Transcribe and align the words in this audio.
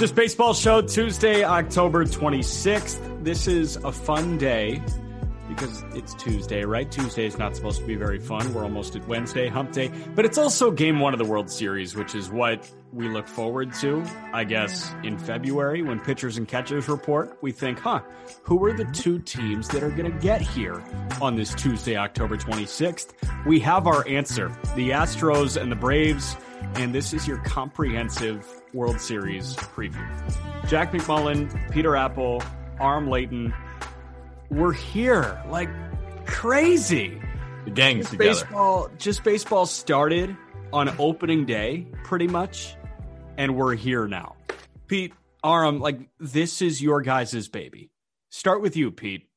Just 0.00 0.14
Baseball 0.14 0.54
Show, 0.54 0.80
Tuesday, 0.80 1.44
October 1.44 2.06
26th. 2.06 3.22
This 3.22 3.46
is 3.46 3.76
a 3.76 3.92
fun 3.92 4.38
day 4.38 4.82
because 5.46 5.84
it's 5.94 6.14
Tuesday, 6.14 6.64
right? 6.64 6.90
Tuesday 6.90 7.26
is 7.26 7.36
not 7.36 7.54
supposed 7.54 7.80
to 7.82 7.86
be 7.86 7.96
very 7.96 8.18
fun. 8.18 8.54
We're 8.54 8.62
almost 8.62 8.96
at 8.96 9.06
Wednesday, 9.06 9.46
hump 9.48 9.72
day. 9.72 9.92
But 10.14 10.24
it's 10.24 10.38
also 10.38 10.70
game 10.70 11.00
one 11.00 11.12
of 11.12 11.18
the 11.18 11.26
World 11.26 11.50
Series, 11.50 11.94
which 11.94 12.14
is 12.14 12.30
what 12.30 12.66
we 12.94 13.10
look 13.10 13.28
forward 13.28 13.74
to, 13.74 14.02
I 14.32 14.44
guess, 14.44 14.90
in 15.02 15.18
February 15.18 15.82
when 15.82 16.00
pitchers 16.00 16.38
and 16.38 16.48
catchers 16.48 16.88
report. 16.88 17.36
We 17.42 17.52
think, 17.52 17.78
huh, 17.78 18.00
who 18.42 18.64
are 18.64 18.72
the 18.72 18.86
two 18.86 19.18
teams 19.18 19.68
that 19.68 19.82
are 19.82 19.90
going 19.90 20.10
to 20.10 20.18
get 20.18 20.40
here 20.40 20.82
on 21.20 21.36
this 21.36 21.54
Tuesday, 21.54 21.98
October 21.98 22.38
26th? 22.38 23.12
We 23.44 23.60
have 23.60 23.86
our 23.86 24.08
answer 24.08 24.48
the 24.76 24.92
Astros 24.92 25.60
and 25.60 25.70
the 25.70 25.76
Braves. 25.76 26.36
And 26.74 26.94
this 26.94 27.12
is 27.12 27.26
your 27.26 27.38
comprehensive 27.38 28.46
World 28.72 29.00
Series 29.00 29.54
preview. 29.56 30.06
Jack 30.68 30.92
McMullen, 30.92 31.70
Peter 31.72 31.96
Appel, 31.96 32.42
Aram 32.80 33.08
Leighton, 33.08 33.52
we're 34.50 34.72
here 34.72 35.42
like 35.48 35.68
crazy. 36.26 37.20
The 37.64 37.70
gang's 37.70 38.10
together. 38.10 38.30
baseball, 38.30 38.90
just 38.98 39.22
baseball 39.24 39.66
started 39.66 40.36
on 40.72 40.94
opening 40.98 41.44
day, 41.46 41.86
pretty 42.04 42.26
much, 42.26 42.76
and 43.36 43.56
we're 43.56 43.74
here 43.74 44.06
now. 44.06 44.36
Pete, 44.86 45.12
Aram, 45.44 45.80
like 45.80 46.00
this 46.18 46.62
is 46.62 46.82
your 46.82 47.00
guys' 47.02 47.48
baby. 47.48 47.90
Start 48.30 48.62
with 48.62 48.76
you, 48.76 48.90
Pete. 48.90 49.28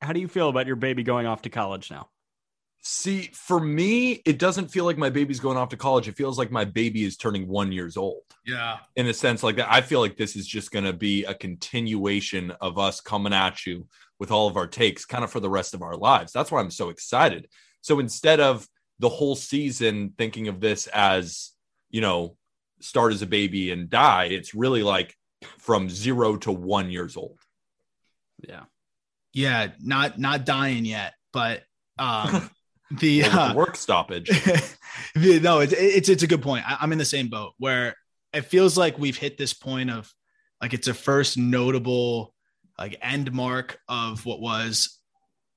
How 0.00 0.12
do 0.12 0.20
you 0.20 0.28
feel 0.28 0.48
about 0.48 0.66
your 0.66 0.76
baby 0.76 1.02
going 1.02 1.26
off 1.26 1.42
to 1.42 1.50
college 1.50 1.90
now? 1.90 2.08
See, 2.86 3.30
for 3.32 3.58
me, 3.58 4.20
it 4.26 4.38
doesn't 4.38 4.68
feel 4.68 4.84
like 4.84 4.98
my 4.98 5.08
baby's 5.08 5.40
going 5.40 5.56
off 5.56 5.70
to 5.70 5.76
college. 5.76 6.06
It 6.06 6.18
feels 6.18 6.36
like 6.36 6.50
my 6.50 6.66
baby 6.66 7.04
is 7.04 7.16
turning 7.16 7.48
one 7.48 7.72
years 7.72 7.96
old. 7.96 8.24
Yeah. 8.44 8.76
In 8.94 9.06
a 9.06 9.14
sense 9.14 9.42
like 9.42 9.56
that, 9.56 9.72
I 9.72 9.80
feel 9.80 10.00
like 10.00 10.18
this 10.18 10.36
is 10.36 10.46
just 10.46 10.70
going 10.70 10.84
to 10.84 10.92
be 10.92 11.24
a 11.24 11.32
continuation 11.32 12.50
of 12.60 12.78
us 12.78 13.00
coming 13.00 13.32
at 13.32 13.64
you 13.64 13.88
with 14.20 14.30
all 14.30 14.48
of 14.48 14.58
our 14.58 14.66
takes, 14.66 15.06
kind 15.06 15.24
of 15.24 15.30
for 15.30 15.40
the 15.40 15.48
rest 15.48 15.72
of 15.72 15.80
our 15.80 15.96
lives. 15.96 16.30
That's 16.30 16.52
why 16.52 16.60
I'm 16.60 16.70
so 16.70 16.90
excited. 16.90 17.48
So 17.80 18.00
instead 18.00 18.38
of 18.38 18.68
the 18.98 19.08
whole 19.08 19.34
season 19.34 20.12
thinking 20.18 20.48
of 20.48 20.60
this 20.60 20.86
as, 20.88 21.52
you 21.88 22.02
know, 22.02 22.36
start 22.80 23.14
as 23.14 23.22
a 23.22 23.26
baby 23.26 23.70
and 23.70 23.88
die, 23.88 24.24
it's 24.24 24.54
really 24.54 24.82
like 24.82 25.16
from 25.58 25.88
zero 25.88 26.36
to 26.36 26.52
one 26.52 26.90
years 26.90 27.16
old. 27.16 27.38
Yeah. 28.46 28.64
Yeah. 29.32 29.68
Not 29.80 30.18
not 30.18 30.44
dying 30.44 30.84
yet, 30.84 31.14
but 31.32 31.62
um 31.98 32.50
the 33.00 33.24
uh, 33.24 33.48
the 33.48 33.54
work 33.54 33.76
stoppage. 33.76 34.28
the- 35.14 35.40
no, 35.40 35.60
it's 35.60 35.72
it's 35.72 36.08
it's 36.08 36.22
a 36.22 36.26
good 36.26 36.42
point. 36.42 36.64
I, 36.68 36.78
I'm 36.80 36.92
in 36.92 36.98
the 36.98 37.04
same 37.04 37.28
boat 37.28 37.52
where 37.58 37.96
it 38.32 38.42
feels 38.42 38.76
like 38.76 38.98
we've 38.98 39.16
hit 39.16 39.38
this 39.38 39.52
point 39.54 39.90
of 39.90 40.12
like 40.60 40.74
it's 40.74 40.88
a 40.88 40.94
first 40.94 41.38
notable 41.38 42.34
like 42.78 42.96
end 43.00 43.32
mark 43.32 43.78
of 43.88 44.24
what 44.26 44.40
was 44.40 44.98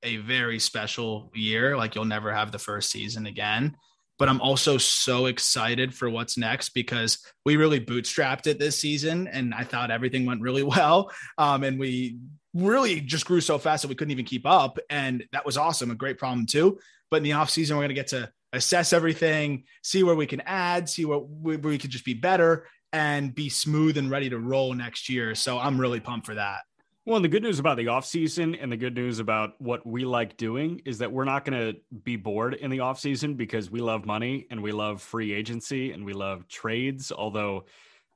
a 0.04 0.18
very 0.18 0.60
special 0.60 1.32
year. 1.34 1.76
Like 1.76 1.96
you'll 1.96 2.06
never 2.06 2.34
have 2.34 2.52
the 2.52 2.60
first 2.60 2.92
season 2.92 3.26
again. 3.26 3.76
But 4.20 4.30
I'm 4.30 4.42
also 4.42 4.80
so 4.80 5.28
excited 5.28 5.94
for 5.94 6.10
what's 6.10 6.40
next 6.40 6.70
because 6.70 7.20
we 7.46 7.56
really 7.56 7.80
bootstrapped 7.80 8.48
it 8.48 8.58
this 8.58 8.78
season, 8.78 9.28
and 9.28 9.54
I 9.54 9.64
thought 9.64 9.92
everything 9.92 10.26
went 10.26 10.42
really 10.42 10.64
well. 10.78 11.12
Um, 11.38 11.64
and 11.64 11.80
we 11.80 12.18
really 12.56 13.00
just 13.00 13.26
grew 13.26 13.42
so 13.42 13.60
fast 13.60 13.84
that 13.84 13.90
we 13.90 13.96
couldn't 13.96 14.12
even 14.12 14.26
keep 14.26 14.48
up, 14.48 14.80
and 14.90 15.24
that 15.34 15.46
was 15.46 15.56
awesome. 15.56 15.92
A 15.92 15.96
great 15.96 16.18
problem 16.18 16.48
too. 16.48 16.80
But 17.10 17.18
in 17.18 17.24
the 17.24 17.34
off 17.34 17.50
season, 17.50 17.78
we're 17.78 17.84
going 17.84 17.90
to 17.90 17.96
get 17.96 18.08
to 18.08 18.32
assess 18.54 18.94
everything, 18.94 19.64
see 19.84 20.04
where 20.04 20.16
we 20.16 20.28
can 20.28 20.42
add, 20.42 20.90
see 20.90 21.06
what 21.06 21.30
we, 21.30 21.58
where 21.58 21.72
we 21.72 21.78
could 21.78 21.92
just 21.92 22.06
be 22.06 22.14
better, 22.14 22.68
and 22.94 23.34
be 23.36 23.50
smooth 23.50 23.98
and 23.98 24.10
ready 24.10 24.30
to 24.30 24.40
roll 24.40 24.74
next 24.74 25.10
year. 25.10 25.36
So 25.36 25.58
I'm 25.58 25.80
really 25.80 26.00
pumped 26.00 26.26
for 26.26 26.36
that. 26.36 26.62
Well, 27.06 27.22
the 27.22 27.30
good 27.30 27.44
news 27.44 27.60
about 27.60 27.78
the 27.78 27.86
offseason 27.86 28.58
and 28.62 28.70
the 28.70 28.76
good 28.76 28.94
news 28.94 29.20
about 29.20 29.54
what 29.60 29.86
we 29.86 30.04
like 30.04 30.36
doing 30.36 30.82
is 30.84 30.98
that 30.98 31.10
we're 31.10 31.24
not 31.24 31.46
going 31.46 31.58
to 31.58 31.80
be 32.04 32.18
bored 32.18 32.54
in 32.56 32.70
the 32.70 32.80
offseason 32.80 33.38
because 33.38 33.72
we 33.72 33.80
love 33.80 34.06
money 34.06 34.46
and 34.52 34.62
we 34.62 34.74
love 34.74 35.02
free 35.02 35.32
agency 35.32 35.94
and 35.94 36.04
we 36.04 36.12
love 36.12 36.50
trades. 36.50 37.14
Although 37.14 37.64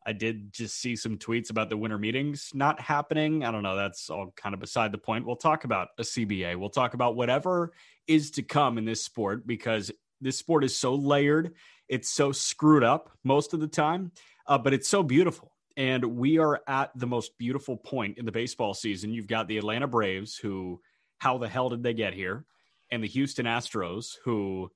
I 0.05 0.13
did 0.13 0.51
just 0.51 0.79
see 0.79 0.95
some 0.95 1.17
tweets 1.17 1.51
about 1.51 1.69
the 1.69 1.77
winter 1.77 1.97
meetings 1.97 2.49
not 2.53 2.79
happening. 2.79 3.43
I 3.45 3.51
don't 3.51 3.63
know. 3.63 3.75
That's 3.75 4.09
all 4.09 4.33
kind 4.35 4.53
of 4.53 4.59
beside 4.59 4.91
the 4.91 4.97
point. 4.97 5.25
We'll 5.25 5.35
talk 5.35 5.63
about 5.63 5.89
a 5.99 6.01
CBA. 6.01 6.55
We'll 6.55 6.69
talk 6.69 6.93
about 6.93 7.15
whatever 7.15 7.73
is 8.07 8.31
to 8.31 8.43
come 8.43 8.77
in 8.77 8.85
this 8.85 9.03
sport 9.03 9.45
because 9.45 9.91
this 10.19 10.37
sport 10.37 10.63
is 10.63 10.75
so 10.75 10.95
layered. 10.95 11.53
It's 11.87 12.09
so 12.09 12.31
screwed 12.31 12.83
up 12.83 13.11
most 13.23 13.53
of 13.53 13.59
the 13.59 13.67
time, 13.67 14.11
uh, 14.47 14.57
but 14.57 14.73
it's 14.73 14.87
so 14.89 15.03
beautiful. 15.03 15.51
And 15.77 16.03
we 16.03 16.39
are 16.39 16.61
at 16.67 16.91
the 16.95 17.07
most 17.07 17.37
beautiful 17.37 17.77
point 17.77 18.17
in 18.17 18.25
the 18.25 18.31
baseball 18.31 18.73
season. 18.73 19.13
You've 19.13 19.27
got 19.27 19.47
the 19.47 19.57
Atlanta 19.57 19.87
Braves, 19.87 20.35
who, 20.35 20.81
how 21.19 21.37
the 21.37 21.47
hell 21.47 21.69
did 21.69 21.83
they 21.83 21.93
get 21.93 22.13
here? 22.13 22.45
And 22.91 23.03
the 23.03 23.07
Houston 23.07 23.45
Astros, 23.45 24.15
who 24.25 24.71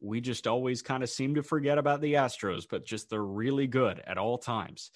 we 0.00 0.20
just 0.20 0.46
always 0.46 0.82
kind 0.82 1.02
of 1.02 1.10
seem 1.10 1.34
to 1.34 1.42
forget 1.42 1.78
about 1.78 2.00
the 2.00 2.14
Astros, 2.14 2.66
but 2.68 2.84
just 2.84 3.10
they're 3.10 3.22
really 3.22 3.66
good 3.66 4.00
at 4.06 4.18
all 4.18 4.38
times. 4.38 4.90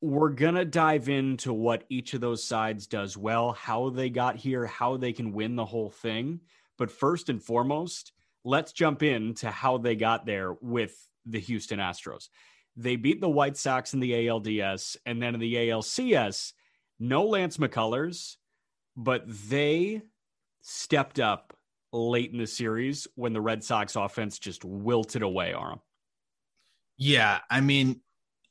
We're 0.00 0.30
going 0.30 0.54
to 0.54 0.64
dive 0.64 1.08
into 1.08 1.52
what 1.52 1.84
each 1.88 2.14
of 2.14 2.20
those 2.20 2.44
sides 2.44 2.86
does 2.86 3.16
well, 3.16 3.52
how 3.52 3.90
they 3.90 4.10
got 4.10 4.36
here, 4.36 4.64
how 4.66 4.96
they 4.96 5.12
can 5.12 5.32
win 5.32 5.56
the 5.56 5.64
whole 5.64 5.90
thing. 5.90 6.40
But 6.78 6.90
first 6.90 7.28
and 7.28 7.42
foremost, 7.42 8.12
let's 8.44 8.72
jump 8.72 9.02
into 9.02 9.50
how 9.50 9.78
they 9.78 9.96
got 9.96 10.24
there 10.24 10.54
with 10.60 10.96
the 11.26 11.40
Houston 11.40 11.80
Astros. 11.80 12.28
They 12.76 12.94
beat 12.94 13.20
the 13.20 13.28
White 13.28 13.56
Sox 13.56 13.92
in 13.92 14.00
the 14.00 14.12
ALDS 14.12 14.96
and 15.04 15.20
then 15.20 15.34
in 15.34 15.40
the 15.40 15.54
ALCS, 15.54 16.52
no 17.00 17.26
Lance 17.26 17.56
McCullers, 17.56 18.36
but 18.96 19.24
they 19.26 20.02
stepped 20.60 21.18
up 21.18 21.57
late 21.92 22.32
in 22.32 22.38
the 22.38 22.46
series 22.46 23.06
when 23.14 23.32
the 23.32 23.40
Red 23.40 23.64
Sox 23.64 23.96
offense 23.96 24.38
just 24.38 24.64
wilted 24.64 25.22
away 25.22 25.52
on. 25.52 25.80
Yeah, 26.96 27.38
I 27.50 27.60
mean, 27.60 28.00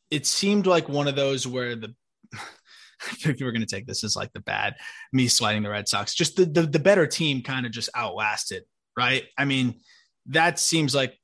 it 0.09 0.25
seemed 0.25 0.65
like 0.65 0.87
one 0.89 1.07
of 1.07 1.15
those 1.15 1.45
where 1.45 1.75
the 1.75 1.93
I 2.33 3.13
think 3.15 3.39
we're 3.39 3.51
going 3.51 3.65
to 3.65 3.75
take 3.75 3.85
this 3.85 4.03
as 4.03 4.15
like 4.15 4.33
the 4.33 4.39
bad 4.39 4.75
me 5.13 5.27
sliding 5.27 5.63
the 5.63 5.69
Red 5.69 5.87
Sox. 5.87 6.15
Just 6.15 6.35
the 6.35 6.45
the, 6.45 6.63
the 6.63 6.79
better 6.79 7.05
team 7.05 7.41
kind 7.43 7.65
of 7.65 7.71
just 7.71 7.89
outlasted, 7.95 8.63
right? 8.95 9.23
I 9.37 9.45
mean, 9.45 9.81
that 10.27 10.59
seems 10.59 10.95
like 10.95 11.17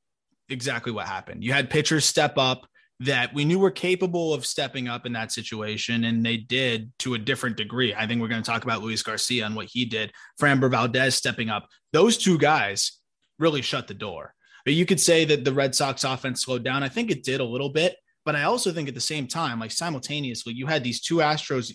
exactly 0.48 0.92
what 0.92 1.06
happened. 1.06 1.42
You 1.42 1.52
had 1.52 1.70
pitchers 1.70 2.04
step 2.04 2.34
up 2.36 2.66
that 3.04 3.32
we 3.34 3.44
knew 3.44 3.58
were 3.58 3.70
capable 3.70 4.34
of 4.34 4.46
stepping 4.46 4.88
up 4.88 5.06
in 5.06 5.12
that 5.12 5.32
situation, 5.32 6.04
and 6.04 6.24
they 6.24 6.36
did 6.36 6.92
to 7.00 7.14
a 7.14 7.18
different 7.18 7.56
degree. 7.56 7.94
I 7.94 8.06
think 8.06 8.20
we're 8.20 8.28
going 8.28 8.42
to 8.42 8.50
talk 8.50 8.64
about 8.64 8.82
Luis 8.82 9.02
Garcia 9.02 9.46
and 9.46 9.56
what 9.56 9.66
he 9.66 9.84
did. 9.84 10.12
Framber 10.40 10.70
Valdez 10.70 11.14
stepping 11.14 11.50
up. 11.50 11.68
Those 11.92 12.18
two 12.18 12.38
guys 12.38 12.98
really 13.38 13.62
shut 13.62 13.88
the 13.88 13.94
door. 13.94 14.34
But 14.64 14.74
you 14.74 14.86
could 14.86 15.00
say 15.00 15.24
that 15.26 15.44
the 15.44 15.52
Red 15.52 15.74
Sox 15.74 16.04
offense 16.04 16.44
slowed 16.44 16.64
down. 16.64 16.82
I 16.82 16.88
think 16.88 17.10
it 17.10 17.24
did 17.24 17.40
a 17.40 17.44
little 17.44 17.68
bit, 17.68 17.96
but 18.24 18.34
I 18.34 18.44
also 18.44 18.72
think 18.72 18.88
at 18.88 18.94
the 18.94 19.00
same 19.00 19.26
time, 19.26 19.60
like 19.60 19.70
simultaneously, 19.70 20.54
you 20.54 20.66
had 20.66 20.82
these 20.82 21.00
two 21.00 21.16
Astros 21.16 21.74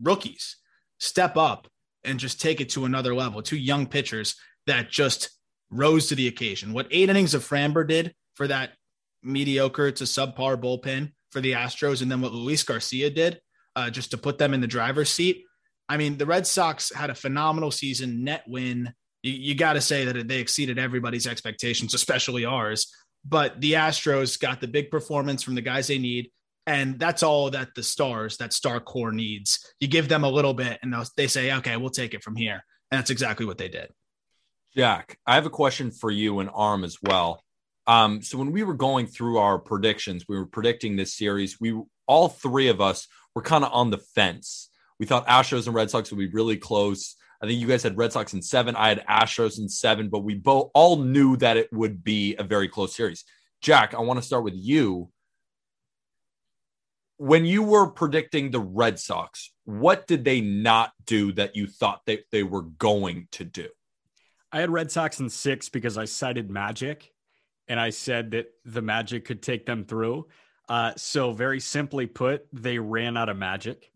rookies 0.00 0.56
step 0.98 1.36
up 1.36 1.68
and 2.04 2.18
just 2.18 2.40
take 2.40 2.60
it 2.60 2.70
to 2.70 2.84
another 2.84 3.14
level. 3.14 3.42
Two 3.42 3.58
young 3.58 3.86
pitchers 3.86 4.36
that 4.66 4.90
just 4.90 5.30
rose 5.70 6.08
to 6.08 6.14
the 6.14 6.28
occasion. 6.28 6.72
What 6.72 6.88
eight 6.90 7.10
innings 7.10 7.34
of 7.34 7.46
Framber 7.46 7.86
did 7.86 8.14
for 8.34 8.48
that 8.48 8.70
mediocre 9.26 9.90
to 9.92 10.04
subpar 10.04 10.56
bullpen 10.56 11.12
for 11.30 11.40
the 11.40 11.52
Astros, 11.52 12.02
and 12.02 12.10
then 12.10 12.20
what 12.20 12.32
Luis 12.32 12.62
Garcia 12.62 13.10
did 13.10 13.40
uh, 13.74 13.90
just 13.90 14.10
to 14.12 14.18
put 14.18 14.38
them 14.38 14.54
in 14.54 14.60
the 14.60 14.66
driver's 14.66 15.10
seat. 15.10 15.44
I 15.88 15.96
mean, 15.96 16.16
the 16.16 16.26
Red 16.26 16.46
Sox 16.46 16.92
had 16.92 17.10
a 17.10 17.14
phenomenal 17.14 17.70
season, 17.70 18.24
net 18.24 18.42
win. 18.48 18.92
You, 19.22 19.32
you 19.32 19.54
got 19.54 19.74
to 19.74 19.80
say 19.80 20.04
that 20.04 20.28
they 20.28 20.40
exceeded 20.40 20.78
everybody's 20.78 21.26
expectations, 21.26 21.94
especially 21.94 22.44
ours. 22.44 22.92
But 23.24 23.60
the 23.60 23.74
Astros 23.74 24.38
got 24.40 24.60
the 24.60 24.68
big 24.68 24.90
performance 24.90 25.42
from 25.42 25.54
the 25.54 25.60
guys 25.60 25.88
they 25.88 25.98
need. 25.98 26.30
And 26.66 26.98
that's 26.98 27.22
all 27.22 27.50
that 27.50 27.74
the 27.76 27.82
stars, 27.82 28.38
that 28.38 28.52
star 28.52 28.80
core 28.80 29.12
needs. 29.12 29.72
You 29.78 29.86
give 29.86 30.08
them 30.08 30.24
a 30.24 30.28
little 30.30 30.54
bit 30.54 30.78
and 30.82 30.94
they 31.16 31.28
say, 31.28 31.52
okay, 31.52 31.76
we'll 31.76 31.90
take 31.90 32.14
it 32.14 32.24
from 32.24 32.34
here. 32.34 32.64
And 32.90 32.98
that's 32.98 33.10
exactly 33.10 33.46
what 33.46 33.58
they 33.58 33.68
did. 33.68 33.90
Jack, 34.76 35.18
I 35.26 35.36
have 35.36 35.46
a 35.46 35.50
question 35.50 35.90
for 35.90 36.10
you 36.10 36.40
and 36.40 36.50
Aram 36.56 36.82
as 36.82 36.98
well. 37.02 37.42
Um, 37.86 38.22
so 38.22 38.38
when 38.38 38.52
we 38.52 38.64
were 38.64 38.74
going 38.74 39.06
through 39.06 39.38
our 39.38 39.58
predictions, 39.58 40.24
we 40.28 40.36
were 40.36 40.46
predicting 40.46 40.96
this 40.96 41.14
series. 41.14 41.60
We 41.60 41.80
all 42.06 42.28
three 42.28 42.68
of 42.68 42.80
us 42.80 43.06
were 43.34 43.42
kind 43.42 43.64
of 43.64 43.72
on 43.72 43.90
the 43.90 43.98
fence. 43.98 44.70
We 44.98 45.06
thought 45.06 45.26
Astros 45.26 45.66
and 45.66 45.74
Red 45.74 45.90
Sox 45.90 46.10
would 46.10 46.18
be 46.18 46.28
really 46.28 46.56
close. 46.56 47.16
I 47.40 47.46
think 47.46 47.60
you 47.60 47.66
guys 47.66 47.82
had 47.82 47.98
Red 47.98 48.12
Sox 48.12 48.32
in 48.32 48.42
seven. 48.42 48.74
I 48.76 48.88
had 48.88 49.04
Astros 49.06 49.58
in 49.58 49.68
seven, 49.68 50.08
but 50.08 50.20
we 50.20 50.34
both 50.34 50.70
all 50.74 50.96
knew 50.96 51.36
that 51.36 51.56
it 51.56 51.72
would 51.72 52.02
be 52.02 52.34
a 52.36 52.42
very 52.42 52.68
close 52.68 52.96
series. 52.96 53.24
Jack, 53.60 53.94
I 53.94 54.00
want 54.00 54.18
to 54.20 54.26
start 54.26 54.44
with 54.44 54.54
you. 54.56 55.10
When 57.18 57.44
you 57.44 57.62
were 57.62 57.90
predicting 57.90 58.50
the 58.50 58.60
Red 58.60 58.98
Sox, 58.98 59.52
what 59.64 60.06
did 60.06 60.24
they 60.24 60.40
not 60.40 60.92
do 61.04 61.32
that 61.32 61.56
you 61.56 61.66
thought 61.66 62.02
they, 62.06 62.20
they 62.30 62.42
were 62.42 62.62
going 62.62 63.28
to 63.32 63.44
do? 63.44 63.68
I 64.52 64.60
had 64.60 64.70
Red 64.70 64.90
Sox 64.90 65.18
in 65.20 65.28
six 65.28 65.68
because 65.68 65.98
I 65.98 66.04
cited 66.04 66.50
Magic 66.50 67.12
and 67.68 67.80
I 67.80 67.90
said 67.90 68.30
that 68.32 68.46
the 68.64 68.82
Magic 68.82 69.24
could 69.24 69.42
take 69.42 69.66
them 69.66 69.84
through. 69.84 70.26
Uh, 70.68 70.92
so, 70.96 71.32
very 71.32 71.60
simply 71.60 72.06
put, 72.06 72.46
they 72.52 72.78
ran 72.78 73.16
out 73.16 73.28
of 73.28 73.36
Magic. 73.36 73.90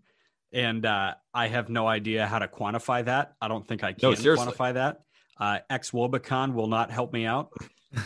And 0.53 0.85
uh, 0.85 1.15
I 1.33 1.49
have 1.49 1.69
no 1.69 1.87
idea 1.87 2.27
how 2.27 2.41
to 2.41 2.49
quantify 2.49 3.05
that. 3.05 3.35
I 3.41 3.49
don't 3.49 3.67
think 3.67 3.85
I 3.85 3.93
can 3.93 4.11
No, 4.11 4.17
quantify 4.17 4.75
that. 4.75 5.03
Uh, 5.39 5.59
xwOBAcon 5.71 6.55
will 6.55 6.67
not 6.67 6.91
help 6.91 7.13
me 7.13 7.27
out. 7.27 7.53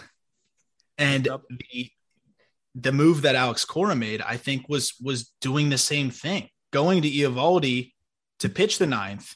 And 0.97 1.27
Yep. 1.27 1.41
the 1.51 1.91
the 2.77 2.93
move 2.93 3.23
that 3.23 3.35
Alex 3.35 3.65
Cora 3.65 3.95
made, 3.97 4.21
I 4.21 4.37
think, 4.37 4.69
was 4.69 4.95
was 5.03 5.33
doing 5.41 5.69
the 5.71 5.79
same 5.79 6.11
thing, 6.11 6.49
going 6.73 7.03
to 7.03 7.11
Eovaldi 7.11 7.93
to 8.41 8.49
pitch 8.49 8.79
the 8.79 8.87
ninth, 8.87 9.35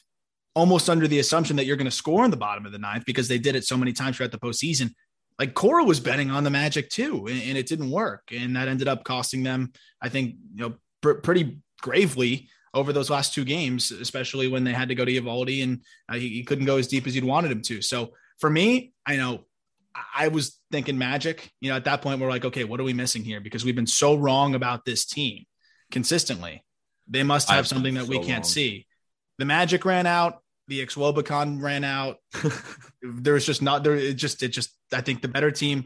almost 0.55 0.89
under 0.89 1.07
the 1.07 1.19
assumption 1.19 1.55
that 1.57 1.65
you're 1.65 1.75
going 1.77 1.85
to 1.85 1.91
score 1.91 2.23
in 2.25 2.31
the 2.31 2.37
bottom 2.37 2.65
of 2.65 2.71
the 2.71 2.79
ninth 2.79 3.03
because 3.05 3.27
they 3.27 3.37
did 3.37 3.55
it 3.55 3.65
so 3.65 3.77
many 3.77 3.91
times 3.93 4.17
throughout 4.17 4.31
the 4.31 4.39
postseason. 4.39 4.91
Like 5.39 5.53
Cora 5.53 5.85
was 5.85 6.01
betting 6.01 6.29
on 6.29 6.43
the 6.43 6.49
Magic 6.49 6.89
too, 6.89 7.27
and, 7.27 7.41
and 7.41 7.57
it 7.57 7.65
didn't 7.65 7.89
work, 7.89 8.29
and 8.31 8.55
that 8.57 8.67
ended 8.67 8.89
up 8.89 9.03
costing 9.05 9.41
them, 9.41 9.71
I 10.01 10.09
think, 10.09 10.35
you 10.53 10.61
know, 10.69 10.73
pr- 11.01 11.13
pretty 11.13 11.59
gravely 11.81 12.49
over 12.73 12.91
those 12.93 13.09
last 13.09 13.33
two 13.33 13.45
games, 13.45 13.91
especially 13.91 14.47
when 14.49 14.63
they 14.65 14.73
had 14.73 14.89
to 14.89 14.95
go 14.95 15.05
to 15.05 15.11
Eovaldi 15.11 15.63
and 15.63 15.81
uh, 16.09 16.15
he, 16.15 16.27
he 16.29 16.43
couldn't 16.43 16.65
go 16.65 16.77
as 16.77 16.87
deep 16.87 17.07
as 17.07 17.15
you'd 17.15 17.23
wanted 17.23 17.51
him 17.51 17.61
to. 17.63 17.81
So 17.81 18.13
for 18.37 18.49
me, 18.49 18.91
I 19.05 19.15
know 19.15 19.45
I- 20.15 20.27
was 20.27 20.59
thinking 20.71 20.97
magic. 20.97 21.49
You 21.61 21.69
know, 21.71 21.75
at 21.77 21.85
that 21.85 22.01
point, 22.01 22.19
we're 22.19 22.29
like, 22.29 22.45
okay, 22.45 22.65
what 22.65 22.79
are 22.79 22.83
we 22.83 22.93
missing 22.93 23.23
here? 23.23 23.39
Because 23.39 23.65
we've 23.65 23.75
been 23.75 23.87
so 23.87 24.15
wrong 24.15 24.53
about 24.55 24.85
this 24.85 25.05
team 25.05 25.45
consistently. 25.89 26.63
They 27.07 27.23
must 27.23 27.49
have 27.49 27.59
I've 27.59 27.67
something 27.67 27.95
that 27.95 28.05
we 28.05 28.17
can't 28.19 28.43
wrong. 28.43 28.43
see. 28.43 28.85
The 29.39 29.45
magic 29.45 29.83
ran 29.83 30.05
out. 30.05 30.43
The 30.67 30.85
xwOBAcon 30.85 31.61
ran 31.61 31.83
out. 31.83 32.17
there 33.01 33.33
was 33.33 33.45
just 33.45 33.61
not 33.61 33.83
there. 33.83 33.95
It 33.95 34.15
just, 34.15 34.43
it 34.43 34.49
just, 34.49 34.71
I 34.93 35.01
think 35.01 35.21
the 35.21 35.27
better 35.27 35.51
team 35.51 35.85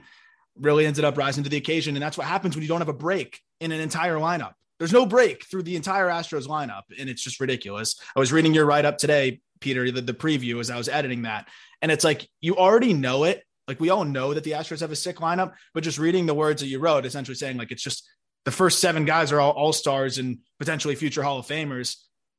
really 0.58 0.86
ended 0.86 1.06
up 1.06 1.18
rising 1.18 1.44
to 1.44 1.50
the 1.50 1.58
occasion. 1.58 1.96
And 1.96 2.04
that's 2.04 2.18
what 2.18 2.28
happens 2.28 2.56
when 2.56 2.62
you 2.62 2.68
don't 2.68 2.82
have 2.82 2.90
a 2.90 2.94
break 2.94 3.40
in 3.60 3.72
an 3.72 3.80
entire 3.80 4.16
lineup. 4.16 4.54
There's 4.80 4.94
no 4.94 5.06
break 5.06 5.46
through 5.46 5.64
the 5.64 5.76
entire 5.76 6.08
Astros 6.10 6.48
lineup. 6.48 6.84
And 6.98 7.10
it's 7.10 7.24
just 7.24 7.40
ridiculous. 7.40 8.00
I 8.16 8.20
was 8.20 8.32
reading 8.32 8.54
your 8.54 8.66
write 8.66 8.86
up 8.86 8.98
today, 8.98 9.42
Peter, 9.60 9.90
the, 9.92 10.02
the 10.02 10.14
preview 10.14 10.60
as 10.60 10.70
I 10.70 10.78
was 10.78 10.90
editing 10.90 11.24
that. 11.24 11.48
And 11.82 11.92
it's 11.92 12.04
like, 12.04 12.28
you 12.42 12.58
already 12.58 12.94
know 12.94 13.24
it. 13.24 13.44
Like 13.68 13.80
we 13.80 13.90
all 13.90 14.04
know 14.04 14.34
that 14.34 14.44
the 14.44 14.52
Astros 14.52 14.82
have 14.82 14.92
a 14.92 14.96
sick 14.96 15.18
lineup, 15.18 15.54
but 15.74 15.84
just 15.84 15.98
reading 15.98 16.26
the 16.26 16.34
words 16.34 16.62
that 16.62 16.68
you 16.68 16.80
wrote, 16.80 17.06
essentially 17.06 17.36
saying 17.36 17.58
like, 17.58 17.72
it's 17.72 17.84
just 17.84 18.08
the 18.46 18.52
first 18.52 18.80
seven 18.80 19.06
guys 19.06 19.32
are 19.32 19.40
all 19.40 19.52
all 19.52 19.72
stars 19.72 20.18
and 20.18 20.40
potentially 20.60 20.96
future 20.96 21.24
Hall 21.24 21.40
of 21.40 21.48
Famers. 21.48 21.96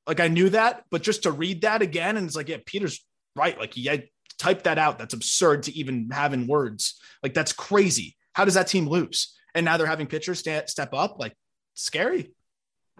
Like 0.06 0.20
I 0.20 0.28
knew 0.28 0.50
that, 0.50 0.84
but 0.90 1.02
just 1.02 1.22
to 1.22 1.32
read 1.32 1.62
that 1.62 1.80
again, 1.80 2.18
and 2.18 2.26
it's 2.26 2.36
like, 2.36 2.50
yeah, 2.50 2.58
Peter's 2.66 3.04
right. 3.34 3.58
Like 3.58 3.72
he 3.72 3.86
had 3.86 4.04
typed 4.44 4.64
that 4.64 4.78
out. 4.78 4.98
That's 4.98 5.14
absurd 5.14 5.64
to 5.64 5.76
even 5.76 6.10
have 6.12 6.34
in 6.34 6.46
words. 6.46 7.00
Like 7.22 7.32
that's 7.32 7.52
crazy. 7.52 8.16
How 8.34 8.44
does 8.44 8.54
that 8.54 8.66
team 8.66 8.86
lose? 8.86 9.34
And 9.54 9.64
now 9.64 9.76
they're 9.76 9.86
having 9.86 10.06
pitchers 10.06 10.40
sta- 10.40 10.66
step 10.66 10.92
up. 10.92 11.18
Like 11.18 11.34
scary. 11.72 12.34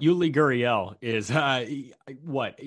Yuli 0.01 0.35
Gurriel 0.35 0.97
is 1.01 1.31
uh, 1.31 1.67
what? 2.23 2.59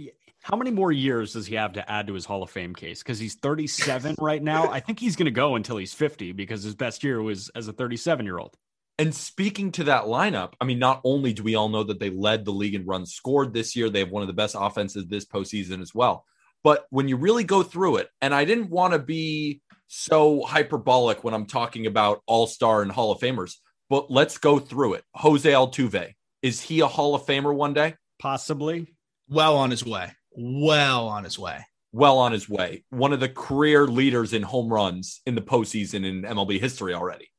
How 0.42 0.56
many 0.56 0.72
more 0.72 0.92
years 0.92 1.34
does 1.34 1.48
he 1.48 1.56
have 1.56 1.74
to 1.74 1.92
add 1.92 2.08
to 2.08 2.14
his 2.14 2.24
Hall 2.24 2.44
of 2.44 2.50
Fame 2.50 2.74
case? 2.74 3.02
Because 3.02 3.20
he's 3.20 3.36
37 3.36 4.16
right 4.20 4.42
now. 4.42 4.70
I 4.70 4.80
think 4.80 5.00
he's 5.00 5.16
going 5.16 5.26
to 5.26 5.32
go 5.32 5.56
until 5.56 5.78
he's 5.78 5.94
50 5.94 6.32
because 6.34 6.64
his 6.64 6.76
best 6.76 7.04
year 7.04 7.22
was 7.22 7.50
as 7.50 7.68
a 7.68 7.74
37 7.74 8.26
year 8.26 8.38
old. 8.38 8.56
And 9.00 9.14
speaking 9.14 9.72
to 9.74 9.84
that 9.86 10.06
lineup, 10.06 10.54
I 10.62 10.66
mean, 10.66 10.80
not 10.80 11.02
only 11.04 11.34
do 11.34 11.44
we 11.44 11.56
all 11.56 11.70
know 11.70 11.84
that 11.84 12.00
they 12.00 12.10
led 12.10 12.46
the 12.46 12.52
league 12.52 12.76
in 12.76 12.86
runs 12.86 13.14
scored 13.14 13.54
this 13.54 13.76
year, 13.76 13.90
they 13.90 14.00
have 14.00 14.10
one 14.10 14.24
of 14.24 14.28
the 14.28 14.34
best 14.34 14.56
offenses 14.58 15.06
this 15.08 15.26
postseason 15.26 15.82
as 15.82 15.94
well. 15.94 16.26
But 16.68 16.86
when 16.90 17.08
you 17.08 17.16
really 17.16 17.46
go 17.46 17.64
through 17.64 17.96
it, 17.96 18.10
and 18.22 18.36
I 18.36 18.44
didn't 18.44 18.70
want 18.70 18.92
to 18.92 19.00
be 19.00 19.62
so 19.88 20.42
hyperbolic 20.42 21.24
when 21.24 21.34
I'm 21.34 21.46
talking 21.46 21.86
about 21.88 22.22
all 22.26 22.46
star 22.46 22.82
and 22.82 22.92
Hall 22.92 23.10
of 23.14 23.22
Famers, 23.22 23.54
but 23.90 24.12
let's 24.12 24.38
go 24.38 24.60
through 24.60 24.96
it. 24.96 25.06
Jose 25.16 25.50
Altuve, 25.50 26.14
is 26.42 26.60
he 26.60 26.82
a 26.82 26.88
Hall 26.88 27.16
of 27.16 27.26
Famer 27.26 27.56
one 27.56 27.74
day? 27.74 27.96
Possibly. 28.20 28.94
Well 29.30 29.56
on 29.56 29.72
his 29.72 29.86
way. 29.86 30.12
Well 30.36 31.08
on 31.08 31.24
his 31.24 31.40
way. 31.40 31.66
Well 31.94 32.18
on 32.18 32.34
his 32.34 32.50
way. 32.50 32.84
One 32.90 33.14
of 33.14 33.22
the 33.22 33.30
career 33.30 33.88
leaders 33.88 34.34
in 34.34 34.44
home 34.44 34.68
runs 34.68 35.22
in 35.26 35.36
the 35.36 35.42
postseason 35.42 36.06
in 36.06 36.24
MLB 36.24 36.60
history 36.60 36.94
already. 36.94 37.30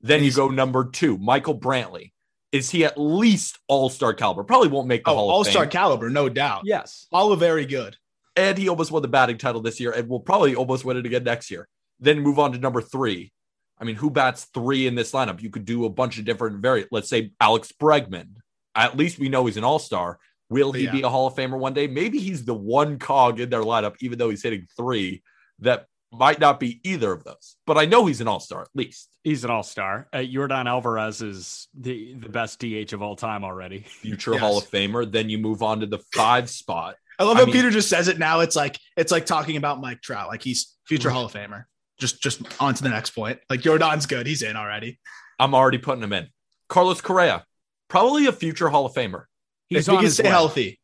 Then 0.00 0.22
you 0.22 0.30
go 0.32 0.46
number 0.46 0.84
two, 0.84 1.18
Michael 1.18 1.58
Brantley. 1.58 2.12
Is 2.52 2.70
he 2.70 2.84
at 2.84 2.96
least 2.96 3.58
all 3.66 3.90
star 3.90 4.14
caliber? 4.14 4.44
Probably 4.44 4.68
won't 4.68 4.86
make 4.86 5.02
the 5.02 5.10
Oh, 5.10 5.14
Hall 5.16 5.28
of 5.28 5.34
all 5.34 5.44
star 5.44 5.64
Fame. 5.64 5.70
caliber, 5.72 6.08
no 6.08 6.28
doubt. 6.28 6.62
Yes. 6.66 7.08
All 7.10 7.34
very 7.34 7.66
good. 7.66 7.96
And 8.40 8.56
he 8.56 8.68
almost 8.68 8.90
won 8.90 9.02
the 9.02 9.08
batting 9.08 9.36
title 9.38 9.60
this 9.60 9.78
year 9.80 9.92
and 9.92 10.08
will 10.08 10.20
probably 10.20 10.54
almost 10.54 10.84
win 10.84 10.96
it 10.96 11.04
again 11.06 11.24
next 11.24 11.50
year. 11.50 11.68
Then 11.98 12.20
move 12.20 12.38
on 12.38 12.52
to 12.52 12.58
number 12.58 12.80
three. 12.80 13.32
I 13.78 13.84
mean, 13.84 13.96
who 13.96 14.10
bats 14.10 14.44
three 14.54 14.86
in 14.86 14.94
this 14.94 15.12
lineup? 15.12 15.42
You 15.42 15.50
could 15.50 15.64
do 15.64 15.84
a 15.84 15.90
bunch 15.90 16.18
of 16.18 16.24
different 16.24 16.60
variant. 16.62 16.88
Let's 16.90 17.08
say 17.10 17.32
Alex 17.40 17.72
Bregman. 17.78 18.28
At 18.74 18.96
least 18.96 19.18
we 19.18 19.28
know 19.28 19.44
he's 19.46 19.56
an 19.58 19.64
all 19.64 19.78
star. 19.78 20.18
Will 20.48 20.72
he 20.72 20.84
Yeah. 20.84 20.92
be 20.92 21.02
a 21.02 21.08
Hall 21.08 21.26
of 21.26 21.34
Famer 21.34 21.58
one 21.58 21.74
day? 21.74 21.86
Maybe 21.86 22.18
he's 22.18 22.44
the 22.44 22.54
one 22.54 22.98
cog 22.98 23.40
in 23.40 23.50
their 23.50 23.62
lineup, 23.62 23.96
even 24.00 24.18
though 24.18 24.30
he's 24.30 24.42
hitting 24.42 24.66
three, 24.76 25.22
that 25.60 25.86
might 26.12 26.40
not 26.40 26.58
be 26.58 26.80
either 26.82 27.12
of 27.12 27.22
those. 27.24 27.56
But 27.66 27.78
I 27.78 27.84
know 27.84 28.06
he's 28.06 28.20
an 28.20 28.26
all 28.28 28.40
star 28.40 28.62
at 28.62 28.68
least. 28.74 29.08
He's 29.22 29.44
an 29.44 29.50
all 29.50 29.62
star. 29.62 30.08
Uh, 30.12 30.18
Yordan 30.18 30.66
Alvarez 30.66 31.22
is 31.22 31.68
the, 31.78 32.14
the 32.14 32.28
best 32.28 32.58
DH 32.58 32.92
of 32.92 33.00
all 33.02 33.14
time 33.16 33.44
already. 33.44 33.80
Future 33.80 34.32
Yes. 34.32 34.40
Hall 34.40 34.58
of 34.58 34.64
Famer. 34.64 35.10
Then 35.10 35.28
you 35.30 35.38
move 35.38 35.62
on 35.62 35.80
to 35.80 35.86
the 35.86 35.98
five 36.12 36.50
spot. 36.50 36.96
I 37.20 37.24
love 37.24 37.36
I 37.36 37.40
how 37.40 37.46
mean- 37.46 37.54
Peter 37.54 37.70
just 37.70 37.88
says 37.88 38.08
it 38.08 38.18
now. 38.18 38.40
It's 38.40 38.56
like 38.56 38.78
it's 38.96 39.12
like 39.12 39.26
talking 39.26 39.56
about 39.56 39.80
Mike 39.80 40.00
Trout, 40.00 40.28
like 40.28 40.42
he's 40.42 40.74
future 40.86 41.10
Hall 41.10 41.26
of 41.26 41.32
Famer. 41.32 41.64
Just 41.98 42.20
just 42.22 42.40
on 42.60 42.74
to 42.74 42.82
the 42.82 42.88
next 42.88 43.10
point. 43.10 43.38
Like 43.50 43.60
Yordan's 43.60 44.06
good. 44.06 44.26
He's 44.26 44.42
in 44.42 44.56
already. 44.56 44.98
I'm 45.38 45.54
already 45.54 45.78
putting 45.78 46.02
him 46.02 46.12
in. 46.14 46.28
Carlos 46.68 47.00
Correa, 47.02 47.44
probably 47.88 48.26
a 48.26 48.32
future 48.32 48.68
Hall 48.70 48.86
of 48.86 48.94
Famer. 48.94 49.24
He's 49.68 49.86
if 49.86 49.94
he 49.94 50.00
could 50.00 50.12
stay 50.12 50.24
way. 50.24 50.30
healthy. 50.30 50.80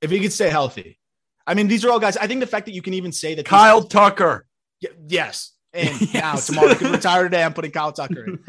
If 0.00 0.10
he 0.12 0.20
could 0.20 0.32
stay 0.32 0.48
healthy. 0.48 0.98
I 1.44 1.54
mean, 1.54 1.66
these 1.66 1.84
are 1.84 1.90
all 1.90 1.98
guys. 1.98 2.16
I 2.16 2.26
think 2.28 2.40
the 2.40 2.46
fact 2.46 2.66
that 2.66 2.72
you 2.72 2.82
can 2.82 2.94
even 2.94 3.10
say 3.10 3.34
that 3.34 3.44
Kyle 3.44 3.82
Tucker. 3.82 4.46
Y- 4.82 4.90
yes. 5.08 5.52
And 5.72 6.14
now 6.14 6.36
tomorrow 6.36 6.74
can 6.74 6.92
retire 6.92 7.24
today. 7.24 7.42
I'm 7.42 7.52
putting 7.52 7.72
Kyle 7.72 7.92
Tucker 7.92 8.24
in. 8.26 8.38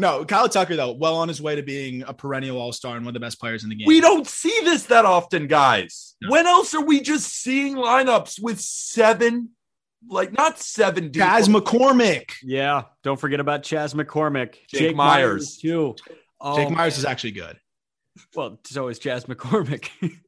No, 0.00 0.24
Kyle 0.24 0.48
Tucker, 0.48 0.76
though, 0.76 0.92
well 0.92 1.16
on 1.16 1.28
his 1.28 1.42
way 1.42 1.56
to 1.56 1.62
being 1.62 2.02
a 2.02 2.14
perennial 2.14 2.58
all-star 2.58 2.96
and 2.96 3.04
one 3.04 3.10
of 3.10 3.14
the 3.14 3.24
best 3.24 3.38
players 3.38 3.64
in 3.64 3.68
the 3.68 3.76
game. 3.76 3.86
We 3.86 4.00
don't 4.00 4.26
see 4.26 4.58
this 4.64 4.84
that 4.84 5.04
often, 5.04 5.46
guys. 5.46 6.16
No. 6.22 6.30
When 6.30 6.46
else 6.46 6.74
are 6.74 6.84
we 6.84 7.00
just 7.00 7.30
seeing 7.30 7.76
lineups 7.76 8.42
with 8.42 8.60
seven, 8.60 9.50
like 10.08 10.32
not 10.32 10.58
seven 10.58 11.10
deep? 11.10 11.22
Chas 11.22 11.48
McCormick. 11.48 12.32
Yeah. 12.42 12.84
Don't 13.02 13.20
forget 13.20 13.40
about 13.40 13.62
Chas 13.62 13.92
McCormick. 13.92 14.56
Jake 14.68 14.96
Meyers. 14.96 15.58
too. 15.58 15.94
Oh, 16.40 16.56
Jake 16.56 16.70
Meyers 16.70 16.96
oh, 16.96 17.00
is 17.00 17.04
actually 17.04 17.32
good. 17.32 17.58
Well, 18.34 18.58
so 18.64 18.88
is 18.88 18.98
Chas 18.98 19.26
McCormick. 19.26 19.90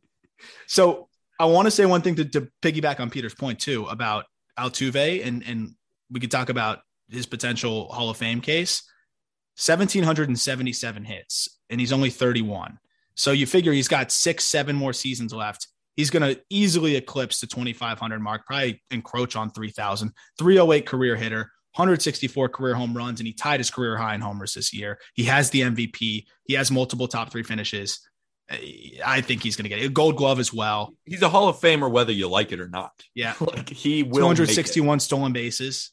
So 0.66 1.08
I 1.38 1.44
want 1.46 1.66
to 1.66 1.70
say 1.70 1.86
one 1.86 2.02
thing 2.02 2.16
to, 2.16 2.24
to 2.24 2.48
piggyback 2.62 3.00
on 3.00 3.10
Peter's 3.10 3.34
point 3.34 3.60
too 3.60 3.86
about 3.86 4.26
Altuve, 4.58 5.24
and 5.24 5.42
and 5.46 5.74
we 6.10 6.20
could 6.20 6.30
talk 6.30 6.48
about 6.48 6.80
his 7.08 7.26
potential 7.26 7.88
Hall 7.92 8.10
of 8.10 8.16
Fame 8.16 8.40
case, 8.40 8.82
1,777 9.56 11.04
hits, 11.04 11.58
and 11.70 11.80
he's 11.80 11.92
only 11.92 12.10
31. 12.10 12.78
So 13.14 13.32
you 13.32 13.46
figure 13.46 13.72
he's 13.72 13.88
got 13.88 14.10
six, 14.10 14.44
seven 14.44 14.76
more 14.76 14.92
seasons 14.92 15.32
left. 15.32 15.68
He's 15.96 16.10
going 16.10 16.22
to 16.22 16.40
easily 16.48 16.96
eclipse 16.96 17.40
the 17.40 17.46
2,500 17.46 18.18
mark, 18.20 18.46
probably 18.46 18.82
encroach 18.90 19.36
on 19.36 19.50
3,000. 19.50 20.12
308 20.38 20.86
career 20.86 21.16
hitter, 21.16 21.50
164 21.74 22.48
career 22.48 22.74
home 22.74 22.96
runs, 22.96 23.20
and 23.20 23.26
he 23.26 23.34
tied 23.34 23.60
his 23.60 23.70
career 23.70 23.96
high 23.96 24.14
in 24.14 24.22
homers 24.22 24.54
this 24.54 24.72
year. 24.72 24.98
He 25.14 25.24
has 25.24 25.50
the 25.50 25.60
MVP. 25.60 26.24
He 26.44 26.54
has 26.54 26.70
multiple 26.70 27.08
top 27.08 27.30
three 27.30 27.42
finishes. 27.42 28.00
I 29.04 29.20
think 29.20 29.42
he's 29.42 29.56
going 29.56 29.64
to 29.64 29.68
get 29.68 29.84
a 29.84 29.88
gold 29.88 30.16
glove 30.16 30.38
as 30.38 30.52
well. 30.52 30.94
He's 31.04 31.22
a 31.22 31.28
Hall 31.28 31.48
of 31.48 31.56
Famer, 31.56 31.90
whether 31.90 32.12
you 32.12 32.28
like 32.28 32.52
it 32.52 32.60
or 32.60 32.68
not. 32.68 32.92
Yeah. 33.14 33.34
like 33.40 33.68
he 33.68 34.02
will. 34.02 34.14
261 34.14 35.00
stolen 35.00 35.32
bases. 35.32 35.90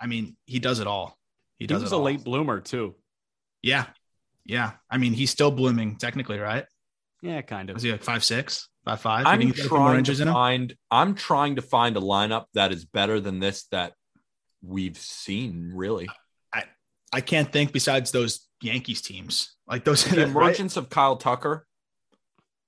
I 0.00 0.06
mean, 0.06 0.36
he 0.46 0.58
does 0.58 0.80
it 0.80 0.86
all. 0.86 1.16
He 1.58 1.66
does 1.66 1.80
he 1.80 1.84
was 1.84 1.92
a 1.92 1.96
all. 1.96 2.02
late 2.02 2.24
bloomer 2.24 2.60
too. 2.60 2.94
Yeah. 3.62 3.86
Yeah. 4.44 4.72
I 4.90 4.98
mean, 4.98 5.12
he's 5.12 5.30
still 5.30 5.50
blooming 5.50 5.96
technically, 5.96 6.38
right? 6.38 6.66
Yeah, 7.22 7.40
kind 7.40 7.70
of. 7.70 7.76
Is 7.76 7.82
he 7.82 7.90
like 7.92 8.02
five 8.02 8.22
six, 8.22 8.68
five 8.84 9.00
five? 9.00 9.24
I'm 9.26 9.38
think 9.40 9.56
he's 9.56 9.62
got 9.62 9.66
a 9.66 9.68
few 9.70 9.78
more 9.78 9.88
trying 9.92 10.04
to 10.04 10.24
find. 10.26 10.76
I'm 10.90 11.14
trying 11.14 11.56
to 11.56 11.62
find 11.62 11.96
a 11.96 12.00
lineup 12.00 12.44
that 12.52 12.70
is 12.70 12.84
better 12.84 13.18
than 13.18 13.40
this 13.40 13.64
that 13.70 13.94
we've 14.62 14.98
seen. 14.98 15.72
Really, 15.74 16.06
I 16.52 16.64
I 17.14 17.22
can't 17.22 17.50
think 17.50 17.72
besides 17.72 18.10
those 18.10 18.46
Yankees 18.60 19.00
teams. 19.00 19.56
Like 19.66 19.84
those 19.84 20.04
the 20.04 20.16
right? 20.18 20.28
emergence 20.28 20.76
of 20.76 20.90
Kyle 20.90 21.16
Tucker, 21.16 21.66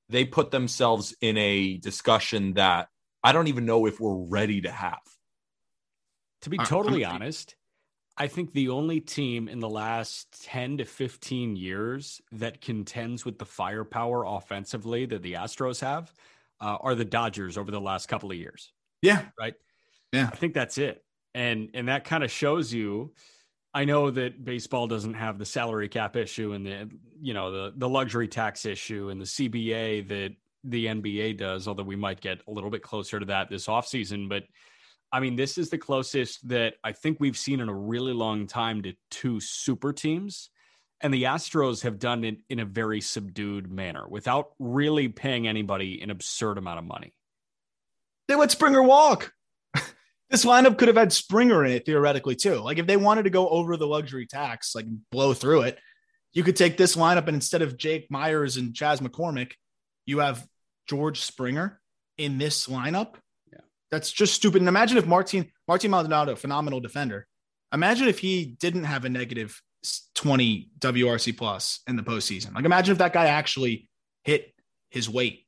they 0.09 0.25
put 0.25 0.51
themselves 0.51 1.15
in 1.21 1.37
a 1.37 1.77
discussion 1.77 2.55
that 2.55 2.89
I 3.23 3.33
don't 3.33 3.49
even 3.49 3.67
know 3.67 3.85
if 3.85 4.01
we're 4.01 4.15
ready 4.15 4.63
to 4.63 4.71
have. 4.71 5.01
To 6.43 6.51
be 6.51 6.57
totally 6.57 7.05
I'm- 7.05 7.17
honest, 7.17 7.57
I 8.19 8.29
think 8.29 8.53
the 8.53 8.71
only 8.71 9.01
team 9.01 9.49
in 9.49 9.61
the 9.61 9.69
last 9.69 10.45
10 10.45 10.79
to 10.79 10.85
15 10.85 11.57
years 11.57 12.21
that 12.33 12.61
contends 12.61 13.25
with 13.25 13.39
the 13.39 13.45
firepower 13.45 14.25
offensively 14.25 15.05
that 15.07 15.23
the 15.23 15.35
Astros 15.35 15.81
have 15.81 16.13
uh, 16.61 16.79
are 16.81 16.95
the 16.95 17.05
Dodgers 17.05 17.59
over 17.59 17.71
the 17.71 17.81
last 17.81 18.09
couple 18.09 18.31
of 18.31 18.37
years. 18.37 18.73
Yeah. 19.03 19.25
Right. 19.39 19.55
Yeah. 20.13 20.31
I 20.33 20.37
think 20.37 20.55
that's 20.55 20.79
it. 20.79 21.05
And 21.35 21.71
and 21.75 21.89
that 21.89 22.05
kind 22.05 22.25
of 22.25 22.31
shows 22.31 22.73
you 22.73 23.13
I 23.77 23.85
know 23.85 24.11
that 24.11 24.43
baseball 24.43 24.87
doesn't 24.87 25.13
have 25.13 25.39
the 25.39 25.45
salary 25.45 25.91
cap 25.91 26.17
issue 26.17 26.53
and 26.53 26.65
the 26.65 26.91
you 27.21 27.35
know 27.35 27.51
the 27.51 27.75
the 27.77 27.87
luxury 27.87 28.27
tax 28.27 28.65
issue 28.65 29.11
and 29.11 29.21
the 29.21 29.27
CBA 29.27 30.09
that 30.09 30.35
the 30.65 30.87
NBA 30.87 31.37
does, 31.37 31.69
although 31.69 31.83
we 31.83 31.95
might 31.95 32.23
get 32.23 32.41
a 32.49 32.51
little 32.51 32.71
bit 32.71 32.83
closer 32.83 33.21
to 33.21 33.27
that 33.27 33.51
this 33.51 33.67
offseason. 33.67 34.31
But 34.31 34.45
I 35.13 35.21
mean, 35.21 35.37
this 35.37 35.59
is 35.59 35.71
the 35.71 35.79
closest 35.79 36.47
that 36.49 36.75
I 36.83 36.93
think 36.93 37.19
we've 37.21 37.37
seen 37.37 37.61
in 37.61 37.69
a 37.69 37.75
really 37.75 38.13
long 38.13 38.47
time 38.47 38.83
to 38.83 38.95
two 39.11 39.41
super 39.41 39.93
teams. 39.93 40.51
And 41.01 41.13
the 41.13 41.25
Astros 41.25 41.83
have 41.83 41.99
done 41.99 42.25
it 42.25 42.39
in 42.49 42.59
a 42.59 42.65
very 42.65 43.01
subdued 43.01 43.71
manner 43.71 44.09
without 44.09 44.53
really 44.59 45.09
paying 45.09 45.47
anybody 45.47 46.01
an 46.01 46.11
absurd 46.11 46.59
amount 46.59 46.79
of 46.79 46.85
money. 46.87 47.13
They 48.29 48.35
let 48.35 48.51
Springer 48.51 48.83
walk. 48.83 49.33
this 50.31 50.45
lineup 50.45 50.79
could 50.79 50.89
have 50.89 50.97
had 50.97 51.13
Springer 51.13 51.65
in 51.65 51.73
it 51.73 51.85
theoretically 51.85 52.35
too. 52.35 52.57
Like 52.57 52.79
if 52.79 52.87
they 52.87 52.97
wanted 52.97 53.25
to 53.25 53.31
go 53.31 53.49
over 53.49 53.77
the 53.77 53.87
luxury 53.87 54.27
tax, 54.27 54.75
like 54.75 54.87
blow 55.13 55.35
through 55.35 55.63
it, 55.63 55.79
you 56.33 56.43
could 56.43 56.57
take 56.57 56.77
this 56.77 56.97
lineup 56.97 57.27
and 57.27 57.35
instead 57.35 57.63
of 57.63 57.77
Jake 57.77 58.11
Meyers 58.11 58.57
and 58.57 58.75
Chas 58.75 59.01
McCormick, 59.01 59.53
you 60.07 60.21
have 60.21 60.47
George 60.89 61.21
Springer 61.21 61.81
in 62.19 62.39
this 62.39 62.69
lineup. 62.69 63.15
That's 63.91 64.11
just 64.11 64.35
stupid. 64.35 64.63
And 64.63 64.69
imagine 64.69 64.99
if 64.99 65.07
Martin 65.07 65.51
Martin 65.69 65.91
Maldonado, 65.91 66.35
phenomenal 66.37 66.81
defender. 66.81 67.27
Imagine 67.73 68.09
if 68.09 68.19
he 68.19 68.57
didn't 68.59 68.85
have 68.85 69.05
a 69.05 69.09
negative 69.09 69.61
20 70.15 70.71
WRC 70.79 71.37
plus 71.37 71.81
in 71.87 71.97
the 71.97 72.03
postseason. 72.03 72.55
Like 72.55 72.65
imagine 72.65 72.93
if 72.93 72.99
that 72.99 73.13
guy 73.13 73.27
actually 73.27 73.89
hit 74.25 74.53
his 74.91 75.09
weight. 75.09 75.45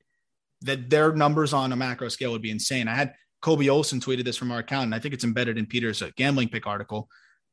That 0.62 0.90
their 0.90 1.12
numbers 1.12 1.52
on 1.52 1.72
a 1.72 1.76
macro 1.76 2.08
scale 2.08 2.32
would 2.32 2.42
be 2.42 2.50
insane. 2.50 2.88
I 2.88 2.94
had 2.94 3.14
Kobe 3.40 3.68
Olson 3.68 4.00
tweeted 4.00 4.24
this 4.24 4.36
from 4.36 4.50
our 4.50 4.58
account, 4.58 4.86
and 4.86 4.94
I 4.94 4.98
think 4.98 5.14
it's 5.14 5.22
embedded 5.22 5.56
in 5.56 5.66
Peter's 5.66 6.02
uh, 6.02 6.10
gambling 6.16 6.48
pick 6.48 6.66
article. 6.66 7.08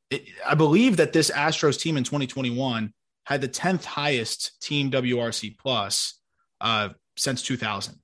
It, 0.09 0.27
I 0.45 0.55
believe 0.55 0.97
that 0.97 1.13
this 1.13 1.29
Astros 1.29 1.79
team 1.79 1.97
in 1.97 2.03
2021 2.03 2.91
had 3.25 3.41
the 3.41 3.49
10th 3.49 3.85
highest 3.85 4.59
team 4.61 4.89
WRC 4.89 5.57
plus 5.59 6.19
uh, 6.61 6.89
since 7.15 7.43
2000, 7.43 7.95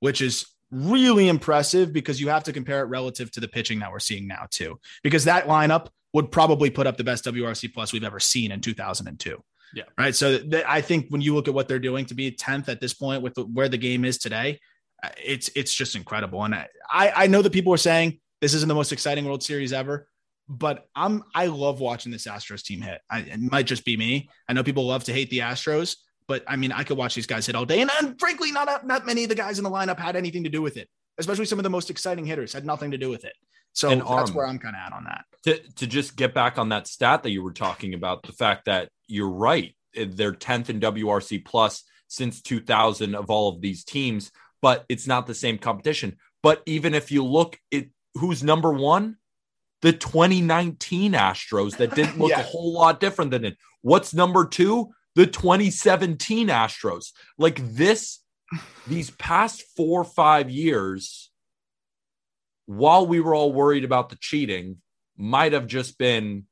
which 0.00 0.20
is 0.20 0.46
really 0.74 1.28
impressive 1.28 1.92
because 1.92 2.20
you 2.20 2.28
have 2.28 2.44
to 2.44 2.52
compare 2.52 2.80
it 2.80 2.86
relative 2.86 3.30
to 3.32 3.40
the 3.40 3.48
pitching 3.48 3.78
that 3.78 3.92
we're 3.92 4.00
seeing 4.00 4.26
now 4.26 4.46
too. 4.50 4.78
Because 5.02 5.24
that 5.24 5.46
lineup 5.46 5.88
would 6.12 6.30
probably 6.30 6.70
put 6.70 6.86
up 6.86 6.96
the 6.96 7.04
best 7.04 7.24
WRC 7.24 7.72
plus 7.72 7.92
we've 7.92 8.04
ever 8.04 8.20
seen 8.20 8.50
in 8.52 8.60
2002. 8.60 9.42
Yeah. 9.74 9.82
Right. 9.98 10.14
So 10.14 10.38
th- 10.38 10.64
I 10.66 10.80
think 10.80 11.06
when 11.08 11.20
you 11.20 11.34
look 11.34 11.48
at 11.48 11.54
what 11.54 11.68
they're 11.68 11.78
doing 11.78 12.06
to 12.06 12.14
be 12.14 12.30
10th 12.30 12.68
at 12.68 12.80
this 12.80 12.94
point 12.94 13.22
with 13.22 13.34
the, 13.34 13.44
where 13.44 13.68
the 13.68 13.78
game 13.78 14.04
is 14.04 14.18
today, 14.18 14.60
uh, 15.02 15.08
it's 15.22 15.50
it's 15.56 15.74
just 15.74 15.96
incredible. 15.96 16.44
And 16.44 16.54
I 16.54 16.68
I 16.90 17.26
know 17.26 17.42
that 17.42 17.52
people 17.52 17.74
are 17.74 17.78
saying 17.78 18.20
this 18.40 18.54
isn't 18.54 18.68
the 18.68 18.74
most 18.74 18.92
exciting 18.92 19.24
World 19.24 19.42
Series 19.42 19.72
ever, 19.72 20.08
but 20.48 20.86
I'm 20.94 21.24
I 21.34 21.46
love 21.46 21.80
watching 21.80 22.12
this 22.12 22.26
Astros 22.26 22.62
team 22.62 22.82
hit. 22.82 23.00
I, 23.10 23.20
it 23.20 23.40
might 23.40 23.66
just 23.66 23.84
be 23.84 23.96
me. 23.96 24.28
I 24.48 24.52
know 24.52 24.62
people 24.62 24.86
love 24.86 25.04
to 25.04 25.12
hate 25.12 25.30
the 25.30 25.40
Astros, 25.40 25.96
but 26.28 26.42
I 26.46 26.56
mean 26.56 26.72
I 26.72 26.82
could 26.84 26.96
watch 26.96 27.14
these 27.14 27.26
guys 27.26 27.46
hit 27.46 27.54
all 27.54 27.64
day, 27.66 27.80
and, 27.80 27.90
and 28.00 28.18
frankly, 28.18 28.52
not 28.52 28.86
not 28.86 29.06
many 29.06 29.24
of 29.24 29.28
the 29.28 29.34
guys 29.34 29.58
in 29.58 29.64
the 29.64 29.70
lineup 29.70 29.98
had 29.98 30.16
anything 30.16 30.44
to 30.44 30.50
do 30.50 30.62
with 30.62 30.76
it. 30.76 30.88
Especially 31.18 31.44
some 31.44 31.58
of 31.60 31.62
the 31.62 31.70
most 31.70 31.90
exciting 31.90 32.26
hitters 32.26 32.52
had 32.52 32.66
nothing 32.66 32.90
to 32.90 32.98
do 32.98 33.08
with 33.08 33.24
it. 33.24 33.34
So 33.72 33.88
And 33.90 34.00
that's 34.00 34.10
arm. 34.10 34.30
where 34.34 34.46
I'm 34.48 34.58
kind 34.58 34.74
of 34.74 34.80
at 34.86 34.92
on 34.92 35.04
that. 35.04 35.24
to 35.44 35.58
to 35.74 35.86
just 35.86 36.16
get 36.16 36.34
back 36.34 36.58
on 36.58 36.70
that 36.70 36.86
stat 36.88 37.22
that 37.22 37.30
you 37.30 37.42
were 37.42 37.52
talking 37.52 37.94
about, 37.94 38.22
the 38.24 38.32
fact 38.32 38.64
that 38.64 38.88
you're 39.06 39.30
right, 39.30 39.76
eh, 39.94 40.06
they're 40.08 40.32
10th 40.32 40.70
in 40.70 40.80
WRC 40.80 41.44
plus 41.44 41.84
since 42.08 42.42
2000 42.42 43.14
of 43.14 43.30
all 43.30 43.48
of 43.48 43.60
these 43.60 43.84
teams, 43.84 44.30
but 44.62 44.84
it's 44.88 45.06
not 45.06 45.26
the 45.26 45.34
same 45.34 45.58
competition. 45.58 46.16
But 46.42 46.62
even 46.66 46.94
if 46.94 47.10
you 47.12 47.24
look 47.24 47.58
at 47.72 47.84
who's 48.14 48.42
number 48.42 48.72
one, 48.72 49.16
the 49.82 49.92
2019 49.92 51.12
Astros 51.12 51.76
that 51.76 51.94
didn't 51.94 52.18
look 52.18 52.30
Yeah. 52.30 52.40
a 52.40 52.44
whole 52.44 52.72
lot 52.72 53.00
different 53.00 53.30
than 53.30 53.44
it. 53.44 53.56
What's 53.82 54.14
number 54.14 54.46
two? 54.46 54.90
The 55.14 55.26
2017 55.26 56.48
Astros. 56.48 57.12
Like 57.38 57.60
this, 57.74 58.20
these 58.86 59.10
past 59.12 59.62
four 59.76 60.00
or 60.00 60.04
five 60.04 60.50
years, 60.50 61.30
while 62.66 63.06
we 63.06 63.20
were 63.20 63.34
all 63.34 63.52
worried 63.52 63.84
about 63.84 64.08
the 64.08 64.16
cheating, 64.16 64.78
might 65.16 65.52
have 65.52 65.66
just 65.66 65.98
been 65.98 66.44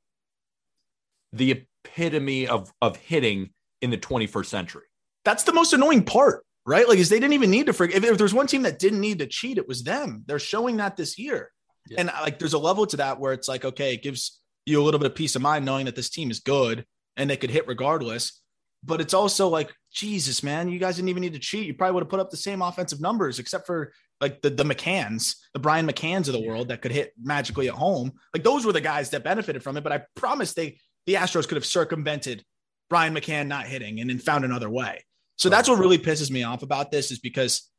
the 1.33 1.65
epitome 1.85 2.47
of 2.47 2.73
of 2.81 2.97
hitting 2.97 3.51
in 3.81 3.91
the 3.91 3.99
21st 3.99 4.47
century. 4.47 4.85
That's 5.25 5.43
the 5.43 5.53
most 5.53 5.73
annoying 5.73 6.05
part, 6.05 6.45
right? 6.65 6.89
Like, 6.89 6.99
is 6.99 7.09
they 7.09 7.21
didn't 7.21 7.35
even 7.35 7.51
need 7.51 7.67
to 7.67 7.73
forget. 7.73 7.97
If, 7.97 8.05
if 8.05 8.19
there's 8.19 8.35
one 8.35 8.47
team 8.47 8.63
that 8.63 8.79
didn't 8.79 9.01
need 9.01 9.19
to 9.19 9.27
cheat, 9.27 9.59
it 9.59 9.69
was 9.69 9.83
them. 9.83 10.25
They're 10.27 10.39
showing 10.39 10.77
that 10.79 10.97
this 10.97 11.19
year. 11.19 11.51
Yeah. 11.89 12.01
And 12.01 12.11
like, 12.23 12.39
there's 12.39 12.53
a 12.53 12.59
level 12.59 12.87
to 12.87 12.97
that 12.99 13.19
where 13.19 13.33
it's 13.33 13.49
like, 13.49 13.65
okay, 13.65 13.95
it 13.95 14.03
gives 14.03 14.41
you 14.67 14.81
a 14.81 14.85
little 14.85 15.01
bit 15.01 15.11
of 15.11 15.17
peace 15.17 15.35
of 15.35 15.43
mind 15.43 15.65
knowing 15.65 15.87
that 15.87 15.97
this 15.97 16.11
team 16.11 16.31
is 16.31 16.41
good 16.41 16.85
and 17.17 17.29
they 17.29 17.37
could 17.37 17.51
hit 17.51 17.67
regardless. 17.67 18.41
But 18.85 19.01
it's 19.01 19.15
also 19.15 19.49
like, 19.49 19.73
Jesus, 19.93 20.43
man, 20.43 20.69
you 20.69 20.79
guys 20.79 20.97
didn't 20.97 21.11
even 21.11 21.21
need 21.21 21.35
to 21.35 21.39
cheat. 21.39 21.67
You 21.67 21.75
probably 21.75 21.95
would 21.95 22.03
have 22.05 22.11
put 22.11 22.21
up 22.21 22.31
the 22.31 22.37
same 22.37 22.63
offensive 22.63 23.01
numbers, 23.01 23.39
except 23.39 23.67
for 23.67 23.93
like 24.21 24.41
the, 24.43 24.51
the 24.51 24.65
McCanns, 24.65 25.37
the 25.53 25.61
Brian 25.61 25.87
McCanns 25.87 26.27
of 26.27 26.33
the 26.33 26.47
world 26.47 26.69
that 26.69 26.83
could 26.83 26.93
hit 26.93 27.13
magically 27.23 27.69
at 27.69 27.75
home. 27.75 28.13
Like 28.35 28.43
those 28.43 28.65
were 28.65 28.73
the 28.73 28.81
guys 28.81 29.11
that 29.11 29.25
benefited 29.25 29.63
from 29.63 29.77
it. 29.77 29.85
But 29.85 29.93
I 29.93 30.03
promise 30.17 30.55
they, 30.55 30.79
the 31.07 31.15
Astros 31.15 31.47
could 31.47 31.57
have 31.57 31.67
circumvented 31.67 32.45
Brian 32.89 33.15
McCann 33.15 33.47
not 33.47 33.67
hitting 33.67 34.01
and 34.01 34.11
then 34.11 34.19
found 34.19 34.45
another 34.45 34.71
way. 34.71 35.05
So 35.37 35.49
that's 35.49 35.69
what 35.69 35.79
really 35.79 35.99
pisses 35.99 36.31
me 36.31 36.43
off 36.43 36.63
about 36.63 36.91
this 36.91 37.11
is 37.11 37.19
because 37.19 37.71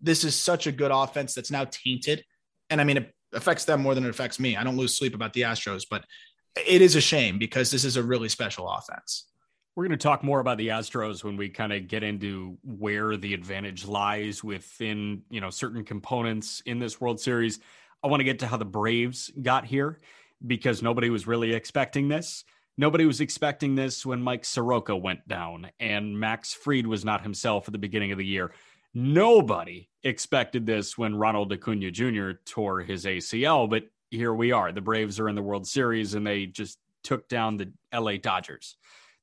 this 0.00 0.24
is 0.24 0.34
such 0.34 0.66
a 0.66 0.72
good 0.72 0.90
offense 0.92 1.34
that's 1.34 1.50
now 1.50 1.64
tainted. 1.64 2.24
And 2.70 2.80
I 2.80 2.84
mean, 2.84 2.98
it 2.98 3.14
affects 3.32 3.64
them 3.64 3.82
more 3.82 3.94
than 3.94 4.04
it 4.04 4.10
affects 4.10 4.38
me. 4.38 4.56
I 4.56 4.64
don't 4.64 4.76
lose 4.76 4.96
sleep 4.96 5.14
about 5.14 5.32
the 5.32 5.42
Astros, 5.42 5.84
but 5.90 6.04
it 6.56 6.82
is 6.82 6.96
a 6.96 7.00
shame 7.00 7.38
because 7.38 7.70
this 7.70 7.84
is 7.84 7.96
a 7.96 8.02
really 8.02 8.28
special 8.28 8.68
offense. 8.68 9.28
We're 9.78 9.86
going 9.86 9.96
to 9.96 10.02
talk 10.02 10.24
more 10.24 10.40
about 10.40 10.58
the 10.58 10.70
Astros 10.70 11.22
when 11.22 11.36
we 11.36 11.48
kind 11.48 11.72
of 11.72 11.86
get 11.86 12.02
into 12.02 12.58
where 12.64 13.16
the 13.16 13.32
advantage 13.32 13.86
lies 13.86 14.42
within, 14.42 15.22
you 15.30 15.40
know, 15.40 15.50
certain 15.50 15.84
components 15.84 16.60
in 16.66 16.80
this 16.80 17.00
World 17.00 17.20
Series. 17.20 17.60
I 18.02 18.08
want 18.08 18.18
to 18.18 18.24
get 18.24 18.40
to 18.40 18.48
how 18.48 18.56
the 18.56 18.64
Braves 18.64 19.30
got 19.40 19.64
here 19.64 20.00
because 20.44 20.82
nobody 20.82 21.10
was 21.10 21.28
really 21.28 21.52
expecting 21.52 22.08
this. 22.08 22.42
Nobody 22.76 23.06
was 23.06 23.20
expecting 23.20 23.76
this 23.76 24.04
when 24.04 24.20
Mike 24.20 24.44
Soroka 24.44 24.96
went 24.96 25.28
down 25.28 25.70
and 25.78 26.18
Max 26.18 26.52
Fried 26.52 26.88
was 26.88 27.04
not 27.04 27.22
himself 27.22 27.68
at 27.68 27.72
the 27.72 27.78
beginning 27.78 28.10
of 28.10 28.18
the 28.18 28.26
year. 28.26 28.50
Nobody 28.94 29.88
expected 30.02 30.66
this 30.66 30.98
when 30.98 31.14
Ronald 31.14 31.52
Acuna 31.52 31.92
Jr. 31.92 32.32
tore 32.44 32.80
his 32.80 33.04
ACL, 33.04 33.70
but 33.70 33.84
here 34.10 34.34
we 34.34 34.50
are. 34.50 34.72
The 34.72 34.80
Braves 34.80 35.20
are 35.20 35.28
in 35.28 35.36
the 35.36 35.42
World 35.42 35.68
Series 35.68 36.14
and 36.14 36.26
they 36.26 36.46
just 36.46 36.80
took 37.04 37.28
down 37.28 37.58
the 37.58 37.72
LA 37.94 38.16
Dodgers. 38.16 38.76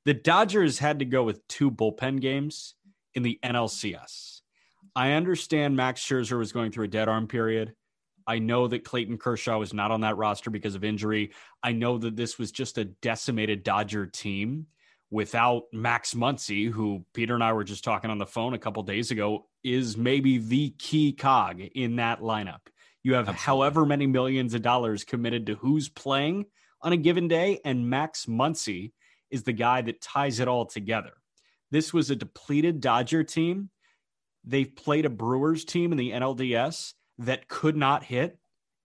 The 0.06 0.14
Dodgers 0.14 0.78
had 0.78 1.00
to 1.00 1.06
go 1.06 1.24
with 1.24 1.48
two 1.48 1.72
bullpen 1.72 2.22
games 2.22 2.76
in 3.16 3.24
the 3.24 3.40
NLCS. 3.44 4.42
I 4.96 5.14
understand 5.14 5.76
Max 5.76 6.02
Scherzer 6.06 6.38
was 6.38 6.52
going 6.52 6.72
through 6.72 6.86
a 6.86 6.90
dead 6.90 7.10
arm 7.10 7.28
period. 7.28 7.74
I 8.28 8.40
know 8.40 8.68
that 8.68 8.84
Clayton 8.84 9.18
Kershaw 9.18 9.58
was 9.58 9.74
not 9.74 9.92
on 9.92 10.02
that 10.02 10.18
roster 10.18 10.52
because 10.52 10.76
of 10.76 10.84
injury. 10.84 11.32
I 11.64 11.72
know 11.72 11.98
that 11.98 12.16
this 12.16 12.38
was 12.38 12.52
just 12.52 12.78
a 12.78 12.86
decimated 12.86 13.64
Dodger 13.64 14.06
team 14.06 14.68
without 15.10 15.64
Max 15.74 16.14
Muncy, 16.14 16.70
who 16.70 17.04
Peter 17.14 17.34
and 17.34 17.44
I 17.44 17.54
were 17.54 17.64
just 17.64 17.84
talking 17.84 18.10
on 18.10 18.18
the 18.18 18.26
phone 18.26 18.54
a 18.54 18.60
couple 18.60 18.84
days 18.84 19.12
ago, 19.12 19.48
is 19.64 19.98
maybe 19.98 20.38
the 20.38 20.72
key 20.78 21.14
cog 21.14 21.62
in 21.62 21.96
that 21.98 22.22
lineup. 22.22 22.62
You 23.04 23.14
have 23.14 23.30
Absolutely. 23.30 23.44
however 23.44 23.86
many 23.86 24.08
millions 24.08 24.54
of 24.54 24.62
dollars 24.62 25.04
committed 25.04 25.48
to 25.48 25.56
who's 25.56 25.90
playing 25.90 26.46
on 26.82 26.94
a 26.94 26.98
given 26.98 27.28
day, 27.28 27.60
and 27.66 27.90
Max 27.90 28.26
Muncy 28.26 28.92
is 29.30 29.44
the 29.44 29.54
guy 29.54 29.82
that 29.82 30.02
ties 30.02 30.40
it 30.40 30.48
all 30.48 30.66
together. 30.66 31.12
This 31.72 31.94
was 31.94 32.10
a 32.10 32.16
depleted 32.16 32.80
Dodger 32.80 33.24
team. 33.24 33.70
They've 34.44 34.74
played 34.74 35.06
a 35.06 35.10
Brewers 35.10 35.66
team 35.66 35.92
in 35.92 35.98
the 35.98 36.12
NLDS 36.12 36.94
that 37.20 37.48
could 37.48 37.76
not 37.76 38.04
hit. 38.04 38.38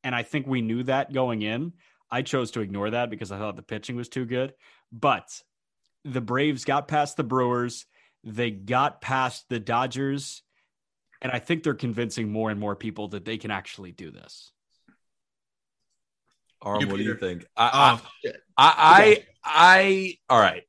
And 0.02 0.14
I 0.14 0.22
think 0.22 0.46
we 0.46 0.62
knew 0.62 0.82
that 0.84 1.12
going 1.12 1.42
in. 1.42 1.74
I 2.10 2.22
chose 2.22 2.50
to 2.52 2.60
ignore 2.60 2.90
that 2.90 3.10
because 3.10 3.30
I 3.30 3.38
thought 3.38 3.56
the 3.56 3.62
pitching 3.62 3.96
was 3.96 4.08
too 4.08 4.24
good. 4.24 4.54
But 4.90 5.42
the 6.04 6.20
Braves 6.20 6.64
got 6.64 6.88
past 6.88 7.16
the 7.16 7.24
Brewers, 7.24 7.86
they 8.24 8.50
got 8.50 9.00
past 9.00 9.46
the 9.48 9.60
Dodgers. 9.60 10.42
And 11.22 11.30
I 11.30 11.38
think 11.38 11.62
they're 11.62 11.74
convincing 11.74 12.32
more 12.32 12.50
and 12.50 12.58
more 12.58 12.74
people 12.74 13.08
that 13.08 13.26
they 13.26 13.36
can 13.36 13.50
actually 13.50 13.92
do 13.92 14.10
this. 14.10 14.52
You, 16.80 16.88
what 16.88 16.96
do 16.96 17.02
you 17.02 17.16
think? 17.16 17.46
I, 17.56 17.98
Oh. 18.02 18.32
I, 18.56 18.74
I, 18.76 19.12
Okay. 19.12 19.26
I, 19.44 20.14
all 20.28 20.40
right, 20.40 20.62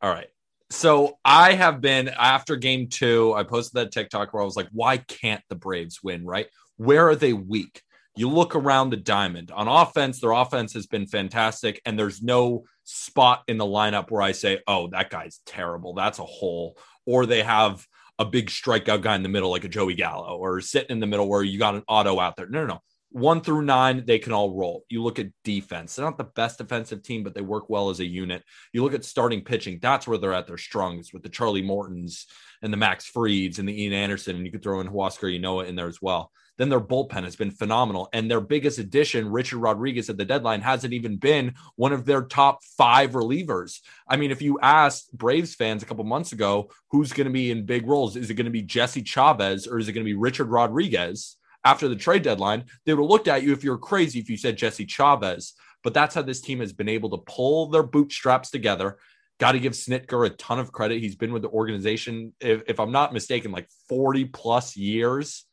all 0.00 0.10
right. 0.10 0.26
So 0.70 1.18
I 1.24 1.52
have 1.52 1.80
been 1.80 2.08
after 2.08 2.56
game 2.56 2.88
two. 2.88 3.34
I 3.34 3.42
posted 3.44 3.74
that 3.74 3.92
TikTok 3.92 4.32
where 4.32 4.42
I 4.42 4.46
was 4.46 4.56
like, 4.56 4.68
"Why 4.72 4.96
can't 4.96 5.42
the 5.48 5.54
Braves 5.54 6.02
win? 6.02 6.24
Right? 6.24 6.46
Where 6.76 7.08
are 7.08 7.16
they 7.16 7.32
weak?" 7.32 7.82
You 8.16 8.28
look 8.28 8.54
around 8.54 8.90
the 8.90 8.96
diamond 8.96 9.50
on 9.50 9.68
offense. 9.68 10.20
Their 10.20 10.32
offense 10.32 10.72
has 10.72 10.86
been 10.86 11.06
fantastic, 11.06 11.80
and 11.86 11.98
there's 11.98 12.22
no 12.22 12.64
spot 12.84 13.42
in 13.48 13.58
the 13.58 13.64
lineup 13.64 14.10
where 14.10 14.22
I 14.22 14.32
say, 14.32 14.60
"Oh, 14.66 14.88
that 14.88 15.10
guy's 15.10 15.40
terrible. 15.46 15.94
That's 15.94 16.18
a 16.18 16.24
hole." 16.24 16.76
Or 17.06 17.26
they 17.26 17.42
have 17.42 17.86
a 18.18 18.24
big 18.24 18.48
strikeout 18.48 19.02
guy 19.02 19.14
in 19.14 19.22
the 19.22 19.28
middle, 19.28 19.50
like 19.50 19.64
a 19.64 19.68
Joey 19.68 19.94
Gallo, 19.94 20.36
or 20.36 20.60
sitting 20.60 20.90
in 20.90 21.00
the 21.00 21.06
middle 21.06 21.28
where 21.28 21.42
you 21.42 21.58
got 21.58 21.74
an 21.74 21.82
auto 21.86 22.18
out 22.18 22.36
there. 22.36 22.48
No, 22.48 22.62
no, 22.62 22.74
no 22.74 22.80
one 23.12 23.40
through 23.40 23.62
nine, 23.62 24.04
they 24.06 24.18
can 24.18 24.32
all 24.32 24.54
roll. 24.54 24.84
You 24.88 25.02
look 25.02 25.18
at 25.18 25.28
defense, 25.44 25.94
they're 25.94 26.04
not 26.04 26.18
the 26.18 26.24
best 26.24 26.58
defensive 26.58 27.02
team, 27.02 27.22
but 27.22 27.34
they 27.34 27.40
work 27.40 27.68
well 27.68 27.90
as 27.90 28.00
a 28.00 28.06
unit. 28.06 28.42
You 28.72 28.82
look 28.82 28.94
at 28.94 29.04
starting 29.04 29.42
pitching, 29.42 29.78
that's 29.80 30.06
where 30.06 30.18
they're 30.18 30.32
at 30.32 30.46
their 30.46 30.58
strongest 30.58 31.12
with 31.12 31.22
the 31.22 31.28
Charlie 31.28 31.62
Mortons 31.62 32.26
and 32.62 32.72
the 32.72 32.76
Max 32.76 33.10
Frieds 33.10 33.58
and 33.58 33.68
the 33.68 33.82
Ian 33.82 33.92
Anderson, 33.92 34.36
and 34.36 34.46
you 34.46 34.52
could 34.52 34.62
throw 34.62 34.80
in 34.80 34.88
Huascar, 34.88 35.38
Ynoa 35.38 35.66
in 35.66 35.76
there 35.76 35.88
as 35.88 36.00
well. 36.00 36.32
Then 36.58 36.68
their 36.68 36.80
bullpen 36.80 37.24
has 37.24 37.34
been 37.34 37.50
phenomenal. 37.50 38.08
And 38.12 38.30
their 38.30 38.40
biggest 38.40 38.78
addition, 38.78 39.30
Richard 39.30 39.58
Rodriguez 39.58 40.10
at 40.10 40.16
the 40.16 40.24
deadline, 40.24 40.60
hasn't 40.60 40.92
even 40.92 41.16
been 41.16 41.54
one 41.76 41.92
of 41.92 42.04
their 42.04 42.22
top 42.22 42.62
five 42.76 43.12
relievers. 43.12 43.80
I 44.06 44.16
mean, 44.16 44.30
if 44.30 44.42
you 44.42 44.58
asked 44.60 45.16
Braves 45.16 45.54
fans 45.54 45.82
a 45.82 45.86
couple 45.86 46.04
months 46.04 46.32
ago 46.32 46.70
who's 46.90 47.12
going 47.12 47.26
to 47.26 47.32
be 47.32 47.50
in 47.50 47.64
big 47.64 47.86
roles, 47.86 48.16
is 48.16 48.30
it 48.30 48.34
going 48.34 48.44
to 48.44 48.50
be 48.50 48.62
Jesse 48.62 49.02
Chavez 49.02 49.66
or 49.66 49.78
is 49.78 49.88
it 49.88 49.92
going 49.92 50.04
to 50.04 50.10
be 50.10 50.14
Richard 50.14 50.48
Rodriguez? 50.48 51.36
After 51.64 51.88
the 51.88 51.96
trade 51.96 52.22
deadline, 52.22 52.64
they 52.84 52.94
would 52.94 53.02
have 53.02 53.10
looked 53.10 53.28
at 53.28 53.42
you 53.42 53.52
if 53.52 53.64
you're 53.64 53.78
crazy 53.78 54.18
if 54.18 54.28
you 54.28 54.36
said 54.36 54.58
Jesse 54.58 54.86
Chavez. 54.86 55.54
But 55.82 55.94
that's 55.94 56.14
how 56.14 56.22
this 56.22 56.40
team 56.40 56.60
has 56.60 56.72
been 56.72 56.88
able 56.88 57.10
to 57.10 57.18
pull 57.18 57.66
their 57.66 57.82
bootstraps 57.82 58.50
together. 58.50 58.98
Got 59.38 59.52
to 59.52 59.60
give 59.60 59.72
Snitker 59.72 60.26
a 60.26 60.30
ton 60.30 60.58
of 60.58 60.72
credit. 60.72 61.00
He's 61.00 61.16
been 61.16 61.32
with 61.32 61.42
the 61.42 61.48
organization, 61.48 62.32
if, 62.40 62.62
if 62.68 62.78
I'm 62.78 62.92
not 62.92 63.12
mistaken, 63.12 63.50
like 63.50 63.68
40 63.88 64.26
plus 64.26 64.76
years. 64.76 65.44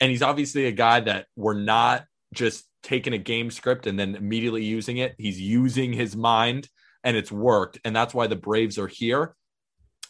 And 0.00 0.10
he's 0.10 0.22
obviously 0.22 0.66
a 0.66 0.72
guy 0.72 1.00
that 1.00 1.26
we're 1.34 1.58
not 1.58 2.04
just 2.32 2.64
taking 2.82 3.12
a 3.12 3.18
game 3.18 3.50
script 3.50 3.86
and 3.86 3.98
then 3.98 4.14
immediately 4.14 4.64
using 4.64 4.98
it. 4.98 5.14
He's 5.18 5.40
using 5.40 5.92
his 5.92 6.14
mind 6.14 6.68
and 7.02 7.16
it's 7.16 7.32
worked. 7.32 7.80
And 7.84 7.94
that's 7.96 8.14
why 8.14 8.28
the 8.28 8.36
Braves 8.36 8.78
are 8.78 8.86
here 8.86 9.34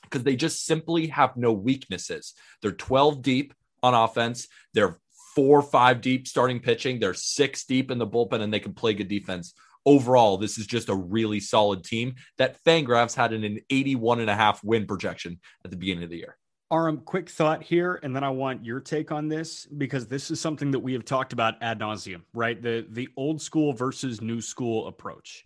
because 0.03 0.25
they 0.25 0.37
just 0.37 0.65
simply 0.65 1.09
have 1.09 1.37
no 1.37 1.53
weaknesses. 1.53 2.35
They're 2.63 2.73
12 2.73 3.23
deep 3.23 3.55
on 3.83 3.95
offense. 3.95 4.49
They're 4.75 4.99
four 5.39 5.63
five 5.63 6.01
deep 6.01 6.27
starting 6.27 6.59
pitching. 6.59 6.99
They're 6.99 7.15
six 7.15 7.65
deep 7.65 7.93
in 7.93 7.99
the 7.99 8.07
bullpen 8.09 8.41
and 8.41 8.53
they 8.53 8.59
can 8.59 8.75
play 8.75 8.93
good 8.93 9.07
defense. 9.07 9.55
Overall, 9.87 10.37
this 10.37 10.59
is 10.59 10.67
just 10.67 10.89
a 10.89 10.95
really 10.97 11.39
solid 11.39 11.85
team 11.85 12.17
that 12.39 12.61
Fangraphs 12.65 13.15
had 13.15 13.33
in 13.33 13.45
an 13.45 13.61
81 13.71 14.19
and 14.19 14.29
a 14.29 14.35
half 14.35 14.65
win 14.65 14.85
projection 14.85 15.39
at 15.65 15.71
the 15.71 15.77
beginning 15.77 16.03
of 16.03 16.11
the 16.11 16.17
year. 16.17 16.37
Aram, 16.73 17.03
quick 17.05 17.31
thought 17.31 17.63
here, 17.63 18.01
and 18.03 18.17
then 18.17 18.25
I 18.25 18.31
want 18.31 18.65
your 18.65 18.81
take 18.81 19.13
on 19.13 19.29
this 19.29 19.65
because 19.67 20.09
this 20.09 20.33
is 20.33 20.41
something 20.41 20.73
that 20.73 20.81
we 20.81 20.93
have 20.93 21.05
talked 21.05 21.33
about 21.33 21.55
ad 21.63 21.79
nauseum, 21.79 22.23
right? 22.35 22.61
The 22.61 22.85
the 22.91 23.09
old 23.17 23.41
school 23.41 23.73
versus 23.73 24.21
new 24.21 24.41
school 24.41 24.89
approach. 24.89 25.45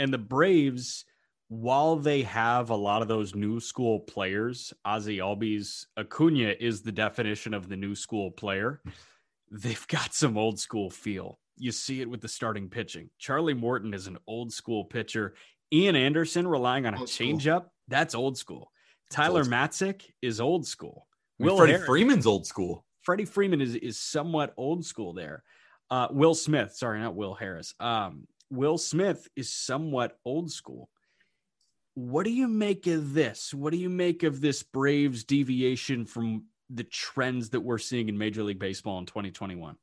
And 0.00 0.12
the 0.12 0.18
Braves, 0.18 1.04
while 1.46 1.94
they 1.94 2.22
have 2.22 2.70
a 2.70 2.76
lot 2.76 3.02
of 3.02 3.08
those 3.08 3.36
new 3.36 3.60
school 3.60 4.00
players, 4.00 4.72
Ozzie 4.84 5.18
Albies, 5.18 5.86
Acuna 5.96 6.56
is 6.58 6.82
the 6.82 6.90
definition 6.90 7.54
of 7.54 7.68
the 7.68 7.76
new 7.76 7.94
school 7.94 8.32
player. 8.32 8.82
They've 9.50 9.86
got 9.88 10.14
some 10.14 10.36
old 10.36 10.58
school 10.58 10.90
feel. 10.90 11.38
You 11.56 11.72
see 11.72 12.00
it 12.00 12.08
with 12.10 12.20
the 12.20 12.28
starting 12.28 12.68
pitching. 12.68 13.10
Charlie 13.18 13.54
Morton 13.54 13.92
is 13.94 14.06
an 14.06 14.18
old 14.26 14.52
school 14.52 14.84
pitcher. 14.84 15.34
Ian 15.72 15.96
Anderson 15.96 16.46
relying 16.46 16.86
on 16.86 16.94
a 16.94 17.00
Old 17.00 17.08
school. 17.08 17.26
changeup, 17.26 17.64
that's 17.88 18.14
old 18.14 18.38
school. 18.38 18.70
Tyler. 19.10 19.44
Matzek 19.44 20.02
is 20.22 20.40
old 20.40 20.66
school. 20.66 21.06
I 21.40 21.42
mean, 21.42 21.50
Will 21.50 21.58
Freddie 21.58 21.72
Harris- 21.72 21.86
Freeman's 21.86 22.26
old 22.26 22.46
school. 22.46 22.84
Freddie 23.02 23.24
Freeman 23.24 23.60
is 23.60 23.74
is 23.76 23.98
somewhat 23.98 24.52
old 24.56 24.84
school 24.84 25.12
there. 25.14 25.42
Uh, 25.90 26.08
Will 26.10 26.34
Smith, 26.34 26.74
sorry, 26.76 27.00
not 27.00 27.14
Will 27.14 27.34
Harris. 27.34 27.74
Um, 27.80 28.26
Will 28.50 28.76
Smith 28.76 29.26
is 29.34 29.50
somewhat 29.52 30.18
old 30.24 30.50
school. 30.52 30.90
What 31.94 32.24
do 32.24 32.30
you 32.30 32.48
make 32.48 32.86
of 32.86 33.14
this? 33.14 33.52
What 33.54 33.72
do 33.72 33.78
you 33.78 33.88
make 33.88 34.22
of 34.22 34.40
this 34.40 34.62
Braves 34.62 35.24
deviation 35.24 36.04
from 36.04 36.44
the 36.70 36.84
trends 36.84 37.50
that 37.50 37.60
we're 37.60 37.78
seeing 37.78 38.08
in 38.08 38.18
Major 38.18 38.42
League 38.42 38.58
Baseball 38.58 38.98
in 38.98 39.06
2021? 39.06 39.76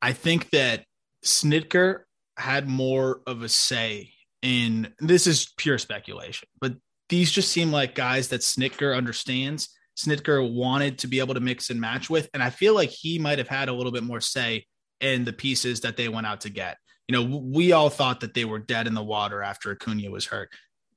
I 0.00 0.12
think 0.12 0.50
that 0.50 0.84
Snitker 1.24 2.00
had 2.36 2.68
more 2.68 3.20
of 3.26 3.42
a 3.42 3.48
say 3.48 4.12
in 4.42 4.94
this 5.00 5.26
is 5.26 5.52
pure 5.56 5.78
speculation, 5.78 6.48
but 6.60 6.74
these 7.08 7.30
just 7.30 7.50
seem 7.50 7.72
like 7.72 7.94
guys 7.94 8.28
that 8.28 8.42
Snitker 8.42 8.96
understands. 8.96 9.70
Snitker 9.98 10.52
wanted 10.52 10.98
to 10.98 11.08
be 11.08 11.18
able 11.18 11.34
to 11.34 11.40
mix 11.40 11.70
and 11.70 11.80
match 11.80 12.08
with, 12.08 12.28
and 12.32 12.42
I 12.42 12.50
feel 12.50 12.74
like 12.74 12.90
he 12.90 13.18
might 13.18 13.38
have 13.38 13.48
had 13.48 13.68
a 13.68 13.72
little 13.72 13.90
bit 13.90 14.04
more 14.04 14.20
say 14.20 14.66
in 15.00 15.24
the 15.24 15.32
pieces 15.32 15.80
that 15.80 15.96
they 15.96 16.08
went 16.08 16.26
out 16.26 16.42
to 16.42 16.50
get. 16.50 16.76
You 17.08 17.14
know, 17.14 17.38
we 17.38 17.72
all 17.72 17.90
thought 17.90 18.20
that 18.20 18.34
they 18.34 18.44
were 18.44 18.58
dead 18.58 18.86
in 18.86 18.94
the 18.94 19.02
water 19.02 19.42
after 19.42 19.72
Acuna 19.72 20.10
was 20.10 20.26
hurt. 20.26 20.50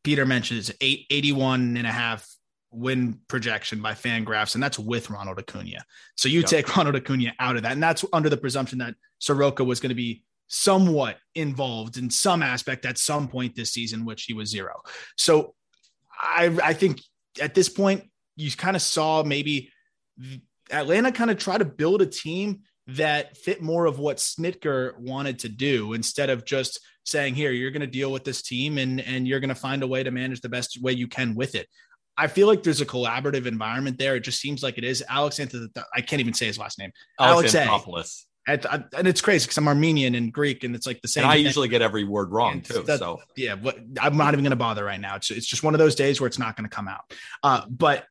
Peter 0.04 0.26
mentions 0.26 0.72
eight, 0.82 1.06
81 1.10 1.78
and 1.78 1.88
a 1.88 1.92
half 1.92 2.28
win 2.72 3.20
projection 3.28 3.82
by 3.82 3.94
Fangraphs, 3.94 4.56
and 4.56 4.64
that's 4.64 4.80
with 4.80 5.10
Ronald 5.10 5.40
Acuna. 5.40 5.84
So 6.16 6.30
you 6.30 6.40
Yep. 6.40 6.50
take 6.50 6.76
Ronald 6.78 6.96
Acuna 6.96 7.34
out 7.40 7.58
of 7.58 7.64
that, 7.64 7.74
and 7.74 7.84
that's 7.84 8.06
under 8.14 8.30
the 8.30 8.38
presumption 8.38 8.80
that 8.80 8.96
Soroka 9.20 9.64
was 9.64 9.80
going 9.80 9.90
to 9.90 9.96
be 9.96 10.24
somewhat 10.48 11.18
involved 11.36 11.98
in 11.98 12.10
some 12.10 12.44
aspect 12.44 12.86
at 12.86 12.98
some 12.98 13.28
point 13.28 13.56
this 13.56 13.72
season, 13.72 14.06
which 14.06 14.24
he 14.24 14.34
was 14.34 14.50
zero. 14.50 14.82
So 15.16 15.56
I, 16.22 16.58
I 16.64 16.74
think 16.74 17.02
at 17.42 17.54
this 17.54 17.70
point, 17.70 18.04
you 18.36 18.52
kind 18.52 18.76
of 18.76 18.82
saw 18.82 19.24
maybe 19.24 19.72
Atlanta 20.70 21.12
kind 21.12 21.32
of 21.32 21.38
try 21.38 21.58
to 21.58 21.66
build 21.66 22.02
a 22.02 22.06
team 22.06 22.62
that 22.88 23.38
fit 23.38 23.62
more 23.62 23.86
of 23.86 24.00
what 24.00 24.18
Snitker 24.18 24.98
wanted 24.98 25.40
to 25.40 25.50
do 25.50 25.94
instead 25.94 26.30
of 26.30 26.46
just 26.46 26.80
saying, 27.06 27.36
here, 27.36 27.52
you're 27.52 27.72
going 27.72 27.82
to 27.82 27.88
deal 27.88 28.12
with 28.12 28.24
this 28.24 28.42
team 28.42 28.78
and, 28.78 29.00
and 29.02 29.28
you're 29.28 29.40
going 29.40 29.50
to 29.50 29.56
find 29.56 29.84
a 29.84 29.88
way 29.88 30.04
to 30.04 30.12
manage 30.12 30.42
the 30.42 30.50
best 30.50 30.82
way 30.82 30.92
you 30.92 31.08
can 31.08 31.36
with 31.36 31.56
it. 31.56 31.68
I 32.18 32.28
feel 32.28 32.48
like 32.48 32.64
there's 32.64 32.82
a 32.82 32.86
collaborative 32.86 33.46
environment 33.46 33.98
there. 33.98 34.16
It 34.16 34.22
just 34.22 34.40
seems 34.40 34.62
like 34.62 34.78
it 34.78 34.84
is. 34.84 35.04
Alex 35.10 35.40
I 35.40 36.02
can't 36.02 36.20
even 36.20 36.34
say 36.34 36.48
his 36.48 36.58
last 36.58 36.78
name. 36.78 36.92
Alex 37.20 37.54
Anthopoulos. 37.56 38.26
And, 38.48 38.66
it's 39.08 39.22
crazy 39.22 39.46
because 39.46 39.58
I'm 39.58 39.68
Armenian 39.68 40.16
and 40.16 40.34
Greek, 40.34 40.64
and 40.64 40.76
it's 40.76 40.88
like 40.88 41.02
the 41.02 41.08
same. 41.08 41.24
And 41.24 41.32
I 41.32 41.36
thing. 41.36 41.46
usually 41.46 41.68
get 41.68 41.82
every 41.82 42.04
word 42.04 42.32
wrong 42.32 42.54
And 42.54 42.66
too. 42.66 42.82
that- 42.84 43.00
So 43.00 43.22
yeah, 43.38 43.54
what 43.54 43.78
I'm 44.00 44.18
not 44.18 44.34
even 44.34 44.44
going 44.44 44.50
to 44.52 44.56
bother 44.56 44.84
right 44.84 45.00
now. 45.00 45.16
It's 45.16 45.30
it's 45.32 45.46
just 45.46 45.64
one 45.64 45.76
of 45.76 45.80
those 45.80 45.96
days 45.96 46.20
where 46.20 46.28
it's 46.28 46.40
not 46.40 46.56
going 46.58 46.68
to 46.68 46.76
come 46.76 46.88
out. 46.88 47.02
Uh, 47.44 47.62
but 47.70 48.06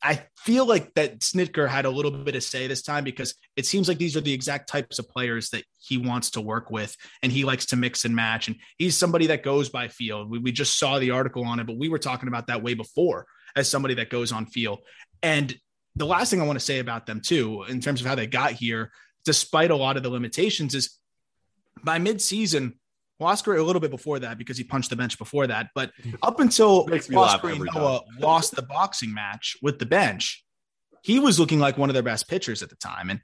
I 0.00 0.24
feel 0.38 0.66
like 0.66 0.94
that 0.94 1.20
Snitker 1.20 1.68
had 1.68 1.84
a 1.84 1.90
little 1.90 2.10
bit 2.10 2.34
of 2.34 2.42
say 2.42 2.66
this 2.66 2.82
time 2.82 3.04
because 3.04 3.34
it 3.56 3.66
seems 3.66 3.86
like 3.86 3.98
these 3.98 4.16
are 4.16 4.20
the 4.20 4.32
exact 4.32 4.68
types 4.68 4.98
of 4.98 5.08
players 5.08 5.50
that 5.50 5.64
he 5.78 5.96
wants 5.98 6.30
to 6.32 6.40
work 6.40 6.70
with, 6.70 6.96
and 7.22 7.30
he 7.30 7.44
likes 7.44 7.66
to 7.66 7.76
mix 7.76 8.04
and 8.04 8.14
match. 8.14 8.48
And 8.48 8.56
he's 8.78 8.96
somebody 8.96 9.28
that 9.28 9.42
goes 9.42 9.68
by 9.68 9.88
feel. 9.88 10.26
We, 10.26 10.38
we 10.38 10.52
just 10.52 10.78
saw 10.78 10.98
the 10.98 11.10
article 11.10 11.44
on 11.44 11.60
it, 11.60 11.66
but 11.66 11.76
we 11.76 11.88
were 11.88 11.98
talking 11.98 12.28
about 12.28 12.48
that 12.48 12.62
way 12.62 12.74
before 12.74 13.26
as 13.56 13.68
somebody 13.68 13.94
that 13.94 14.10
goes 14.10 14.32
on 14.32 14.46
feel. 14.46 14.78
And 15.22 15.54
the 15.96 16.06
last 16.06 16.30
thing 16.30 16.40
I 16.40 16.46
want 16.46 16.58
to 16.58 16.64
say 16.64 16.78
about 16.78 17.06
them 17.06 17.20
too, 17.20 17.64
in 17.68 17.80
terms 17.80 18.00
of 18.00 18.06
how 18.06 18.14
they 18.14 18.26
got 18.26 18.52
here, 18.52 18.92
despite 19.24 19.70
a 19.70 19.76
lot 19.76 19.96
of 19.96 20.02
the 20.02 20.10
limitations, 20.10 20.74
is 20.74 20.98
by 21.82 21.98
mid-season. 21.98 22.78
Huascar 23.20 23.56
a 23.56 23.62
little 23.62 23.78
bit 23.78 23.92
before 23.92 24.18
that 24.18 24.36
because 24.36 24.58
he 24.58 24.64
punched 24.64 24.90
the 24.90 24.96
bench 24.96 25.16
before 25.16 25.46
that, 25.46 25.68
but 25.76 25.92
up 26.22 26.40
until 26.40 26.86
Makes 26.86 27.08
me 27.08 27.16
laugh 27.16 27.40
Huascar 27.40 27.54
every 27.54 27.68
Ynoa 27.68 28.00
lost 28.18 28.56
the 28.56 28.62
boxing 28.62 29.14
match 29.14 29.56
with 29.62 29.78
the 29.78 29.86
bench, 29.86 30.44
he 31.02 31.20
was 31.20 31.38
looking 31.38 31.60
like 31.60 31.78
one 31.78 31.88
of 31.88 31.94
their 31.94 32.02
best 32.02 32.28
pitchers 32.28 32.62
at 32.62 32.70
the 32.70 32.76
time, 32.76 33.10
and 33.10 33.20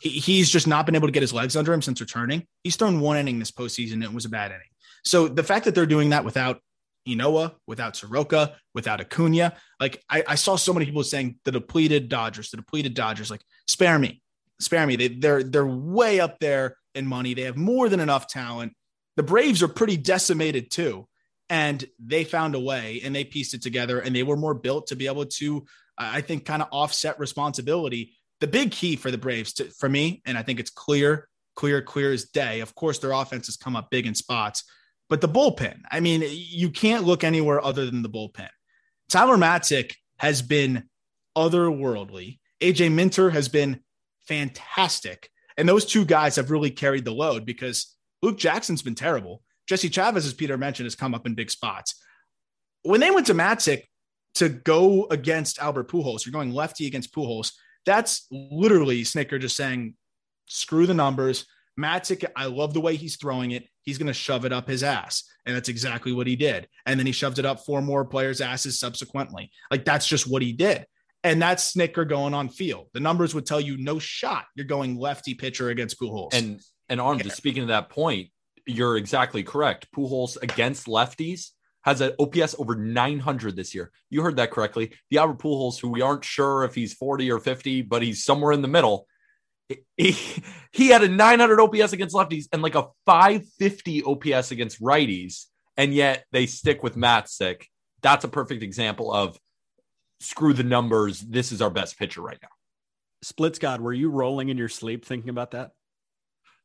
He, 0.00 0.08
he's 0.10 0.48
just 0.48 0.66
not 0.66 0.86
been 0.86 0.94
able 0.94 1.08
to 1.08 1.12
get 1.12 1.22
his 1.22 1.34
legs 1.34 1.54
under 1.54 1.72
him 1.72 1.82
since 1.82 2.00
returning. 2.00 2.46
He's 2.64 2.76
thrown 2.76 3.00
one 3.00 3.18
inning 3.18 3.38
this 3.38 3.50
postseason, 3.50 3.94
and 3.94 4.04
it 4.04 4.12
was 4.12 4.24
a 4.24 4.30
bad 4.30 4.52
inning. 4.52 4.62
So 5.04 5.28
the 5.28 5.42
fact 5.42 5.64
that 5.66 5.74
they're 5.74 5.86
doing 5.86 6.10
that 6.10 6.24
without 6.24 6.60
Ynoa, 7.06 7.54
without 7.66 7.96
Soroka, 7.96 8.56
without 8.74 9.00
Acuna, 9.00 9.54
like 9.80 10.02
I, 10.08 10.24
I 10.28 10.34
saw 10.36 10.56
so 10.56 10.72
many 10.72 10.86
people 10.86 11.02
saying 11.02 11.38
the 11.44 11.52
depleted 11.52 12.08
Dodgers, 12.08 12.50
the 12.50 12.58
depleted 12.58 12.94
Dodgers, 12.94 13.30
like 13.30 13.42
spare 13.66 13.98
me, 13.98 14.22
spare 14.60 14.86
me. 14.86 14.96
They, 14.96 15.08
they're 15.08 15.42
they're 15.42 15.66
way 15.66 16.20
up 16.20 16.38
there 16.38 16.76
in 16.94 17.06
money. 17.06 17.34
They 17.34 17.42
have 17.42 17.56
more 17.56 17.88
than 17.88 18.00
enough 18.00 18.28
talent. 18.28 18.72
The 19.16 19.22
Braves 19.22 19.62
are 19.62 19.68
pretty 19.68 19.96
decimated 19.96 20.70
too, 20.70 21.06
and 21.50 21.84
they 21.98 22.24
found 22.24 22.54
a 22.54 22.60
way 22.60 23.00
and 23.04 23.14
they 23.14 23.24
pieced 23.24 23.54
it 23.54 23.62
together, 23.62 24.00
and 24.00 24.14
they 24.14 24.22
were 24.22 24.36
more 24.36 24.54
built 24.54 24.86
to 24.88 24.96
be 24.96 25.06
able 25.06 25.26
to, 25.26 25.64
I 25.98 26.20
think, 26.20 26.44
kind 26.44 26.62
of 26.62 26.68
offset 26.70 27.18
responsibility. 27.18 28.14
The 28.40 28.46
big 28.46 28.70
key 28.70 28.96
for 28.96 29.10
the 29.10 29.18
Braves, 29.18 29.52
to, 29.54 29.64
for 29.64 29.88
me, 29.88 30.22
and 30.24 30.38
I 30.38 30.42
think 30.42 30.60
it's 30.60 30.70
clear, 30.70 31.28
clear, 31.54 31.82
clear 31.82 32.12
as 32.12 32.24
day. 32.24 32.60
Of 32.60 32.74
course, 32.74 32.98
their 32.98 33.12
offense 33.12 33.46
has 33.46 33.56
come 33.56 33.76
up 33.76 33.90
big 33.90 34.06
in 34.06 34.14
spots, 34.14 34.64
but 35.12 35.20
the 35.20 35.28
bullpen. 35.28 35.82
I 35.90 36.00
mean, 36.00 36.24
you 36.26 36.70
can't 36.70 37.04
look 37.04 37.22
anywhere 37.22 37.62
other 37.62 37.84
than 37.84 38.00
the 38.00 38.08
bullpen. 38.08 38.48
Tyler 39.10 39.36
Matzek 39.36 39.92
has 40.16 40.40
been 40.40 40.84
otherworldly. 41.36 42.38
AJ 42.62 42.92
Minter 42.92 43.28
has 43.28 43.46
been 43.46 43.80
fantastic. 44.26 45.28
And 45.58 45.68
those 45.68 45.84
two 45.84 46.06
guys 46.06 46.36
have 46.36 46.50
really 46.50 46.70
carried 46.70 47.04
the 47.04 47.12
load 47.12 47.44
because 47.44 47.94
Luke 48.22 48.38
Jackson's 48.38 48.80
been 48.80 48.94
terrible. 48.94 49.42
Jesse 49.68 49.90
Chavez, 49.90 50.24
as 50.24 50.32
Peter 50.32 50.56
mentioned, 50.56 50.86
has 50.86 50.94
come 50.94 51.14
up 51.14 51.26
in 51.26 51.34
big 51.34 51.50
spots. 51.50 52.02
When 52.82 53.00
they 53.00 53.10
went 53.10 53.26
to 53.26 53.34
Matzek 53.34 53.82
to 54.36 54.48
go 54.48 55.08
against 55.10 55.58
Albert 55.58 55.90
Pujols, 55.90 56.24
you're 56.24 56.32
going 56.32 56.54
lefty 56.54 56.86
against 56.86 57.14
Pujols. 57.14 57.52
That's 57.84 58.26
literally 58.30 59.02
Snitker 59.02 59.38
just 59.38 59.56
saying, 59.56 59.94
screw 60.46 60.86
the 60.86 60.94
numbers. 60.94 61.44
Matzek, 61.78 62.24
I 62.34 62.46
love 62.46 62.72
the 62.72 62.80
way 62.80 62.96
he's 62.96 63.16
throwing 63.16 63.50
it. 63.50 63.68
He's 63.82 63.98
going 63.98 64.08
to 64.08 64.12
shove 64.12 64.44
it 64.44 64.52
up 64.52 64.68
his 64.68 64.82
ass. 64.82 65.24
And 65.46 65.56
that's 65.56 65.68
exactly 65.68 66.12
what 66.12 66.26
he 66.26 66.36
did. 66.36 66.68
And 66.86 66.98
then 66.98 67.06
he 67.06 67.12
shoved 67.12 67.38
it 67.38 67.44
up 67.44 67.60
four 67.64 67.82
more 67.82 68.04
players' 68.04 68.40
asses 68.40 68.78
subsequently. 68.78 69.50
Like 69.70 69.84
that's 69.84 70.06
just 70.06 70.30
what 70.30 70.42
he 70.42 70.52
did. 70.52 70.86
And 71.24 71.40
that's 71.40 71.74
Snitker 71.74 72.08
going 72.08 72.34
on 72.34 72.48
field. 72.48 72.88
The 72.94 73.00
numbers 73.00 73.34
would 73.34 73.46
tell 73.46 73.60
you 73.60 73.76
no 73.76 73.98
shot. 73.98 74.44
You're 74.56 74.66
going 74.66 74.96
lefty 74.96 75.34
pitcher 75.34 75.70
against 75.70 76.00
Pujols. 76.00 76.34
And 76.34 76.60
and 76.88 77.00
Aram, 77.00 77.18
just 77.20 77.36
speaking 77.36 77.62
to 77.62 77.68
that 77.68 77.88
point, 77.88 78.28
you're 78.66 78.96
exactly 78.96 79.42
correct. 79.42 79.88
Pujols 79.96 80.36
against 80.42 80.86
lefties 80.86 81.50
has 81.84 82.00
an 82.00 82.12
OPS 82.18 82.54
over 82.58 82.76
900 82.76 83.56
this 83.56 83.74
year. 83.74 83.90
You 84.10 84.22
heard 84.22 84.36
that 84.36 84.50
correctly. 84.50 84.92
The 85.10 85.18
Albert 85.18 85.38
Pujols, 85.38 85.80
who 85.80 85.88
we 85.88 86.00
aren't 86.00 86.24
sure 86.24 86.64
if 86.64 86.74
he's 86.74 86.94
40 86.94 87.30
or 87.30 87.40
50, 87.40 87.82
but 87.82 88.02
he's 88.02 88.24
somewhere 88.24 88.52
in 88.52 88.62
the 88.62 88.68
middle. 88.68 89.06
He, 89.96 90.16
he 90.72 90.88
had 90.88 91.02
a 91.02 91.08
900 91.08 91.60
OPS 91.60 91.92
against 91.92 92.14
lefties 92.14 92.46
and 92.52 92.62
like 92.62 92.74
a 92.74 92.88
550 93.06 94.02
OPS 94.04 94.50
against 94.50 94.80
righties, 94.82 95.46
and 95.76 95.94
yet 95.94 96.24
they 96.32 96.46
stick 96.46 96.82
with 96.82 96.96
Matzek. 96.96 97.64
That's 98.02 98.24
a 98.24 98.28
perfect 98.28 98.62
example 98.62 99.12
of 99.12 99.38
screw 100.20 100.52
the 100.52 100.64
numbers. 100.64 101.20
This 101.20 101.52
is 101.52 101.62
our 101.62 101.70
best 101.70 101.98
pitcher 101.98 102.22
right 102.22 102.38
now. 102.42 102.48
Splits 103.22 103.58
God, 103.58 103.80
were 103.80 103.92
you 103.92 104.10
rolling 104.10 104.48
in 104.48 104.58
your 104.58 104.68
sleep 104.68 105.04
thinking 105.04 105.30
about 105.30 105.52
that? 105.52 105.70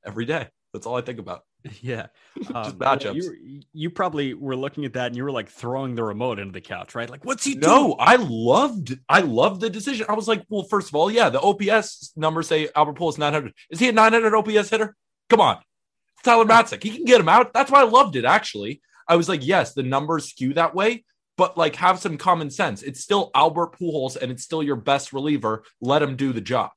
Every 0.05 0.25
day. 0.25 0.47
That's 0.73 0.85
all 0.85 0.95
I 0.95 1.01
think 1.01 1.19
about. 1.19 1.43
Yeah. 1.81 2.07
Just 2.37 2.53
Um, 2.53 2.73
matchups. 2.73 3.15
You, 3.15 3.61
you 3.73 3.89
probably 3.89 4.33
were 4.33 4.55
looking 4.55 4.85
at 4.85 4.93
that 4.93 5.07
and 5.07 5.15
you 5.15 5.23
were 5.23 5.31
like 5.31 5.49
throwing 5.49 5.95
the 5.95 6.03
remote 6.03 6.39
into 6.39 6.53
the 6.53 6.61
couch, 6.61 6.95
right? 6.95 7.09
Like, 7.09 7.25
what's 7.25 7.43
he 7.43 7.55
doing? 7.55 7.73
No, 7.73 7.93
I 7.99 8.15
loved 8.15 8.97
I 9.09 9.21
loved 9.21 9.61
the 9.61 9.69
decision. 9.69 10.05
I 10.09 10.13
was 10.13 10.27
like, 10.27 10.43
well, 10.49 10.63
first 10.63 10.89
of 10.89 10.95
all, 10.95 11.11
yeah, 11.11 11.29
the 11.29 11.41
OPS 11.41 12.13
numbers 12.15 12.47
say 12.47 12.69
Albert 12.75 12.97
Pujols 12.97 13.17
900. 13.17 13.53
Is 13.69 13.79
he 13.79 13.89
a 13.89 13.91
900 13.91 14.35
OPS 14.35 14.69
hitter? 14.69 14.95
Come 15.29 15.41
on. 15.41 15.57
It's 16.13 16.23
Tyler 16.23 16.45
Matzek. 16.45 16.83
He 16.83 16.91
can 16.91 17.05
get 17.05 17.19
him 17.21 17.29
out. 17.29 17.53
That's 17.53 17.71
why 17.71 17.81
I 17.81 17.85
loved 17.85 18.15
it 18.15 18.25
actually. 18.25 18.81
I 19.07 19.15
was 19.15 19.29
like, 19.29 19.45
yes, 19.45 19.73
the 19.73 19.83
numbers 19.83 20.29
skew 20.29 20.53
that 20.55 20.75
way, 20.75 21.05
but 21.37 21.57
like 21.57 21.75
have 21.77 21.99
some 21.99 22.17
common 22.17 22.49
sense. 22.49 22.83
It's 22.83 23.01
still 23.01 23.31
Albert 23.33 23.77
Pujols 23.79 24.17
and 24.17 24.31
it's 24.31 24.43
still 24.43 24.63
your 24.63 24.75
best 24.75 25.13
reliever. 25.13 25.63
Let 25.81 26.01
him 26.01 26.15
do 26.15 26.33
the 26.33 26.41
job. 26.41 26.71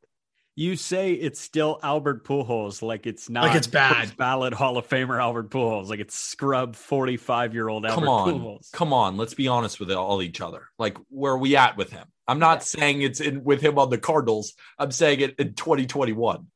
You 0.56 0.76
say 0.76 1.12
it's 1.12 1.40
still 1.40 1.78
Albert 1.82 2.24
Pujols, 2.24 2.82
like 2.82 3.06
it's 3.06 3.30
not 3.30 3.44
Like 3.44 3.56
it's 3.56 3.66
bad. 3.66 4.14
ballot 4.16 4.52
Hall 4.52 4.76
of 4.76 4.86
Famer 4.88 5.20
Albert 5.20 5.50
Pujols, 5.50 5.88
like 5.88 6.00
it's 6.00 6.14
scrub 6.14 6.76
45 6.76 7.54
year 7.54 7.68
old 7.68 7.86
Albert 7.86 8.00
Come 8.00 8.08
on. 8.08 8.28
Pujols. 8.28 8.72
Come 8.72 8.92
on, 8.92 9.16
let's 9.16 9.34
be 9.34 9.48
honest 9.48 9.80
with 9.80 9.90
all 9.90 10.20
each 10.20 10.40
other. 10.40 10.68
Like 10.78 10.98
where 11.08 11.32
are 11.32 11.38
we 11.38 11.56
at 11.56 11.76
with 11.76 11.90
him? 11.90 12.06
I'm 12.28 12.38
not 12.38 12.62
saying 12.62 13.02
it's 13.02 13.20
in 13.20 13.42
with 13.42 13.60
him 13.60 13.78
on 13.78 13.90
the 13.90 13.98
Cardinals. 13.98 14.54
I'm 14.78 14.92
saying 14.92 15.20
it 15.20 15.38
in 15.38 15.54
2021. 15.54 16.46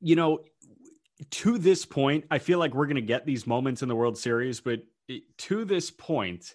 You 0.00 0.16
know, 0.16 0.40
to 1.30 1.58
this 1.58 1.86
point, 1.86 2.26
I 2.30 2.38
feel 2.38 2.58
like 2.58 2.74
we're 2.74 2.86
going 2.86 2.96
to 2.96 3.02
get 3.02 3.24
these 3.24 3.46
moments 3.46 3.82
in 3.82 3.88
the 3.88 3.96
World 3.96 4.18
Series, 4.18 4.60
but 4.60 4.80
to 5.38 5.64
this 5.64 5.90
point, 5.90 6.54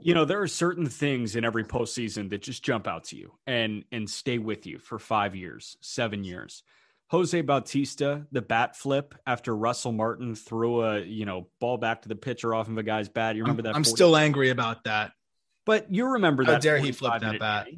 you 0.00 0.14
know, 0.14 0.24
there 0.24 0.40
are 0.40 0.48
certain 0.48 0.86
things 0.86 1.36
in 1.36 1.44
every 1.44 1.64
postseason 1.64 2.30
that 2.30 2.42
just 2.42 2.62
jump 2.62 2.86
out 2.86 3.04
to 3.04 3.16
you 3.16 3.32
and 3.46 3.84
and 3.92 4.08
stay 4.08 4.38
with 4.38 4.66
you 4.66 4.78
for 4.78 4.98
five 4.98 5.34
years, 5.34 5.76
seven 5.80 6.24
years. 6.24 6.62
Jose 7.08 7.38
Bautista, 7.42 8.26
the 8.32 8.40
bat 8.40 8.74
flip 8.74 9.14
after 9.26 9.54
Russell 9.54 9.92
Martin 9.92 10.34
threw 10.34 10.82
a 10.82 11.00
you 11.00 11.26
know 11.26 11.48
ball 11.60 11.76
back 11.76 12.02
to 12.02 12.08
the 12.08 12.16
pitcher 12.16 12.54
off 12.54 12.68
of 12.68 12.78
a 12.78 12.82
guy's 12.82 13.08
bat. 13.08 13.36
You 13.36 13.42
I'm, 13.42 13.46
remember 13.46 13.62
that? 13.62 13.76
I'm 13.76 13.84
40 13.84 13.96
still 13.96 14.16
angry 14.16 14.50
about 14.50 14.84
that. 14.84 15.12
but 15.66 15.92
you 15.92 16.06
remember 16.06 16.44
How 16.44 16.52
that. 16.52 16.62
dare 16.62 16.78
he 16.78 16.92
flip 16.92 17.20
that 17.20 17.38
bat. 17.38 17.68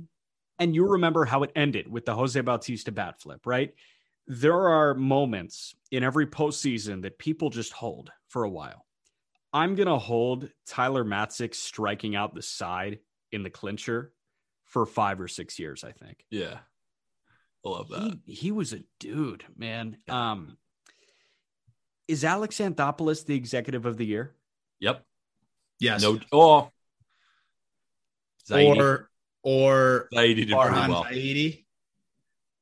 And 0.61 0.73
you 0.73 0.87
remember 0.87 1.25
how 1.25 1.43
it 1.43 1.51
ended 1.57 1.91
with 1.91 2.05
the 2.05 2.15
Jose 2.15 2.41
Bautista 2.41 2.93
bat 2.93 3.21
flip, 3.21 3.45
right? 3.45 3.75
There 4.29 4.69
are 4.69 4.95
moments 4.95 5.75
in 5.91 6.05
every 6.05 6.29
postseason 6.29 7.03
that 7.03 7.19
people 7.19 7.51
just 7.51 7.73
hold 7.73 8.13
for 8.29 8.45
a 8.45 8.49
while. 8.49 8.84
I'm 9.55 9.77
going 9.77 9.87
to 9.87 9.99
hold 9.99 10.51
Tyler 10.67 11.05
Matzek 11.05 11.55
striking 11.55 12.17
out 12.17 12.35
the 12.35 12.43
side 12.43 12.99
in 13.31 13.45
the 13.45 13.51
clincher 13.51 14.13
for 14.65 14.85
five 14.85 15.21
or 15.21 15.29
six 15.29 15.61
years, 15.61 15.85
I 15.85 15.93
think. 15.93 16.25
Yeah. 16.29 16.59
I 17.65 17.69
love 17.69 17.89
that. 17.91 18.19
He, 18.27 18.35
he 18.35 18.53
was 18.53 18.73
a 18.73 18.81
dude, 18.99 19.45
man. 19.57 19.97
Um, 20.09 20.59
is 22.09 22.25
Alex 22.25 22.57
Anthopoulos 22.59 23.25
the 23.25 23.37
executive 23.37 23.87
of 23.87 23.97
the 23.97 24.05
year? 24.05 24.35
Yep. 24.81 25.05
Yes. 25.79 26.03
No. 26.03 26.19
Oh. 26.33 26.71
Zaidi. 28.51 28.77
or 28.77 29.11
or 29.43 30.09
Zaidi 30.13 30.35
did 30.35 30.49
pretty 30.49 30.91
well. 30.91 31.05
Zaidi. 31.05 31.64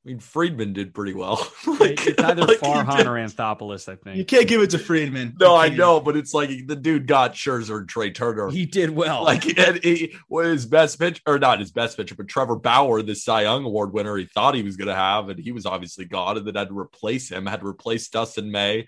I 0.04 0.08
mean, 0.08 0.18
Friedman 0.18 0.72
did 0.72 0.94
pretty 0.94 1.14
well. 1.14 1.48
it's 1.66 2.20
either 2.20 2.44
like 2.44 2.58
Farhan 2.58 3.06
or 3.06 3.14
Anthopoulos, 3.14 3.88
I 3.88 3.94
think. 3.94 4.16
You 4.16 4.24
can't 4.24 4.48
give 4.48 4.60
it 4.60 4.70
to 4.70 4.78
Friedman. 4.78 5.36
No, 5.38 5.54
I 5.54 5.68
know, 5.68 6.00
but 6.00 6.16
it's 6.16 6.34
like 6.34 6.66
the 6.66 6.74
dude 6.74 7.06
got 7.06 7.34
Scherzer 7.34 7.78
and 7.78 7.88
Trey 7.88 8.10
Turner. 8.10 8.50
He 8.50 8.66
did 8.66 8.90
well. 8.90 9.22
like 9.22 9.56
and 9.56 9.78
he, 9.82 10.16
what 10.26 10.46
his 10.46 10.66
best 10.66 10.98
pitch 10.98 11.22
or 11.24 11.38
not 11.38 11.60
his 11.60 11.70
best 11.70 11.96
pitcher, 11.96 12.16
but 12.16 12.26
Trevor 12.26 12.56
Bauer, 12.56 13.00
the 13.02 13.14
Cy 13.14 13.42
Young 13.42 13.64
Award 13.64 13.92
winner, 13.92 14.16
he 14.16 14.24
thought 14.24 14.56
he 14.56 14.64
was 14.64 14.76
going 14.76 14.88
to 14.88 14.94
have, 14.94 15.28
and 15.28 15.38
he 15.38 15.52
was 15.52 15.66
obviously 15.66 16.04
gone, 16.04 16.36
and 16.36 16.44
then 16.44 16.56
had 16.56 16.68
to 16.68 16.78
replace 16.78 17.28
him, 17.28 17.46
had 17.46 17.60
to 17.60 17.66
replace 17.66 18.08
Dustin 18.08 18.50
May. 18.50 18.86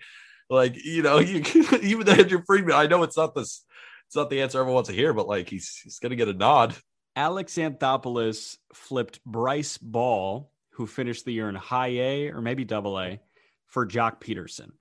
Like 0.49 0.75
you 0.83 1.01
know, 1.01 1.19
you 1.19 1.43
even 1.81 2.09
Andrew 2.09 2.43
Friedman. 2.45 2.75
I 2.75 2.87
know 2.87 3.03
it's 3.03 3.17
not 3.17 3.35
this, 3.35 3.63
it's 4.07 4.17
not 4.17 4.29
the 4.29 4.41
answer 4.41 4.59
everyone 4.59 4.75
wants 4.75 4.89
to 4.89 4.95
hear, 4.95 5.13
but 5.13 5.29
like 5.29 5.49
he's 5.49 5.79
he's 5.81 5.99
going 5.99 6.09
to 6.09 6.17
get 6.17 6.27
a 6.27 6.33
nod. 6.33 6.75
Alex 7.15 7.53
Anthopoulos 7.53 8.57
flipped 8.73 9.23
Bryce 9.23 9.77
Ball, 9.77 10.51
who 10.75 10.85
finished 10.85 11.25
the 11.25 11.31
year 11.31 11.49
in 11.49 11.55
high 11.55 11.87
A 11.87 12.31
or 12.31 12.41
maybe 12.41 12.65
double 12.65 12.99
A, 12.99 13.19
for 13.65 13.87
Joc 13.87 14.21
Pederson. 14.21 14.71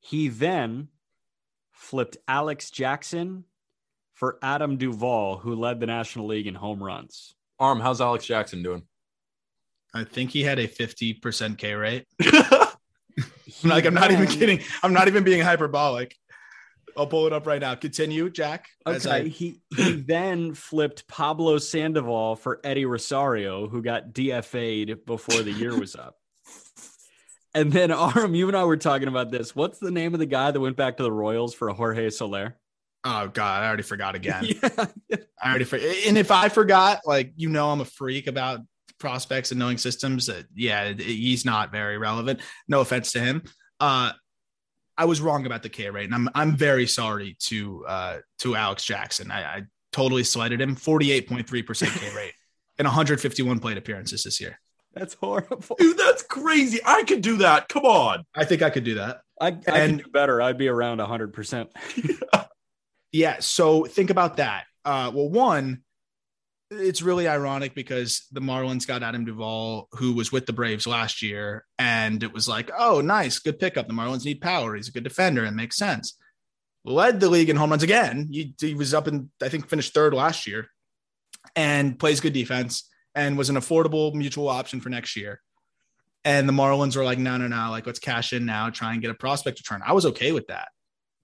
He 0.00 0.28
then 0.28 0.88
flipped 1.72 2.16
Alex 2.26 2.70
Jackson 2.70 3.44
for 4.12 4.38
Adam 4.42 4.76
Duvall, 4.76 5.38
who 5.38 5.54
led 5.54 5.80
the 5.80 5.86
National 5.86 6.26
League 6.26 6.46
in 6.46 6.54
home 6.54 6.82
runs. 6.82 7.34
Aram, 7.60 7.80
how's 7.80 8.00
Alex 8.00 8.26
Jackson 8.26 8.62
doing? 8.62 8.82
I 9.94 10.04
think 10.04 10.30
he 10.30 10.42
had 10.42 10.58
a 10.58 10.68
50% 10.68 11.58
K 11.58 11.74
rate. 11.74 12.06
I'm 12.20 12.68
like, 13.64 13.86
I'm 13.86 13.94
not 13.94 14.10
even 14.10 14.26
kidding. 14.26 14.60
I'm 14.82 14.92
not 14.92 15.08
even 15.08 15.24
being 15.24 15.40
hyperbolic. 15.42 16.16
I'll 16.96 17.06
pull 17.06 17.26
it 17.26 17.32
up 17.32 17.46
right 17.46 17.60
now. 17.60 17.74
Continue, 17.74 18.30
Jack. 18.30 18.68
Okay, 18.86 19.10
I- 19.10 19.28
he 19.28 19.60
he 19.76 19.92
then 20.06 20.54
flipped 20.54 21.06
Pablo 21.08 21.58
Sandoval 21.58 22.36
for 22.36 22.60
Eddie 22.64 22.86
Rosario, 22.86 23.68
who 23.68 23.82
got 23.82 24.12
DFA'd 24.12 25.04
before 25.06 25.42
the 25.42 25.52
year 25.52 25.78
was 25.78 25.94
up. 25.96 26.16
And 27.54 27.72
then 27.72 27.90
Aram, 27.90 28.34
you 28.34 28.46
and 28.48 28.56
I 28.56 28.64
were 28.64 28.76
talking 28.76 29.08
about 29.08 29.30
this. 29.30 29.56
What's 29.56 29.78
the 29.78 29.90
name 29.90 30.14
of 30.14 30.20
the 30.20 30.26
guy 30.26 30.50
that 30.52 30.60
went 30.60 30.76
back 30.76 30.96
to 30.98 31.02
the 31.02 31.12
Royals 31.12 31.54
for 31.54 31.68
Jorge 31.70 32.10
Soler? 32.10 32.56
oh 33.02 33.28
God, 33.28 33.62
I 33.62 33.66
already 33.66 33.82
forgot 33.82 34.14
again. 34.14 34.44
Yeah. 35.08 35.16
I 35.42 35.48
already 35.48 35.64
forgot. 35.64 35.96
And 36.06 36.18
if 36.18 36.30
I 36.30 36.50
forgot, 36.50 37.00
like 37.06 37.32
you 37.36 37.48
know, 37.48 37.70
I'm 37.70 37.80
a 37.80 37.84
freak 37.86 38.26
about 38.26 38.60
prospects 38.98 39.50
and 39.50 39.58
knowing 39.58 39.78
systems. 39.78 40.26
That 40.26 40.44
yeah, 40.54 40.92
he's 40.92 41.44
not 41.44 41.72
very 41.72 41.96
relevant. 41.98 42.40
No 42.68 42.80
offense 42.80 43.12
to 43.12 43.20
him. 43.20 43.42
Uh, 43.80 44.12
I 45.00 45.06
was 45.06 45.22
wrong 45.22 45.46
about 45.46 45.62
the 45.62 45.70
K 45.70 45.88
rate, 45.88 46.04
and 46.04 46.14
I'm 46.14 46.28
I'm 46.34 46.54
very 46.56 46.86
sorry 46.86 47.36
to 47.46 47.86
uh 47.86 48.18
to 48.40 48.54
Alex 48.54 48.84
Jackson. 48.84 49.30
I, 49.30 49.40
I 49.42 49.62
totally 49.92 50.24
slighted 50.24 50.60
him. 50.60 50.76
48.3 50.76 51.66
percent 51.66 51.92
K 51.92 52.14
rate 52.14 52.34
and 52.78 52.86
151 52.86 53.60
plate 53.60 53.78
appearances 53.78 54.24
this 54.24 54.40
year. 54.42 54.60
That's 54.92 55.14
horrible. 55.14 55.76
Dude, 55.78 55.96
that's 55.96 56.22
crazy. 56.24 56.80
I 56.84 57.04
could 57.04 57.22
do 57.22 57.38
that. 57.38 57.68
Come 57.68 57.84
on. 57.86 58.24
I 58.34 58.44
think 58.44 58.60
I 58.60 58.68
could 58.68 58.84
do 58.84 58.96
that. 58.96 59.22
I, 59.40 59.46
I 59.46 59.50
can 59.52 59.74
And- 59.74 59.98
do 60.04 60.10
better. 60.10 60.42
I'd 60.42 60.58
be 60.58 60.68
around 60.68 60.98
100%. 60.98 61.68
Yeah. 63.12 63.38
So 63.40 63.84
think 63.86 64.10
about 64.10 64.36
that. 64.36 64.64
Uh, 64.84 65.10
well, 65.12 65.28
one, 65.28 65.82
it's 66.70 67.02
really 67.02 67.26
ironic 67.26 67.74
because 67.74 68.26
the 68.30 68.40
Marlins 68.40 68.86
got 68.86 69.02
Adam 69.02 69.24
Duvall, 69.24 69.88
who 69.92 70.12
was 70.12 70.30
with 70.30 70.46
the 70.46 70.52
Braves 70.52 70.86
last 70.86 71.20
year, 71.20 71.64
and 71.78 72.22
it 72.22 72.32
was 72.32 72.48
like, 72.48 72.70
oh, 72.78 73.00
nice, 73.00 73.38
good 73.38 73.58
pickup. 73.58 73.88
The 73.88 73.94
Marlins 73.94 74.24
need 74.24 74.40
power. 74.40 74.76
He's 74.76 74.88
a 74.88 74.92
good 74.92 75.04
defender 75.04 75.44
and 75.44 75.56
makes 75.56 75.76
sense. 75.76 76.16
Led 76.84 77.20
the 77.20 77.28
league 77.28 77.50
in 77.50 77.56
home 77.56 77.70
runs 77.70 77.82
again. 77.82 78.28
He, 78.30 78.54
he 78.60 78.74
was 78.74 78.94
up 78.94 79.08
in, 79.08 79.30
I 79.42 79.48
think, 79.48 79.68
finished 79.68 79.92
third 79.92 80.14
last 80.14 80.46
year, 80.46 80.68
and 81.56 81.98
plays 81.98 82.20
good 82.20 82.32
defense 82.32 82.88
and 83.14 83.36
was 83.36 83.50
an 83.50 83.56
affordable 83.56 84.14
mutual 84.14 84.48
option 84.48 84.80
for 84.80 84.88
next 84.88 85.16
year. 85.16 85.40
And 86.24 86.48
the 86.48 86.52
Marlins 86.52 86.96
were 86.96 87.04
like, 87.04 87.18
no, 87.18 87.36
no, 87.36 87.48
no, 87.48 87.70
like 87.70 87.86
let's 87.86 87.98
cash 87.98 88.32
in 88.32 88.46
now, 88.46 88.70
try 88.70 88.92
and 88.92 89.02
get 89.02 89.10
a 89.10 89.14
prospect 89.14 89.58
return. 89.58 89.82
I 89.84 89.94
was 89.94 90.06
okay 90.06 90.32
with 90.32 90.46
that. 90.48 90.68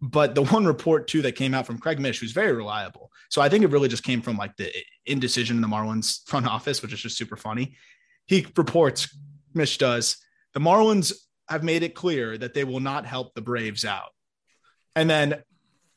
But 0.01 0.35
the 0.35 0.45
one 0.55 0.67
report 0.67 1.09
too 1.09 1.23
that 1.23 1.37
came 1.37 1.55
out 1.55 1.67
from 1.67 1.79
Craig 1.79 2.01
Mish, 2.01 2.21
who's 2.21 2.33
very 2.33 2.53
reliable. 2.53 3.11
So 3.31 3.41
I 3.43 3.49
think 3.49 3.65
it 3.65 3.71
really 3.71 3.89
just 3.89 4.05
came 4.05 4.23
from 4.23 4.37
like 4.37 4.57
the 4.57 4.71
indecision 5.05 5.57
in 5.57 5.63
the 5.63 5.69
Marlins 5.69 6.21
front 6.27 6.47
office, 6.47 6.83
which 6.83 6.93
is 6.93 7.01
just 7.01 7.17
super 7.17 7.37
funny. 7.37 7.77
He 8.27 8.47
reports, 8.57 9.17
Mish 9.55 9.79
does, 9.79 10.17
the 10.53 10.61
Marlins 10.61 11.13
have 11.49 11.63
made 11.63 11.83
it 11.83 11.95
clear 11.95 12.37
that 12.37 12.55
they 12.55 12.65
will 12.65 12.81
not 12.81 13.07
help 13.07 13.35
the 13.35 13.41
Braves 13.41 13.85
out. 13.85 14.11
And 14.97 15.09
then 15.09 15.43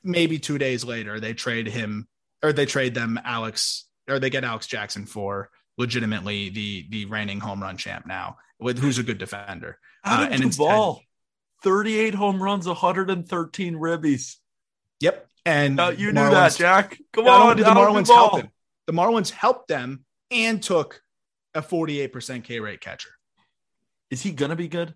maybe 0.03 0.37
two 0.37 0.57
days 0.57 0.83
later, 0.83 1.19
they 1.19 1.33
trade 1.33 1.67
him 1.67 2.07
or 2.43 2.53
they 2.53 2.65
trade 2.65 2.93
them 2.93 3.19
Alex 3.23 3.85
or 4.07 4.19
they 4.19 4.29
get 4.29 4.43
Alex 4.43 4.67
Jackson 4.67 5.05
for 5.05 5.49
legitimately 5.77 6.49
the 6.49 6.85
the 6.89 7.05
reigning 7.05 7.39
home 7.39 7.61
run 7.61 7.77
champ 7.77 8.05
now, 8.05 8.37
with 8.59 8.79
who's 8.79 8.97
a 8.97 9.03
good 9.03 9.17
defender. 9.17 9.79
Uh, 10.03 10.09
Adam 10.09 10.33
and 10.33 10.43
instead- 10.43 10.63
Duvall, 10.63 11.01
38 11.63 12.13
home 12.15 12.41
runs, 12.41 12.67
113 12.67 13.73
ribbies. 13.75 14.35
Yep. 15.01 15.27
And 15.45 15.79
Uh, 15.79 15.89
you 15.97 16.07
the 16.11 16.13
knew 16.23 16.29
that, 16.29 16.55
Jack. 16.55 16.97
Come 17.13 17.27
on, 17.27 17.57
did 17.57 17.65
the 17.65 17.71
Marlins 17.71 18.07
Duvall. 18.07 18.29
help 18.29 18.41
him. 18.43 18.49
The 18.87 18.93
Marlins 18.93 19.29
helped 19.31 19.67
them 19.67 20.05
and 20.31 20.61
took 20.61 21.01
a 21.53 21.61
48% 21.61 22.43
K 22.43 22.59
rate 22.59 22.81
catcher. 22.81 23.09
Is 24.09 24.21
he 24.21 24.31
gonna 24.31 24.55
be 24.55 24.67
good? 24.67 24.95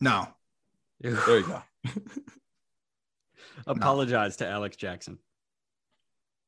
No, 0.00 0.28
There 1.00 1.12
you 1.40 1.46
go. 1.46 1.62
Apologize 3.66 4.36
to 4.36 4.46
Alex 4.48 4.76
Jackson. 4.76 5.18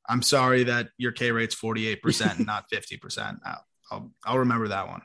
I'm 0.08 0.22
sorry 0.22 0.64
that 0.64 0.88
your 0.98 1.12
K 1.12 1.30
rate's 1.30 1.54
48% 1.54 2.36
and 2.38 2.46
not 2.46 2.64
50%. 2.72 3.38
I'll, 3.44 3.66
I'll, 3.90 4.12
I'll 4.24 4.38
remember 4.38 4.68
that 4.68 4.88
one. 4.88 5.02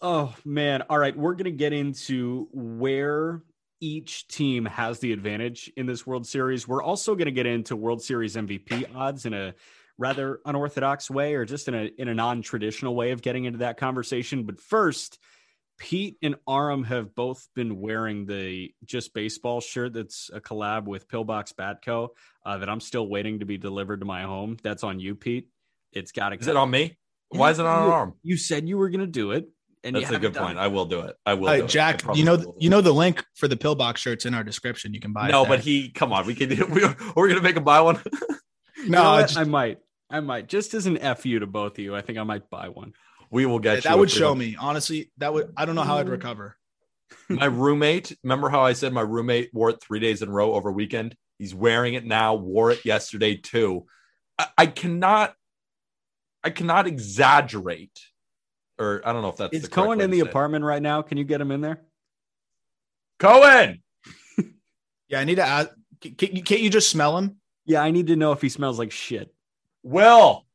Oh 0.00 0.34
man. 0.44 0.82
All 0.88 0.98
right. 0.98 1.16
We're 1.16 1.34
gonna 1.34 1.50
get 1.50 1.72
into 1.72 2.48
where 2.52 3.42
each 3.80 4.26
team 4.28 4.64
has 4.64 4.98
the 4.98 5.12
advantage 5.12 5.70
in 5.76 5.86
this 5.86 6.06
World 6.06 6.26
Series. 6.26 6.66
We're 6.66 6.82
also 6.82 7.14
gonna 7.14 7.30
get 7.30 7.46
into 7.46 7.76
World 7.76 8.02
Series 8.02 8.36
MVP 8.36 8.94
odds 8.94 9.26
in 9.26 9.34
a 9.34 9.54
rather 9.98 10.40
unorthodox 10.44 11.10
way 11.10 11.34
or 11.34 11.44
just 11.44 11.68
in 11.68 11.74
a 11.74 11.90
in 11.98 12.08
a 12.08 12.14
non-traditional 12.14 12.94
way 12.94 13.10
of 13.10 13.22
getting 13.22 13.44
into 13.44 13.58
that 13.58 13.76
conversation. 13.76 14.44
But 14.44 14.60
first, 14.60 15.18
Pete 15.78 16.16
and 16.22 16.36
Aram 16.48 16.84
have 16.84 17.14
both 17.14 17.48
been 17.54 17.80
wearing 17.80 18.26
the 18.26 18.72
just 18.84 19.14
baseball 19.14 19.60
shirt 19.60 19.92
that's 19.92 20.30
a 20.32 20.40
collab 20.40 20.84
with 20.84 21.08
Pillbox 21.08 21.52
Batco 21.52 22.08
uh, 22.44 22.58
that 22.58 22.68
I'm 22.68 22.80
still 22.80 23.08
waiting 23.08 23.38
to 23.40 23.46
be 23.46 23.58
delivered 23.58 24.00
to 24.00 24.06
my 24.06 24.22
home. 24.22 24.56
That's 24.62 24.82
on 24.82 24.98
you, 24.98 25.14
Pete. 25.14 25.48
It's 25.92 26.12
got 26.12 26.30
to 26.30 26.36
Is 26.36 26.48
it 26.48 26.56
on 26.56 26.70
me? 26.70 26.96
Why 27.30 27.50
is 27.50 27.58
it 27.58 27.66
on 27.66 27.84
an 27.84 27.90
arm? 27.90 28.14
You 28.22 28.36
said 28.36 28.68
you 28.68 28.76
were 28.78 28.90
going 28.90 29.00
to 29.00 29.06
do 29.06 29.32
it, 29.32 29.48
and 29.84 29.96
you 29.96 30.02
That's 30.02 30.14
a 30.14 30.18
good 30.18 30.34
point. 30.34 30.58
it. 30.58 30.60
I 30.60 30.68
will 30.68 30.86
do 30.86 31.00
it. 31.00 31.16
I 31.24 31.34
will. 31.34 31.48
Hey, 31.48 31.58
do 31.58 31.62
it. 31.62 31.64
I 31.64 31.68
Jack, 31.68 32.02
you 32.14 32.24
know, 32.24 32.36
will 32.36 32.56
you 32.58 32.70
know 32.70 32.80
the 32.80 32.92
link 32.92 33.24
for 33.36 33.48
the 33.48 33.56
pillbox 33.56 34.00
shirts 34.00 34.26
in 34.26 34.34
our 34.34 34.44
description. 34.44 34.94
You 34.94 35.00
can 35.00 35.12
buy. 35.12 35.28
No, 35.28 35.42
there. 35.42 35.56
but 35.56 35.60
he. 35.60 35.90
Come 35.90 36.12
on, 36.12 36.26
we 36.26 36.34
can. 36.34 36.48
We're, 36.70 36.96
we're 37.14 37.28
gonna 37.28 37.42
make 37.42 37.56
him 37.56 37.64
buy 37.64 37.80
one. 37.80 38.00
You 38.84 38.90
no, 38.90 39.02
know 39.02 39.10
I 39.10 39.22
just- 39.22 39.36
I 39.36 39.42
might. 39.42 39.78
I 40.08 40.20
might. 40.20 40.46
Just 40.46 40.72
as 40.72 40.86
an 40.86 40.98
fu 41.16 41.40
to 41.40 41.46
both 41.48 41.72
of 41.72 41.78
you, 41.80 41.96
I 41.96 42.00
think 42.00 42.16
I 42.16 42.22
might 42.22 42.48
buy 42.48 42.68
one. 42.68 42.94
We 43.28 43.44
will 43.44 43.58
get 43.58 43.76
you. 43.76 43.80
that 43.82 43.98
would 43.98 44.10
show 44.10 44.34
me 44.34 44.56
honestly. 44.58 45.10
That 45.18 45.34
would. 45.34 45.52
I 45.56 45.64
don't 45.64 45.74
know 45.74 45.82
how 45.82 45.98
I'd 45.98 46.06
mm. 46.06 46.12
recover. 46.12 46.56
my 47.28 47.46
roommate. 47.46 48.16
Remember 48.22 48.48
how 48.48 48.62
I 48.62 48.72
said 48.72 48.92
my 48.92 49.00
roommate 49.00 49.52
wore 49.52 49.70
it 49.70 49.82
three 49.82 50.00
days 50.00 50.22
in 50.22 50.28
a 50.28 50.32
row 50.32 50.54
over 50.54 50.70
weekend? 50.70 51.16
He's 51.38 51.54
wearing 51.54 51.94
it 51.94 52.04
now. 52.04 52.34
Wore 52.34 52.70
it 52.70 52.84
yesterday 52.84 53.36
too. 53.36 53.86
I, 54.38 54.46
I 54.56 54.66
cannot. 54.66 55.34
I 56.44 56.50
cannot 56.50 56.86
exaggerate, 56.86 58.00
or 58.78 59.02
I 59.04 59.12
don't 59.12 59.22
know 59.22 59.28
if 59.28 59.36
that's 59.36 59.54
Is 59.54 59.62
the 59.62 59.68
Cohen 59.68 59.98
way 59.98 60.04
in 60.04 60.10
the 60.10 60.20
say 60.20 60.28
apartment 60.28 60.64
right 60.64 60.82
now? 60.82 61.02
Can 61.02 61.18
you 61.18 61.24
get 61.24 61.40
him 61.40 61.50
in 61.50 61.60
there? 61.60 61.80
Cohen, 63.18 63.82
Yeah, 65.08 65.20
I 65.20 65.24
need 65.24 65.36
to 65.36 65.42
ask. 65.46 65.70
Can, 66.00 66.14
can- 66.14 66.42
can't 66.42 66.60
you 66.60 66.70
just 66.70 66.90
smell 66.90 67.16
him? 67.18 67.36
Yeah, 67.64 67.82
I 67.82 67.90
need 67.90 68.06
to 68.08 68.16
know 68.16 68.32
if 68.32 68.40
he 68.40 68.48
smells 68.48 68.78
like 68.78 68.92
shit. 68.92 69.34
Will, 69.82 70.46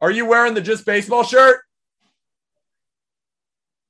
are 0.00 0.10
you 0.10 0.26
wearing 0.26 0.54
the 0.54 0.60
just 0.60 0.86
baseball 0.86 1.24
shirt? 1.24 1.60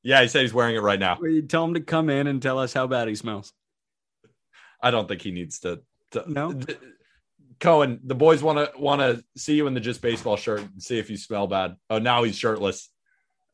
Yeah, 0.03 0.21
he 0.23 0.29
said 0.29 0.43
he's 0.43 0.53
wearing 0.53 0.75
it 0.75 0.83
right 0.83 0.99
now. 0.99 1.19
Or 1.21 1.29
you 1.29 1.43
tell 1.43 1.65
him 1.65 1.75
to 1.75 1.81
come 1.81 2.11
in 2.11 2.27
and 2.27 2.43
tell 2.43 2.59
us 2.59 2.73
how 2.73 2.87
bad 2.87 3.09
he 3.09 3.15
smells. 3.15 3.53
I 4.83 4.91
don't 4.91 5.07
think 5.07 5.23
he 5.23 5.31
needs 5.31 5.61
to. 5.61 5.81
to 6.11 6.25
No? 6.27 6.53
D- 6.53 6.75
Cohen, 7.61 8.01
the 8.03 8.17
boys 8.17 8.43
want 8.43 8.59
to 8.59 8.77
want 8.79 9.01
to 9.01 9.23
see 9.41 9.55
you 9.55 9.69
in 9.69 9.75
the 9.75 9.81
just 9.81 10.03
baseball 10.03 10.37
shirt 10.37 10.61
and 10.63 10.83
see 10.83 10.99
if 10.99 11.09
you 11.09 11.17
smell 11.17 11.47
bad. 11.47 11.77
Oh, 11.89 12.01
now 12.01 12.25
he's 12.25 12.37
shirtless. 12.37 12.91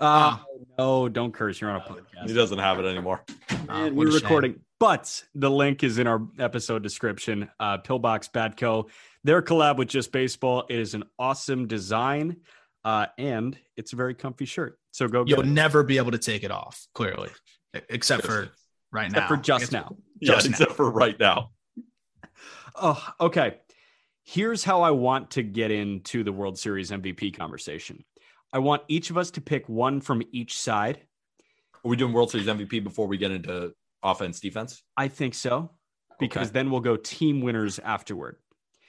Uh, 0.01 0.39
no, 0.79 1.09
don't 1.09 1.33
curse. 1.33 1.61
You're 1.61 1.71
on 1.71 1.77
a 1.81 1.85
podcast. 1.85 2.29
He 2.29 2.35
doesn't 2.35 2.59
have 2.59 2.79
it 2.79 2.85
anymore. 2.87 3.25
Ah, 3.69 3.85
And 3.85 3.97
we're 3.97 4.09
a 4.09 4.13
shame. 4.13 4.23
recording, 4.23 4.61
but 4.79 5.23
the 5.35 5.51
link 5.51 5.83
is 5.83 5.99
in 5.99 6.07
our 6.07 6.21
episode 6.39 6.83
description. 6.83 7.49
Uh, 7.59 7.79
Pillbox 7.79 8.29
Batco, 8.31 8.89
their 9.25 9.43
collab 9.43 9.77
with 9.77 9.89
Just 9.89 10.13
Baseball. 10.13 10.65
It 10.69 10.79
is 10.79 10.95
an 10.95 11.05
awesome 11.19 11.67
design, 11.67 12.37
uh, 12.85 13.07
and 13.19 13.59
it's 13.77 13.93
a 13.93 13.97
very 13.97 14.15
comfy 14.15 14.45
shirt. 14.45 14.79
So 14.93 15.09
go 15.09 15.25
You'll 15.27 15.41
it. 15.41 15.47
never 15.47 15.83
be 15.83 15.97
able 15.99 16.13
to 16.13 16.19
take 16.19 16.45
it 16.45 16.51
off. 16.51 16.87
Clearly, 16.95 17.31
except 17.89 18.25
for 18.25 18.49
right 18.93 19.07
Except 19.07 19.25
now. 19.25 19.29
for 19.29 19.37
just 19.43 19.65
It's- 19.65 19.73
now. 19.73 19.97
Yeah, 20.21 20.33
Just 20.35 20.47
now. 20.47 20.51
except 20.51 20.73
for 20.73 20.91
right 20.91 21.19
now. 21.19 21.51
Oh, 22.81 23.05
okay. 23.21 23.57
Here's 24.25 24.63
how 24.63 24.83
I 24.83 24.91
want 24.93 25.33
to 25.33 25.43
get 25.43 25.71
into 25.73 26.23
the 26.23 26.31
World 26.33 26.59
Series 26.59 26.91
MVP 26.93 27.37
conversation. 27.37 28.05
I 28.53 28.59
want 28.59 28.83
each 28.89 29.11
of 29.11 29.19
us 29.19 29.31
to 29.33 29.41
pick 29.41 29.69
one 29.69 30.01
from 30.01 30.23
each 30.33 30.59
side. 30.59 31.03
Are 31.85 31.89
we 31.89 31.97
doing 31.97 32.13
World 32.13 32.31
Series 32.31 32.47
MVP 32.47 32.83
before 32.83 33.07
we 33.07 33.19
get 33.19 33.31
into 33.31 33.73
offense 34.03 34.41
defense? 34.41 34.83
I 34.97 35.09
think 35.09 35.35
so, 35.35 35.71
because 36.19 36.49
Okay. 36.49 36.55
then 36.55 36.71
we'll 36.71 36.81
go 36.81 36.97
team 36.97 37.41
winners 37.41 37.79
afterward. 37.79 38.37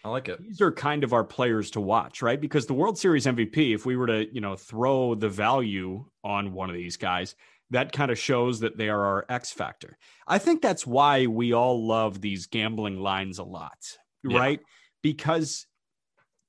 I 0.04 0.10
like 0.10 0.30
it. 0.30 0.42
These 0.42 0.62
are 0.62 0.72
kind 0.72 1.04
of 1.04 1.12
our 1.12 1.26
players 1.26 1.72
to 1.72 1.82
watch, 1.82 2.22
right? 2.22 2.40
Because 2.40 2.66
the 2.66 2.74
World 2.74 2.98
Series 2.98 3.26
MVP, 3.26 3.74
if 3.76 3.86
we 3.86 3.98
were 3.98 4.08
to, 4.08 4.34
you 4.34 4.40
know, 4.40 4.56
throw 4.56 5.14
the 5.14 5.28
value 5.28 6.06
on 6.24 6.54
one 6.54 6.70
of 6.70 6.76
these 6.76 6.96
guys, 6.96 7.36
that 7.72 7.92
kind 7.92 8.10
of 8.10 8.18
shows 8.18 8.62
that 8.62 8.78
they 8.78 8.88
are 8.90 9.04
our 9.06 9.26
X 9.30 9.52
factor. 9.52 9.98
I 10.26 10.38
think 10.40 10.62
that's 10.62 10.88
why 10.88 11.28
we 11.28 11.52
all 11.54 11.86
love 11.86 12.22
these 12.22 12.48
gambling 12.48 13.00
lines 13.02 13.40
a 13.40 13.44
lot, 13.44 13.78
Yeah. 14.24 14.38
right? 14.40 14.60
Because, 15.04 15.68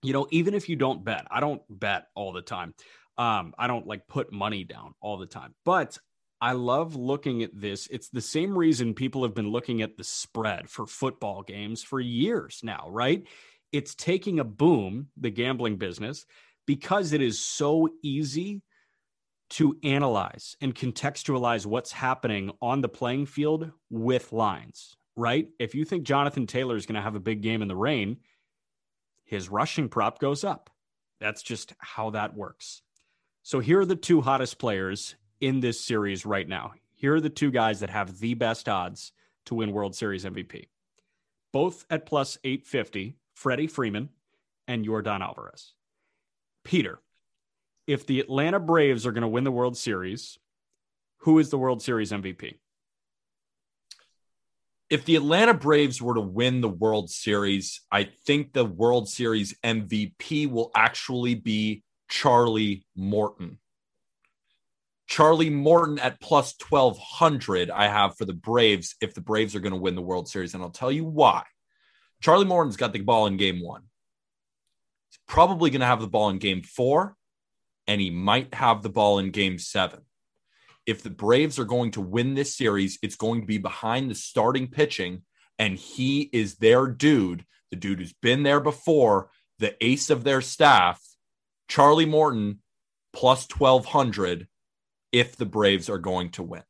you 0.03 0.13
know, 0.13 0.29
even 0.31 0.55
if 0.55 0.69
you 0.69 0.77
don't 0.77 1.05
bet, 1.05 1.27
I 1.31 1.41
don't 1.41 1.61
bet 1.69 2.07
all 2.15 2.33
the 2.33 2.43
time. 2.43 2.73
Um, 3.21 3.53
I 3.59 3.67
don't 3.67 3.87
like 3.87 4.09
put 4.09 4.33
money 4.33 4.65
down 4.65 4.95
all 5.03 5.19
the 5.19 5.27
time, 5.27 5.55
but 5.67 5.99
I 6.41 6.53
love 6.53 6.97
looking 6.97 7.43
at 7.43 7.51
this. 7.53 7.87
It's 7.89 8.09
the 8.09 8.23
same 8.23 8.57
reason 8.57 8.95
people 8.95 9.25
have 9.25 9.35
been 9.35 9.51
looking 9.51 9.83
at 9.83 9.99
the 9.99 10.05
spread 10.05 10.71
for 10.71 10.87
football 10.87 11.43
games 11.43 11.83
for 11.83 12.01
years 12.01 12.61
now, 12.63 12.87
right? 12.89 13.27
It's 13.73 13.95
taking 13.95 14.41
a 14.41 14.45
boom, 14.45 15.09
the 15.19 15.29
gambling 15.29 15.77
business, 15.77 16.25
because 16.67 17.13
it 17.13 17.21
is 17.21 17.39
so 17.39 17.91
easy 18.03 18.63
to 19.51 19.77
analyze 19.83 20.57
and 20.63 20.75
contextualize 20.75 21.67
what's 21.67 21.93
happening 21.93 22.53
on 22.63 22.81
the 22.81 22.89
playing 22.89 23.27
field 23.27 23.71
with 23.91 24.33
lines, 24.33 24.97
right? 25.15 25.49
If 25.59 25.75
you 25.75 25.85
think 25.85 26.05
Jonathan 26.05 26.47
Taylor 26.47 26.77
is 26.77 26.87
going 26.87 26.95
to 26.95 27.03
have 27.03 27.17
a 27.17 27.21
big 27.21 27.43
game 27.43 27.61
in 27.61 27.69
the 27.69 27.77
rain, 27.77 28.17
his 29.25 29.51
rushing 29.51 29.91
prop 29.91 30.21
goes 30.21 30.43
up. 30.43 30.71
That's 31.21 31.43
just 31.43 31.75
how 31.81 32.11
that 32.11 32.35
works. 32.35 32.81
So 33.43 33.61
here 33.61 33.81
are 33.81 33.87
the 33.87 33.97
two 33.97 34.21
hottest 34.21 34.59
players 34.59 35.15
in 35.41 35.61
this 35.61 35.81
series 35.81 36.27
right 36.27 36.49
now. 36.49 36.73
Here 36.95 37.15
are 37.15 37.21
the 37.21 37.31
two 37.31 37.51
guys 37.51 37.81
that 37.81 37.91
have 37.91 38.19
the 38.19 38.35
best 38.35 38.69
odds 38.69 39.13
to 39.47 39.55
win 39.55 39.73
World 39.73 39.95
Series 39.95 40.25
MVP. 40.25 40.69
Both 41.53 41.87
at 41.91 42.07
plus 42.07 42.39
850, 42.45 43.17
Freddie 43.35 43.67
Freeman 43.67 44.11
and 44.69 44.87
Yordan 44.87 45.21
Alvarez. 45.21 45.73
Peter, 46.65 47.01
if 47.87 48.07
the 48.07 48.21
Atlanta 48.21 48.61
Braves 48.61 49.07
are 49.07 49.13
going 49.13 49.23
to 49.23 49.29
win 49.29 49.45
the 49.45 49.51
World 49.51 49.77
Series, 49.77 50.39
who 51.19 51.39
is 51.39 51.51
the 51.51 51.59
World 51.59 51.83
Series 51.83 52.13
MVP? 52.13 52.59
If 54.91 55.05
the 55.05 55.17
Atlanta 55.17 55.55
Braves 55.55 56.03
were 56.03 56.15
to 56.15 56.21
win 56.21 56.61
the 56.61 56.69
World 56.69 57.11
Series, 57.11 57.81
I 57.91 58.05
think 58.27 58.53
the 58.53 58.65
World 58.65 59.09
Series 59.09 59.57
MVP 59.65 60.51
will 60.51 60.71
actually 60.75 61.35
be 61.35 61.83
Charlie 62.11 62.85
Morton. 62.97 63.59
Charlie 65.07 65.51
Morton 65.51 65.99
at 65.99 66.21
plus 66.21 66.55
1200, 66.69 67.71
I 67.71 67.89
have 67.89 68.17
for 68.17 68.25
the 68.25 68.35
Braves 68.35 68.95
if 69.01 69.15
the 69.15 69.21
Braves 69.21 69.57
are 69.57 69.61
going 69.61 69.73
to 69.73 69.81
win 69.81 69.95
the 69.95 70.03
World 70.03 70.29
Series. 70.29 70.55
And 70.55 70.63
I'll 70.63 70.71
tell 70.71 70.93
you 70.93 71.05
why. 71.05 71.45
Charlie 72.21 72.45
Morton's 72.45 72.77
got 72.77 72.93
the 72.93 73.01
ball 73.01 73.27
in 73.27 73.37
game 73.37 73.63
one. 73.63 73.83
He's 75.09 75.19
probably 75.27 75.71
going 75.71 75.81
to 75.81 75.87
have 75.87 76.01
the 76.01 76.07
ball 76.07 76.29
in 76.31 76.39
game 76.39 76.63
four, 76.63 77.17
and 77.87 78.01
he 78.01 78.11
might 78.11 78.55
have 78.55 78.83
the 78.83 78.89
ball 78.89 79.19
in 79.19 79.31
game 79.31 79.59
seven. 79.59 80.01
If 80.87 81.03
the 81.03 81.11
Braves 81.11 81.59
are 81.59 81.65
going 81.65 81.93
to 81.93 82.01
win 82.01 82.35
this 82.35 82.57
series, 82.57 82.99
it's 83.03 83.17
going 83.17 83.41
to 83.41 83.47
be 83.47 83.59
behind 83.59 84.11
the 84.11 84.15
starting 84.15 84.69
pitching, 84.69 85.23
and 85.59 85.77
he 85.77 86.23
is 86.33 86.57
their 86.57 86.87
dude, 86.87 87.45
the 87.71 87.77
dude 87.77 87.99
who's 87.99 88.13
been 88.13 88.43
there 88.43 88.61
before, 88.61 89.31
the 89.59 89.75
ace 89.85 90.11
of 90.11 90.25
their 90.25 90.41
staff, 90.41 91.01
Charlie 91.71 92.05
Morton, 92.05 92.59
plus 93.13 93.47
1200 93.49 94.49
if 95.13 95.37
the 95.37 95.47
Braves 95.47 95.89
are 95.89 95.99
going 95.99 96.31
to 96.31 96.43
win. 96.43 96.65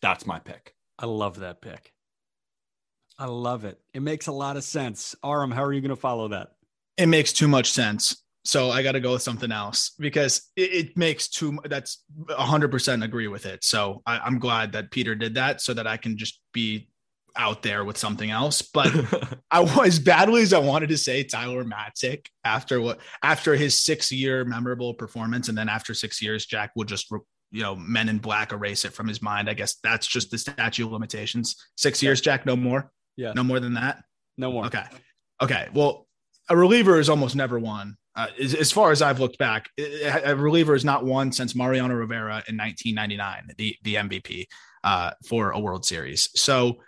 That's 0.00 0.26
my 0.26 0.38
pick. 0.38 0.74
I 0.98 1.04
love 1.04 1.40
that 1.40 1.60
pick. 1.60 1.92
I 3.18 3.26
love 3.26 3.66
it. 3.66 3.78
It 3.92 4.00
makes 4.00 4.28
a 4.28 4.32
lot 4.32 4.56
of 4.56 4.64
sense. 4.64 5.14
Aram, 5.22 5.50
how 5.50 5.62
are 5.62 5.74
you 5.74 5.82
going 5.82 5.90
to 5.90 5.96
follow 5.96 6.28
that? 6.28 6.52
It 6.96 7.06
makes 7.06 7.34
too 7.34 7.48
much 7.48 7.70
sense. 7.70 8.22
So 8.46 8.70
I 8.70 8.82
got 8.82 8.92
to 8.92 9.00
go 9.00 9.12
with 9.12 9.22
something 9.22 9.52
else 9.52 9.92
because 9.98 10.50
it, 10.56 10.72
it 10.72 10.96
makes 10.96 11.28
too. 11.28 11.58
That's 11.64 12.02
hundred 12.30 12.70
percent 12.70 13.02
agree 13.02 13.28
with 13.28 13.44
it. 13.44 13.62
So 13.62 14.02
I, 14.06 14.20
I'm 14.20 14.38
glad 14.38 14.72
that 14.72 14.90
Peter 14.90 15.14
did 15.14 15.34
that 15.34 15.60
so 15.60 15.74
that 15.74 15.86
I 15.86 15.98
can 15.98 16.16
just 16.16 16.40
be 16.54 16.88
out 17.36 17.62
there 17.62 17.84
with 17.84 17.96
something 17.96 18.30
else. 18.30 18.62
But 18.62 18.92
I 19.50 19.60
was 19.60 19.98
badly 19.98 20.42
as 20.42 20.52
I 20.52 20.58
wanted 20.58 20.88
to 20.90 20.98
say 20.98 21.22
Tyler 21.22 21.64
Matzek 21.64 22.26
after 22.44 22.80
what 22.80 23.00
after 23.22 23.54
his 23.54 23.76
six 23.76 24.10
year 24.10 24.44
memorable 24.44 24.94
performance, 24.94 25.48
and 25.48 25.56
then 25.56 25.68
after 25.68 25.94
six 25.94 26.20
years, 26.22 26.46
Jack 26.46 26.72
will 26.76 26.84
just 26.84 27.10
you 27.50 27.62
know 27.62 27.76
Men 27.76 28.08
in 28.08 28.18
Black 28.18 28.52
erase 28.52 28.84
it 28.84 28.92
from 28.92 29.08
his 29.08 29.22
mind. 29.22 29.48
I 29.48 29.54
guess 29.54 29.76
that's 29.82 30.06
just 30.06 30.30
the 30.30 30.38
statute 30.38 30.86
of 30.86 30.92
limitations. 30.92 31.56
Six 31.76 32.02
years, 32.02 32.20
Jack, 32.20 32.46
no 32.46 32.56
more. 32.56 32.90
Yeah, 33.16 33.32
no 33.32 33.44
more 33.44 33.60
than 33.60 33.74
that. 33.74 34.02
No 34.36 34.52
more. 34.52 34.66
Okay, 34.66 34.84
okay. 35.42 35.68
Well, 35.72 36.06
a 36.48 36.56
reliever 36.56 36.98
is 36.98 37.08
almost 37.08 37.36
never 37.36 37.58
won. 37.58 37.96
Uh, 38.14 38.28
as, 38.40 38.54
as, 38.54 38.72
far 38.72 38.92
as 38.92 39.02
I've 39.02 39.20
looked 39.20 39.36
back, 39.36 39.68
a 39.78 40.34
reliever 40.34 40.74
is 40.74 40.86
not 40.86 41.04
won 41.04 41.32
since 41.32 41.54
Mariano 41.54 41.94
Rivera 41.94 42.42
in 42.48 42.56
1999, 42.56 43.50
the 43.58 43.76
the 43.82 43.94
MVP 43.96 44.46
uh, 44.84 45.10
for 45.26 45.50
a 45.50 45.60
World 45.60 45.84
Series. 45.84 46.30
So 46.34 46.78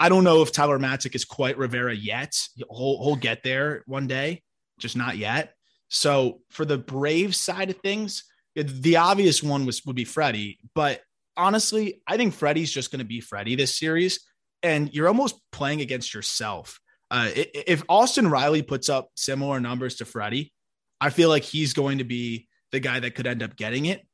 I 0.00 0.08
don't 0.08 0.24
know 0.24 0.42
if 0.42 0.52
Tyler 0.52 0.78
Matzek 0.78 1.14
is 1.14 1.24
quite 1.24 1.58
Rivera 1.58 1.94
yet. 1.94 2.34
He'll, 2.56 3.02
he'll 3.02 3.16
get 3.16 3.42
there 3.42 3.82
one 3.86 4.06
day, 4.06 4.42
just 4.78 4.96
not 4.96 5.16
yet. 5.16 5.54
So 5.88 6.40
for 6.50 6.64
the 6.64 6.78
Brave 6.78 7.34
side 7.34 7.70
of 7.70 7.76
things, 7.78 8.24
the 8.54 8.96
obvious 8.96 9.42
one 9.42 9.66
was 9.66 9.84
would 9.86 9.96
be 9.96 10.04
Freddie, 10.04 10.58
but 10.74 11.00
honestly, 11.36 12.02
I 12.06 12.16
think 12.16 12.34
Freddie's 12.34 12.72
just 12.72 12.90
going 12.90 12.98
to 12.98 13.04
be 13.04 13.20
Freddie 13.20 13.54
this 13.54 13.78
series, 13.78 14.20
and 14.62 14.92
you're 14.92 15.08
almost 15.08 15.36
playing 15.52 15.80
against 15.80 16.12
yourself. 16.12 16.80
Uh, 17.10 17.30
if 17.34 17.82
Austin 17.88 18.28
Riley 18.28 18.62
puts 18.62 18.88
up 18.88 19.10
similar 19.14 19.60
numbers 19.60 19.96
to 19.96 20.04
Freddie, 20.04 20.52
I 21.00 21.10
feel 21.10 21.28
like 21.28 21.44
he's 21.44 21.72
going 21.72 21.98
to 21.98 22.04
be 22.04 22.48
the 22.72 22.80
guy 22.80 23.00
that 23.00 23.14
could 23.14 23.26
end 23.26 23.42
up 23.42 23.56
getting 23.56 23.86
it. 23.86 24.06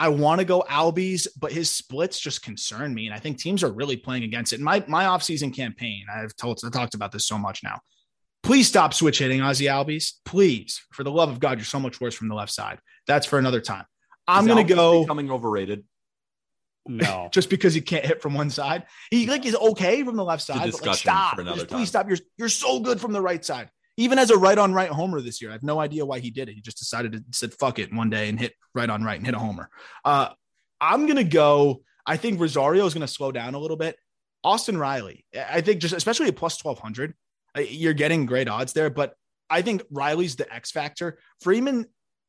I 0.00 0.08
want 0.08 0.38
to 0.38 0.46
go 0.46 0.64
Albies, 0.66 1.28
but 1.38 1.52
his 1.52 1.70
splits 1.70 2.18
just 2.18 2.42
concern 2.42 2.94
me. 2.94 3.04
And 3.04 3.14
I 3.14 3.18
think 3.18 3.36
teams 3.36 3.62
are 3.62 3.70
really 3.70 3.98
playing 3.98 4.24
against 4.24 4.54
it. 4.54 4.58
In 4.58 4.64
my, 4.64 4.82
my 4.88 5.04
offseason 5.04 5.54
campaign, 5.54 6.06
I've 6.12 6.34
told, 6.36 6.58
I 6.64 6.70
talked 6.70 6.94
about 6.94 7.12
this 7.12 7.26
so 7.26 7.36
much 7.36 7.62
now. 7.62 7.80
Please 8.42 8.66
stop 8.66 8.94
switch 8.94 9.18
hitting 9.18 9.42
Ozzie 9.42 9.66
Albies. 9.66 10.14
Please, 10.24 10.80
for 10.90 11.04
the 11.04 11.10
love 11.10 11.28
of 11.28 11.38
God, 11.38 11.58
you're 11.58 11.66
so 11.66 11.78
much 11.78 12.00
worse 12.00 12.14
from 12.14 12.28
the 12.28 12.34
left 12.34 12.50
side. 12.50 12.78
That's 13.06 13.26
for 13.26 13.38
another 13.38 13.60
time. 13.60 13.84
I'm 14.26 14.46
going 14.46 14.66
to 14.66 14.74
go 14.74 15.02
becoming 15.02 15.30
overrated. 15.30 15.84
No, 16.86 17.28
just 17.32 17.50
because 17.50 17.74
he 17.74 17.82
can't 17.82 18.06
hit 18.06 18.22
from 18.22 18.32
one 18.32 18.48
side, 18.48 18.86
he 19.10 19.26
like 19.26 19.44
is 19.44 19.54
okay 19.54 20.02
from 20.02 20.16
the 20.16 20.24
left 20.24 20.42
side. 20.42 20.72
But 20.72 20.86
like, 20.86 20.96
stop, 20.96 21.36
just, 21.36 21.68
please 21.68 21.88
stop. 21.88 22.08
You're 22.08 22.18
you're 22.38 22.48
so 22.48 22.80
good 22.80 23.02
from 23.02 23.12
the 23.12 23.20
right 23.20 23.44
side 23.44 23.70
even 23.96 24.18
as 24.18 24.30
a 24.30 24.36
right 24.36 24.58
on 24.58 24.72
right 24.72 24.90
homer 24.90 25.20
this 25.20 25.40
year. 25.40 25.50
I 25.50 25.54
have 25.54 25.62
no 25.62 25.80
idea 25.80 26.06
why 26.06 26.20
he 26.20 26.30
did 26.30 26.48
it. 26.48 26.54
He 26.54 26.60
just 26.60 26.78
decided 26.78 27.12
to 27.12 27.24
said 27.32 27.52
fuck 27.54 27.78
it 27.78 27.92
one 27.92 28.10
day 28.10 28.28
and 28.28 28.38
hit 28.38 28.54
right 28.74 28.88
on 28.88 29.04
right 29.04 29.16
and 29.16 29.26
hit 29.26 29.34
a 29.34 29.38
homer. 29.38 29.68
Uh, 30.04 30.30
I'm 30.80 31.06
gonna 31.06 31.24
go. 31.24 31.82
I 32.06 32.16
think 32.16 32.40
Rosario 32.40 32.86
is 32.86 32.94
gonna 32.94 33.08
slow 33.08 33.32
down 33.32 33.54
a 33.54 33.58
little 33.58 33.76
bit. 33.76 33.96
Austin 34.42 34.78
Riley, 34.78 35.26
I 35.36 35.60
think 35.60 35.80
just 35.80 35.94
especially 35.94 36.28
at 36.28 36.36
plus 36.36 36.56
twelve 36.56 36.78
hundred, 36.78 37.14
uh, 37.56 37.60
you're 37.60 37.92
getting 37.92 38.26
great 38.26 38.48
odds 38.48 38.72
there. 38.72 38.90
But 38.90 39.14
I 39.50 39.62
think 39.62 39.82
Riley's 39.90 40.36
the 40.36 40.52
X 40.52 40.70
factor. 40.70 41.18
Freeman, 41.40 41.86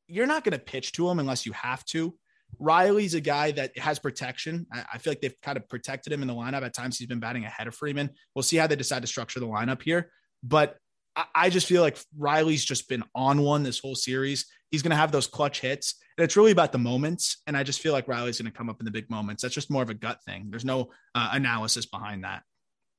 you're 0.08 0.28
not 0.28 0.44
gonna 0.44 0.60
pitch 0.60 0.92
to 0.94 1.10
him 1.10 1.20
unless 1.20 1.46
you 1.46 1.54
have 1.54 1.86
to. 1.86 2.14
Riley's 2.60 3.14
a 3.14 3.22
guy 3.22 3.52
that 3.52 3.78
has 3.78 3.98
protection. 3.98 4.68
I 4.74 4.98
feel 4.98 5.12
like 5.12 5.22
they've 5.22 5.40
kind 5.42 5.58
of 5.58 5.70
protected 5.70 6.12
him 6.12 6.22
in 6.22 6.28
the 6.28 6.34
lineup. 6.34 6.64
At 6.64 6.74
times, 6.74 6.98
he's 6.98 7.08
been 7.08 7.22
batting 7.22 7.46
ahead 7.46 7.68
of 7.68 7.76
Freeman. 7.76 8.10
We'll 8.36 8.44
see 8.44 8.58
how 8.58 8.68
they 8.68 8.76
decide 8.76 9.04
to 9.04 9.08
structure 9.08 9.40
the 9.40 9.48
lineup 9.48 9.82
here. 9.82 10.12
But 10.44 10.78
I 11.16 11.50
just 11.50 11.68
feel 11.68 11.82
like 11.82 11.98
Riley's 12.18 12.64
just 12.64 12.88
been 12.88 13.04
on 13.14 13.42
one 13.42 13.64
this 13.64 13.80
whole 13.80 13.96
series. 13.96 14.46
He's 14.70 14.82
going 14.82 14.92
to 14.92 14.98
have 14.98 15.12
those 15.12 15.28
clutch 15.28 15.60
hits. 15.60 15.96
And 16.18 16.24
it's 16.24 16.38
really 16.38 16.52
about 16.52 16.72
the 16.72 16.78
moments. 16.78 17.42
And 17.48 17.58
I 17.58 17.64
just 17.64 17.82
feel 17.82 17.92
like 17.92 18.08
Riley's 18.08 18.40
going 18.40 18.52
to 18.52 18.58
come 18.58 18.70
up 18.70 18.80
in 18.80 18.86
the 18.86 18.92
big 18.92 19.10
moments. 19.10 19.44
That's 19.44 19.54
just 19.54 19.70
more 19.70 19.84
of 19.84 19.90
a 19.90 19.94
gut 19.94 20.24
thing. 20.24 20.48
There's 20.50 20.64
no 20.64 20.92
uh, 21.14 21.30
analysis 21.34 21.86
behind 21.86 22.24
that. 22.24 22.44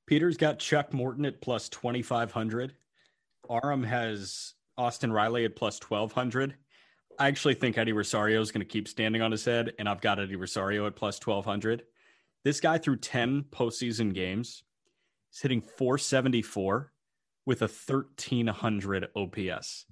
Peter's 0.06 0.36
got 0.36 0.58
Chuck 0.58 0.92
Morton 0.92 1.24
at 1.24 1.40
plus 1.40 1.70
2,500. 1.70 2.74
Aram 3.50 3.82
has 3.84 4.52
Austin 4.76 5.12
Riley 5.12 5.46
at 5.46 5.56
plus 5.56 5.80
1,200. 5.80 6.54
I 7.18 7.28
actually 7.28 7.54
think 7.54 7.78
Eddie 7.78 7.92
Rosario 7.92 8.40
is 8.42 8.50
going 8.50 8.66
to 8.66 8.70
keep 8.70 8.88
standing 8.88 9.22
on 9.22 9.32
his 9.32 9.44
head. 9.44 9.72
And 9.78 9.88
I've 9.88 10.02
got 10.02 10.20
Eddie 10.20 10.36
Rosario 10.36 10.86
at 10.86 10.96
plus 10.96 11.18
1,200. 11.24 11.84
This 12.44 12.60
guy 12.60 12.76
through 12.76 12.96
10 12.96 13.44
postseason 13.50 14.12
games 14.12 14.64
is 15.32 15.40
hitting 15.40 15.62
474 15.62 16.91
with 17.44 17.62
a 17.62 17.66
1300 17.66 19.08
OPS. 19.16 19.86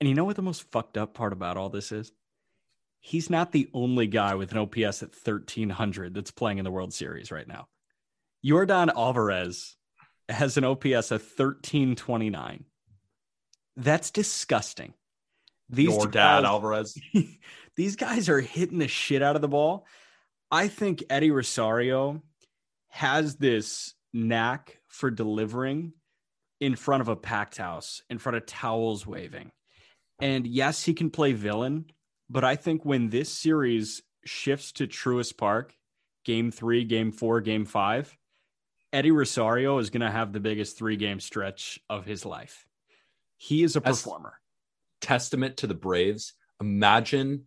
And 0.00 0.08
you 0.08 0.14
know 0.14 0.24
what 0.24 0.36
the 0.36 0.42
most 0.42 0.70
fucked 0.70 0.96
up 0.96 1.14
part 1.14 1.32
about 1.32 1.56
all 1.56 1.68
this 1.68 1.92
is? 1.92 2.12
He's 3.00 3.30
not 3.30 3.52
the 3.52 3.68
only 3.72 4.06
guy 4.06 4.34
with 4.34 4.52
an 4.52 4.58
OPS 4.58 5.02
at 5.02 5.10
1300 5.10 6.14
that's 6.14 6.30
playing 6.30 6.58
in 6.58 6.64
the 6.64 6.70
World 6.70 6.92
Series 6.92 7.30
right 7.30 7.48
now. 7.48 7.68
Yordan 8.44 8.90
Alvarez 8.94 9.76
has 10.28 10.56
an 10.56 10.64
OPS 10.64 11.10
of 11.10 11.22
1329. 11.22 12.64
That's 13.76 14.10
disgusting. 14.10 14.94
These 15.68 15.88
Your 15.88 16.06
dad, 16.06 16.42
guys, 16.42 16.44
Alvarez. 16.44 16.98
these 17.76 17.96
guys 17.96 18.28
are 18.28 18.40
hitting 18.40 18.78
the 18.78 18.88
shit 18.88 19.22
out 19.22 19.36
of 19.36 19.42
the 19.42 19.48
ball. 19.48 19.86
I 20.50 20.68
think 20.68 21.04
Eddie 21.08 21.30
Rosario 21.30 22.22
has 22.88 23.36
this 23.36 23.94
knack 24.12 24.78
for 24.88 25.10
delivering 25.10 25.92
in 26.60 26.76
front 26.76 27.00
of 27.00 27.08
a 27.08 27.16
packed 27.16 27.56
house, 27.56 28.02
in 28.10 28.18
front 28.18 28.36
of 28.36 28.46
towels 28.46 29.06
waving. 29.06 29.50
And 30.20 30.46
yes, 30.46 30.84
he 30.84 30.92
can 30.92 31.10
play 31.10 31.32
villain, 31.32 31.86
but 32.28 32.44
I 32.44 32.56
think 32.56 32.84
when 32.84 33.08
this 33.08 33.32
series 33.32 34.02
shifts 34.24 34.72
to 34.72 34.86
Truist 34.86 35.38
Park, 35.38 35.74
game 36.24 36.50
three, 36.50 36.84
game 36.84 37.10
four, 37.10 37.40
game 37.40 37.64
five, 37.64 38.14
Eddie 38.92 39.12
Rosario 39.12 39.78
is 39.78 39.90
going 39.90 40.02
to 40.02 40.10
have 40.10 40.32
the 40.32 40.40
biggest 40.40 40.76
three 40.76 40.96
game 40.96 41.20
stretch 41.20 41.80
of 41.88 42.04
his 42.04 42.26
life. 42.26 42.66
He 43.36 43.62
is 43.62 43.76
a 43.76 43.86
As 43.86 44.02
performer. 44.02 44.34
Testament 45.00 45.58
to 45.58 45.66
the 45.66 45.74
Braves. 45.74 46.34
Imagine 46.60 47.46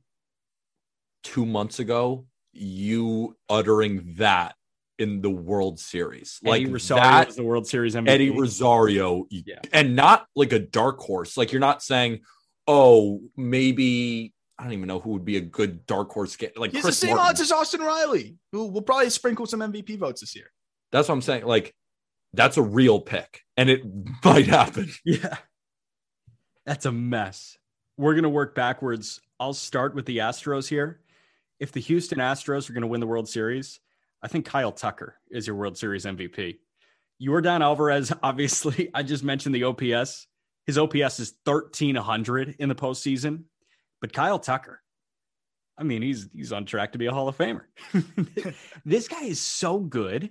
two 1.23 1.45
months 1.45 1.80
ago 1.80 2.26
you 2.52 3.36
uttering 3.49 4.15
that 4.17 4.56
in 5.00 5.22
the 5.22 5.30
World 5.30 5.80
Series. 5.80 6.40
Eddie 6.44 6.66
like 6.66 6.74
Rosario 6.74 7.04
that, 7.04 7.28
was 7.28 7.36
the 7.36 7.44
World 7.44 7.68
Series 7.68 7.96
MVP. 7.96 8.10
Eddie 8.10 8.30
Rosario, 8.30 9.26
yeah. 9.30 9.60
and 9.72 9.96
not 9.96 10.28
like 10.36 10.54
a 10.54 10.60
dark 10.60 11.00
horse. 11.00 11.38
Like 11.38 11.52
you're 11.52 11.60
not 11.60 11.82
saying, 11.82 12.22
oh, 12.68 13.22
maybe 13.36 14.34
I 14.58 14.64
don't 14.64 14.74
even 14.74 14.88
know 14.88 15.00
who 15.00 15.12
would 15.12 15.26
be 15.26 15.38
a 15.38 15.42
good 15.42 15.86
dark 15.86 16.12
horse. 16.12 16.36
Get 16.36 16.58
Like 16.58 16.72
he's 16.72 16.84
Chris 16.84 17.00
the 17.00 17.08
same 17.08 17.18
odds 17.18 17.42
as 17.42 17.52
Austin 17.52 17.82
Riley, 17.82 18.38
who 18.52 18.68
will 18.68 18.82
probably 18.82 19.10
sprinkle 19.10 19.46
some 19.46 19.60
MVP 19.60 19.98
votes 19.98 20.22
this 20.22 20.36
year. 20.36 20.52
That's 20.92 21.08
what 21.08 21.16
I'm 21.16 21.22
saying. 21.22 21.46
Like 21.46 21.74
that's 22.34 22.58
a 22.58 22.62
real 22.62 23.00
pick, 23.00 23.41
and 23.58 23.70
it 23.70 23.84
might 24.24 24.48
happen. 24.48 24.91
Yeah, 25.06 25.38
that's 26.66 26.86
a 26.86 26.91
mess. 26.91 27.58
We're 27.98 28.16
gonna 28.16 28.30
work 28.30 28.56
backwards. 28.56 29.20
I'll 29.39 29.54
start 29.54 29.96
with 29.96 30.06
the 30.06 30.20
Astros 30.20 30.70
here. 30.70 31.02
If 31.60 31.72
the 31.72 31.82
Houston 31.82 32.20
Astros 32.20 32.70
are 32.70 32.74
going 32.74 32.82
to 32.82 32.88
win 32.88 33.00
the 33.00 33.08
World 33.08 33.28
Series, 33.28 33.80
I 34.24 34.30
think 34.30 34.45
Kyle 34.45 34.71
Tucker 34.71 35.17
is 35.30 35.45
your 35.45 35.57
World 35.57 35.78
Series 35.78 36.05
MVP. 36.05 36.59
Yordan 37.21 37.61
Alvarez, 37.61 38.11
obviously, 38.24 38.89
I 38.93 39.03
just 39.03 39.24
mentioned 39.24 39.53
the 39.53 39.65
OPS. 39.65 40.28
His 40.65 40.78
OPS 40.78 41.19
is 41.19 41.34
1300 41.43 42.55
in 42.57 42.69
the 42.69 42.76
postseason. 42.76 43.43
But 43.99 44.13
Kyle 44.13 44.39
Tucker, 44.39 44.82
I 45.78 45.84
mean, 45.84 46.01
he's 46.01 46.30
he's 46.34 46.51
on 46.51 46.65
track 46.65 46.93
to 46.93 46.97
be 46.97 47.05
a 47.05 47.11
Hall 47.11 47.28
of 47.28 47.38
Famer. 47.38 47.63
this 48.86 49.07
guy 49.07 49.24
is 49.24 49.41
so 49.41 49.80
good. 49.80 50.30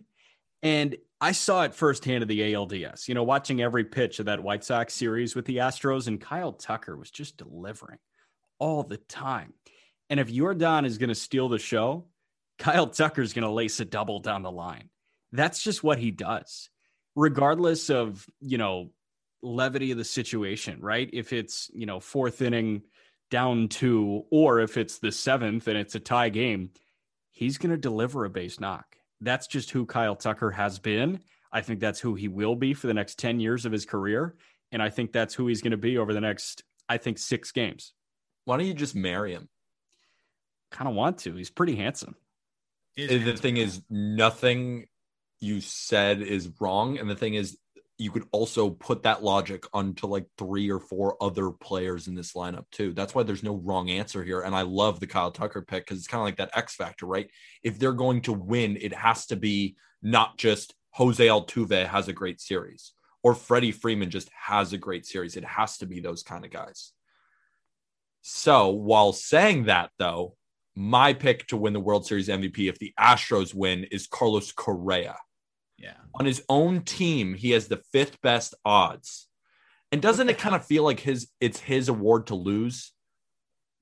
And 0.62 0.96
I 1.20 1.32
saw 1.32 1.62
it 1.62 1.74
firsthand 1.74 2.22
of 2.22 2.28
the 2.28 2.52
ALDS, 2.52 3.08
you 3.08 3.14
know, 3.14 3.22
watching 3.22 3.62
every 3.62 3.84
pitch 3.84 4.18
of 4.18 4.26
that 4.26 4.42
White 4.42 4.64
Sox 4.64 4.94
series 4.94 5.34
with 5.34 5.44
the 5.44 5.56
Astros, 5.58 6.06
and 6.06 6.20
Kyle 6.20 6.52
Tucker 6.52 6.96
was 6.96 7.10
just 7.10 7.36
delivering 7.36 7.98
all 8.58 8.82
the 8.82 8.96
time. 8.96 9.54
And 10.10 10.20
if 10.20 10.28
Yordan 10.28 10.84
is 10.84 10.98
going 10.98 11.08
to 11.08 11.14
steal 11.14 11.48
the 11.48 11.58
show, 11.58 12.06
Kyle 12.62 12.86
Tucker's 12.86 13.32
going 13.32 13.42
to 13.42 13.50
lace 13.50 13.80
a 13.80 13.84
double 13.84 14.20
down 14.20 14.44
the 14.44 14.50
line. 14.50 14.88
That's 15.32 15.60
just 15.60 15.82
what 15.82 15.98
he 15.98 16.12
does, 16.12 16.70
regardless 17.16 17.90
of, 17.90 18.24
you 18.40 18.56
know, 18.56 18.92
levity 19.42 19.90
of 19.90 19.98
the 19.98 20.04
situation, 20.04 20.80
right? 20.80 21.10
If 21.12 21.32
it's, 21.32 21.72
you 21.74 21.86
know, 21.86 21.98
fourth 21.98 22.40
inning 22.40 22.82
down 23.32 23.66
two, 23.66 24.26
or 24.30 24.60
if 24.60 24.76
it's 24.76 25.00
the 25.00 25.10
seventh 25.10 25.66
and 25.66 25.76
it's 25.76 25.96
a 25.96 26.00
tie 26.00 26.28
game, 26.28 26.70
he's 27.32 27.58
going 27.58 27.72
to 27.72 27.76
deliver 27.76 28.24
a 28.24 28.30
base 28.30 28.60
knock. 28.60 28.96
That's 29.20 29.48
just 29.48 29.72
who 29.72 29.84
Kyle 29.84 30.14
Tucker 30.14 30.52
has 30.52 30.78
been. 30.78 31.18
I 31.50 31.62
think 31.62 31.80
that's 31.80 31.98
who 31.98 32.14
he 32.14 32.28
will 32.28 32.54
be 32.54 32.74
for 32.74 32.86
the 32.86 32.94
next 32.94 33.18
10 33.18 33.40
years 33.40 33.66
of 33.66 33.72
his 33.72 33.86
career. 33.86 34.36
And 34.70 34.80
I 34.80 34.88
think 34.88 35.10
that's 35.10 35.34
who 35.34 35.48
he's 35.48 35.62
going 35.62 35.72
to 35.72 35.76
be 35.76 35.98
over 35.98 36.14
the 36.14 36.20
next, 36.20 36.62
I 36.88 36.98
think, 36.98 37.18
six 37.18 37.50
games. 37.50 37.92
Why 38.44 38.56
don't 38.56 38.66
you 38.66 38.74
just 38.74 38.94
marry 38.94 39.32
him? 39.32 39.48
Kind 40.70 40.88
of 40.88 40.94
want 40.94 41.18
to. 41.18 41.34
He's 41.34 41.50
pretty 41.50 41.74
handsome. 41.74 42.14
Is 42.96 43.24
the 43.24 43.36
thing 43.36 43.56
is, 43.56 43.82
nothing 43.88 44.86
you 45.40 45.60
said 45.60 46.20
is 46.20 46.50
wrong. 46.60 46.98
And 46.98 47.08
the 47.08 47.16
thing 47.16 47.34
is, 47.34 47.58
you 47.98 48.10
could 48.10 48.26
also 48.32 48.70
put 48.70 49.04
that 49.04 49.22
logic 49.22 49.64
onto 49.72 50.06
like 50.06 50.26
three 50.36 50.70
or 50.70 50.80
four 50.80 51.16
other 51.20 51.50
players 51.50 52.08
in 52.08 52.14
this 52.14 52.32
lineup 52.32 52.64
too. 52.72 52.92
That's 52.92 53.14
why 53.14 53.22
there's 53.22 53.42
no 53.42 53.54
wrong 53.54 53.90
answer 53.90 54.24
here. 54.24 54.40
And 54.40 54.54
I 54.54 54.62
love 54.62 54.98
the 54.98 55.06
Kyle 55.06 55.30
Tucker 55.30 55.62
pick 55.62 55.84
because 55.84 55.98
it's 55.98 56.08
kind 56.08 56.20
of 56.20 56.24
like 56.24 56.36
that 56.36 56.56
X 56.56 56.74
factor, 56.74 57.06
right? 57.06 57.30
If 57.62 57.78
they're 57.78 57.92
going 57.92 58.22
to 58.22 58.32
win, 58.32 58.76
it 58.80 58.92
has 58.92 59.26
to 59.26 59.36
be 59.36 59.76
not 60.02 60.36
just 60.36 60.74
Jose 60.92 61.24
Altuve 61.24 61.86
has 61.86 62.08
a 62.08 62.12
great 62.12 62.40
series 62.40 62.92
or 63.22 63.34
Freddie 63.34 63.72
Freeman 63.72 64.10
just 64.10 64.30
has 64.34 64.72
a 64.72 64.78
great 64.78 65.06
series. 65.06 65.36
It 65.36 65.44
has 65.44 65.78
to 65.78 65.86
be 65.86 66.00
those 66.00 66.22
kind 66.22 66.44
of 66.44 66.50
guys. 66.50 66.92
So 68.22 68.70
while 68.70 69.12
saying 69.12 69.64
that, 69.64 69.90
though, 69.98 70.36
my 70.74 71.12
pick 71.12 71.46
to 71.48 71.56
win 71.56 71.72
the 71.72 71.80
World 71.80 72.06
Series 72.06 72.28
MVP 72.28 72.68
if 72.68 72.78
the 72.78 72.94
Astros 72.98 73.54
win 73.54 73.84
is 73.84 74.06
Carlos 74.06 74.52
Correa. 74.52 75.16
yeah. 75.76 75.94
On 76.14 76.26
his 76.26 76.42
own 76.48 76.82
team, 76.82 77.34
he 77.34 77.50
has 77.50 77.68
the 77.68 77.82
fifth 77.92 78.20
best 78.22 78.54
odds. 78.64 79.28
And 79.90 80.00
doesn't 80.00 80.28
it 80.30 80.38
kind 80.38 80.54
of 80.54 80.64
feel 80.64 80.84
like 80.84 81.00
his 81.00 81.28
it's 81.40 81.60
his 81.60 81.88
award 81.88 82.28
to 82.28 82.34
lose? 82.34 82.92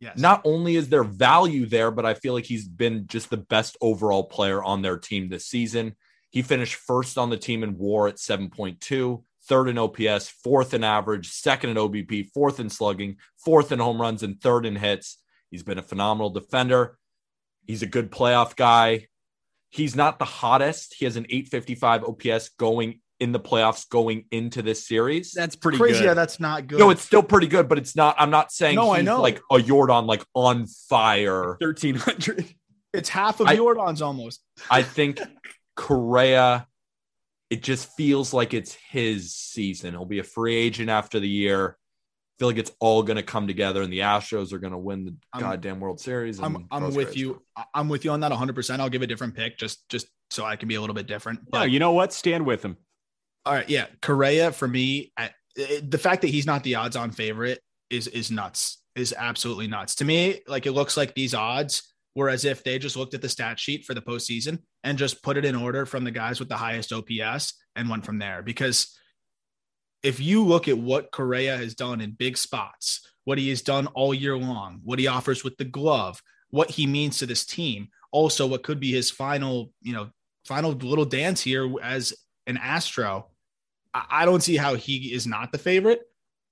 Yes. 0.01 0.19
Not 0.19 0.41
only 0.45 0.77
is 0.77 0.89
there 0.89 1.05
value 1.05 1.67
there, 1.67 1.91
but 1.91 2.07
I 2.07 2.15
feel 2.15 2.33
like 2.33 2.47
he's 2.47 2.67
been 2.67 3.07
just 3.07 3.31
the 3.31 3.37
best 3.37 3.77
overall 3.81 4.25
player 4.25 4.63
on 4.63 4.83
their 4.83 4.97
team 4.97 5.29
this 5.29 5.47
season. 5.47 5.95
He 6.31 6.43
finished 6.43 6.75
first 6.75 7.19
on 7.19 7.29
the 7.29 7.37
team 7.37 7.63
in 7.63 7.77
WAR 7.77 8.09
at 8.09 8.17
7.2, 8.17 9.23
third 9.45 9.69
in 9.69 9.79
OPS, 9.79 10.29
fourth 10.29 10.75
in 10.75 10.85
average, 10.85 11.29
second 11.29 11.71
in 11.71 11.77
OBP, 11.77 12.31
fourth 12.33 12.61
in 12.61 12.71
slugging, 12.71 13.17
fourth 13.37 13.73
in 13.73 13.79
home 13.79 14.01
runs, 14.01 14.23
and 14.23 14.41
third 14.41 14.65
in 14.65 14.77
hits. 14.77 15.19
He's 15.51 15.63
been 15.63 15.79
a 15.79 15.83
phenomenal 15.83 16.31
defender. 16.31 16.97
He's 17.67 17.83
a 17.83 17.87
good 17.87 18.11
playoff 18.11 18.57
guy. 18.57 19.07
He's 19.71 19.95
not 19.95 20.19
the 20.19 20.25
hottest. 20.25 20.95
He 20.99 21.05
has 21.05 21.17
an 21.17 21.27
855 21.29 22.05
OPS 22.05 22.49
going 22.59 23.01
in 23.21 23.33
the 23.33 23.39
playoffs 23.41 23.89
going 23.89 24.25
into 24.31 24.63
this 24.63 24.87
series. 24.87 25.33
That's 25.33 25.55
pretty 25.55 25.77
Crazy 25.79 26.01
good. 26.01 26.09
how 26.09 26.15
that's 26.15 26.41
not 26.41 26.67
good. 26.67 26.79
no, 26.79 26.91
it's 26.91 27.03
still 27.03 27.23
pretty 27.23 27.47
good, 27.49 27.69
but 27.69 27.77
it's 27.79 27.95
not. 27.95 28.17
I'm 28.19 28.31
not 28.31 28.51
saying 28.51 28.77
No, 28.77 28.93
I 28.93 29.03
know. 29.03 29.21
like 29.21 29.39
a 29.51 29.57
Yordan, 29.57 30.07
like 30.07 30.25
on 30.35 30.67
fire. 30.89 31.57
1300. 31.61 32.47
it's 32.95 33.09
half 33.11 33.41
of 33.41 33.47
I- 33.49 33.57
Yordan's 33.57 34.01
almost. 34.03 34.43
I 34.71 34.83
think 34.83 35.21
Correa, 35.77 36.67
it 37.51 37.63
just 37.63 37.95
feels 37.97 38.33
like 38.33 38.55
it's 38.55 38.75
his 38.91 39.35
season. 39.35 39.93
He'll 39.93 40.05
be 40.07 40.19
a 40.21 40.25
free 40.25 40.55
agent 40.57 40.89
after 40.91 41.21
the 41.21 41.29
year. 41.29 41.77
I 42.41 42.43
feel 42.43 42.49
like 42.49 42.59
it's 42.59 42.73
all 42.81 43.03
going 43.03 43.19
to 43.19 43.23
come 43.23 43.47
together, 43.47 43.83
and 43.83 43.93
the 43.93 43.99
Astros 43.99 44.55
are 44.55 44.59
going 44.59 44.73
to 44.73 44.79
win 44.79 45.05
the 45.05 45.15
I'm- 45.35 45.43
goddamn 45.43 45.79
World 45.79 46.01
Series. 46.01 46.39
and 46.39 46.47
I'm 46.47 46.67
I'm 46.71 46.95
with 46.95 47.09
Grace. 47.09 47.17
you. 47.17 47.43
I- 47.55 47.65
I'm 47.75 47.91
with 47.91 48.07
you 48.07 48.13
on 48.13 48.21
that 48.21 48.31
100. 48.31 48.55
percent 48.55 48.81
I'll 48.81 48.89
give 48.89 49.03
a 49.03 49.07
different 49.07 49.37
pick 49.37 49.59
just 49.59 49.87
just 49.91 50.07
so 50.31 50.47
I 50.47 50.57
can 50.57 50.67
be 50.67 50.77
a 50.77 50.81
little 50.81 50.95
bit 50.95 51.07
different. 51.07 51.41
no, 51.53 51.65
you 51.65 51.79
know 51.79 51.93
what? 51.93 52.15
Stand 52.15 52.47
with 52.47 52.65
him. 52.65 52.79
All 53.45 53.53
right, 53.53 53.69
yeah, 53.69 53.87
Correa 54.01 54.53
for 54.53 54.67
me, 54.67 55.13
at, 55.19 55.33
it, 55.55 55.91
the 55.91 55.99
fact 55.99 56.23
that 56.23 56.29
he's 56.29 56.47
not 56.47 56.63
the 56.63 56.77
odds-on 56.77 57.11
favorite 57.11 57.61
is 57.91 58.07
is 58.07 58.31
nuts. 58.31 58.79
Is 58.97 59.15
absolutely 59.17 59.67
nuts 59.67 59.97
to 59.97 60.07
me. 60.07 60.41
Like 60.49 60.65
it 60.65 60.73
looks 60.73 60.97
like 60.97 61.15
these 61.15 61.35
odds 61.35 61.93
were 62.17 62.31
as 62.31 62.47
if 62.47 62.65
they 62.65 62.79
just 62.79 62.97
looked 62.97 63.13
at 63.15 63.21
the 63.23 63.29
stat 63.29 63.61
sheet 63.61 63.85
for 63.85 63.93
the 63.93 64.01
postseason 64.01 64.61
and 64.83 64.97
just 64.97 65.23
put 65.23 65.37
it 65.37 65.45
in 65.45 65.55
order 65.55 65.85
from 65.85 66.05
the 66.05 66.11
guys 66.11 66.41
with 66.41 66.49
the 66.49 66.57
highest 66.57 66.91
OPS 66.93 67.53
and 67.77 67.89
went 67.91 68.05
from 68.07 68.19
there. 68.19 68.43
Because 68.43 68.99
if 70.03 70.21
you 70.21 70.45
look 70.45 70.69
at 70.69 70.79
what 70.79 71.11
Correa 71.11 71.57
has 71.57 71.75
done 71.75 72.01
in 72.01 72.13
big 72.13 72.37
spots, 72.37 73.07
what 73.25 73.39
he 73.39 73.51
has 73.51 73.63
done 73.63 73.87
all 73.89 74.15
year 74.15 74.37
long, 74.37 74.81
what 74.83 74.99
he 74.99 75.07
offers 75.07 75.45
with 75.45 75.57
the 75.59 75.65
glove, 75.65 76.23
what 76.51 76.71
he 76.71 76.87
means 76.87 77.19
to 77.19 77.27
this 77.27 77.45
team, 77.45 77.89
also 78.13 78.47
what 78.47 78.63
could 78.63 78.81
be 78.81 78.91
his 78.91 79.11
final, 79.11 79.73
you 79.83 79.93
know, 79.93 80.11
final 80.47 80.73
little 80.73 81.05
dance 81.05 81.41
here 81.41 81.71
as 81.83 82.15
an 82.47 82.57
Astro. 82.57 83.29
I 83.93 84.25
don't 84.25 84.43
see 84.43 84.57
how 84.57 84.75
he 84.75 85.13
is 85.13 85.27
not 85.27 85.53
the 85.53 85.59
favorite. 85.59 86.01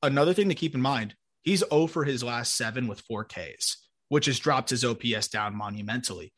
Another 0.03 0.35
thing 0.35 0.49
to 0.49 0.55
keep 0.55 0.75
in 0.75 0.81
mind, 0.81 1.15
he's 1.43 1.65
0 1.69 1.87
for 1.87 2.05
his 2.05 2.23
last 2.23 2.57
seven 2.57 2.87
with 2.87 3.01
four 3.03 3.25
Ks, 3.25 3.89
which 4.09 4.27
has 4.27 4.39
dropped 4.39 4.71
his 4.71 4.85
OPS 4.85 5.29
down 5.29 5.57
monumentally. 5.57 6.33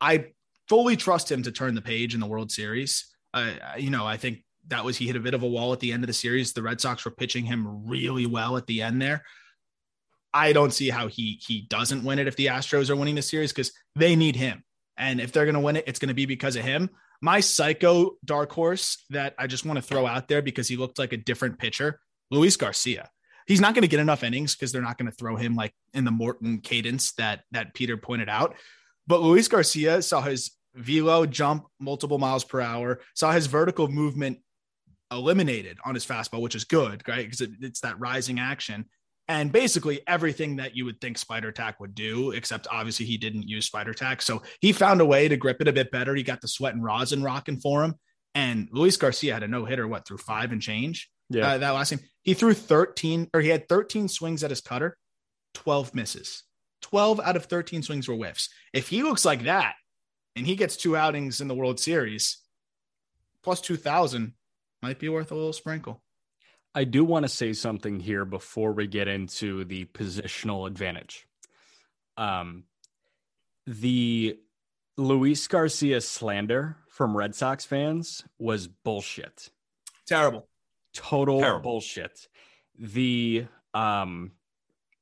I 0.00 0.26
fully 0.68 0.96
trust 0.96 1.30
him 1.30 1.42
to 1.44 1.52
turn 1.52 1.74
the 1.74 1.82
page 1.82 2.14
in 2.14 2.20
the 2.20 2.26
World 2.26 2.50
Series. 2.50 3.06
Uh, 3.32 3.52
you 3.78 3.90
know, 3.90 4.06
I 4.06 4.16
think 4.16 4.44
that 4.68 4.84
was 4.84 4.96
he 4.96 5.06
hit 5.06 5.16
a 5.16 5.20
bit 5.20 5.34
of 5.34 5.42
a 5.42 5.48
wall 5.48 5.72
at 5.72 5.80
the 5.80 5.92
end 5.92 6.04
of 6.04 6.06
the 6.08 6.12
series. 6.14 6.52
The 6.52 6.62
Red 6.62 6.80
Sox 6.80 7.04
were 7.04 7.10
pitching 7.10 7.44
him 7.44 7.86
really 7.86 8.26
well 8.26 8.56
at 8.56 8.66
the 8.66 8.82
end 8.82 9.02
there. 9.02 9.24
I 10.34 10.52
don't 10.52 10.72
see 10.72 10.88
how 10.88 11.08
he 11.08 11.40
he 11.46 11.62
doesn't 11.62 12.04
win 12.04 12.18
it 12.18 12.28
if 12.28 12.36
the 12.36 12.46
Astros 12.46 12.88
are 12.88 12.96
winning 12.96 13.16
the 13.16 13.22
series 13.22 13.52
because 13.52 13.72
they 13.96 14.16
need 14.16 14.36
him. 14.36 14.64
And 14.96 15.20
if 15.20 15.32
they're 15.32 15.44
going 15.44 15.54
to 15.54 15.60
win 15.60 15.76
it, 15.76 15.84
it's 15.86 15.98
going 15.98 16.08
to 16.08 16.14
be 16.14 16.26
because 16.26 16.56
of 16.56 16.64
him. 16.64 16.90
My 17.20 17.40
psycho 17.40 18.16
dark 18.24 18.52
horse 18.52 19.04
that 19.10 19.34
I 19.38 19.46
just 19.46 19.64
want 19.64 19.76
to 19.76 19.82
throw 19.82 20.06
out 20.06 20.28
there 20.28 20.42
because 20.42 20.68
he 20.68 20.76
looked 20.76 20.98
like 20.98 21.12
a 21.12 21.16
different 21.16 21.58
pitcher, 21.58 22.00
Luis 22.30 22.56
Garcia. 22.56 23.10
He's 23.46 23.60
not 23.60 23.74
going 23.74 23.82
to 23.82 23.88
get 23.88 24.00
enough 24.00 24.22
innings 24.22 24.54
because 24.54 24.72
they're 24.72 24.82
not 24.82 24.98
going 24.98 25.10
to 25.10 25.16
throw 25.16 25.36
him 25.36 25.54
like 25.54 25.74
in 25.92 26.04
the 26.04 26.10
Morton 26.10 26.58
cadence 26.58 27.12
that 27.12 27.42
that 27.52 27.74
Peter 27.74 27.96
pointed 27.96 28.28
out. 28.28 28.56
But 29.06 29.20
Luis 29.20 29.48
Garcia 29.48 30.00
saw 30.02 30.22
his 30.22 30.52
velo 30.74 31.26
jump 31.26 31.66
multiple 31.78 32.18
miles 32.18 32.44
per 32.44 32.60
hour, 32.60 33.00
saw 33.14 33.32
his 33.32 33.46
vertical 33.46 33.88
movement 33.88 34.38
eliminated 35.12 35.78
on 35.84 35.94
his 35.94 36.06
fastball, 36.06 36.40
which 36.40 36.54
is 36.54 36.64
good, 36.64 37.02
right? 37.06 37.24
Because 37.24 37.40
it, 37.40 37.50
it's 37.60 37.80
that 37.80 37.98
rising 38.00 38.40
action. 38.40 38.86
And 39.28 39.52
basically 39.52 40.00
everything 40.06 40.56
that 40.56 40.76
you 40.76 40.84
would 40.84 41.00
think 41.00 41.16
Spider 41.16 41.52
Tack 41.52 41.78
would 41.80 41.94
do, 41.94 42.32
except 42.32 42.66
obviously 42.70 43.06
he 43.06 43.16
didn't 43.16 43.48
use 43.48 43.66
Spider 43.66 43.94
Tack. 43.94 44.20
So 44.20 44.42
he 44.60 44.72
found 44.72 45.00
a 45.00 45.06
way 45.06 45.28
to 45.28 45.36
grip 45.36 45.60
it 45.60 45.68
a 45.68 45.72
bit 45.72 45.90
better. 45.90 46.14
He 46.14 46.22
got 46.22 46.40
the 46.40 46.48
sweat 46.48 46.74
and 46.74 46.84
rosin 46.84 47.22
rocking 47.22 47.60
for 47.60 47.84
him. 47.84 47.94
And 48.34 48.68
Luis 48.72 48.96
Garcia 48.96 49.34
had 49.34 49.42
a 49.42 49.48
no 49.48 49.64
hitter, 49.64 49.86
what, 49.86 50.06
through 50.06 50.18
five 50.18 50.52
and 50.52 50.60
change? 50.60 51.08
Yeah. 51.28 51.52
Uh, 51.52 51.58
that 51.58 51.70
last 51.70 51.90
game. 51.90 52.00
He 52.22 52.34
threw 52.34 52.54
13 52.54 53.30
or 53.32 53.40
he 53.40 53.48
had 53.48 53.68
13 53.68 54.08
swings 54.08 54.42
at 54.42 54.50
his 54.50 54.60
cutter, 54.60 54.96
12 55.54 55.94
misses. 55.94 56.42
12 56.82 57.20
out 57.20 57.36
of 57.36 57.46
13 57.46 57.82
swings 57.82 58.08
were 58.08 58.16
whiffs. 58.16 58.48
If 58.72 58.88
he 58.88 59.02
looks 59.02 59.24
like 59.24 59.44
that 59.44 59.74
and 60.36 60.46
he 60.46 60.56
gets 60.56 60.76
two 60.76 60.96
outings 60.96 61.40
in 61.40 61.48
the 61.48 61.54
World 61.54 61.78
Series, 61.78 62.38
plus 63.42 63.60
2,000 63.60 64.34
might 64.82 64.98
be 64.98 65.08
worth 65.08 65.30
a 65.30 65.34
little 65.34 65.52
sprinkle. 65.52 66.02
I 66.74 66.84
do 66.84 67.04
want 67.04 67.24
to 67.24 67.28
say 67.28 67.52
something 67.52 68.00
here 68.00 68.24
before 68.24 68.72
we 68.72 68.86
get 68.86 69.06
into 69.06 69.64
the 69.64 69.84
positional 69.86 70.66
advantage. 70.66 71.26
Um, 72.16 72.64
the 73.66 74.38
Luis 74.96 75.46
Garcia 75.46 76.00
slander 76.00 76.76
from 76.88 77.16
Red 77.16 77.34
Sox 77.34 77.64
fans 77.64 78.24
was 78.38 78.68
bullshit. 78.68 79.50
Terrible. 80.06 80.48
Total 80.94 81.40
Terrible. 81.40 81.62
bullshit. 81.62 82.28
The 82.78 83.46
um, 83.74 84.32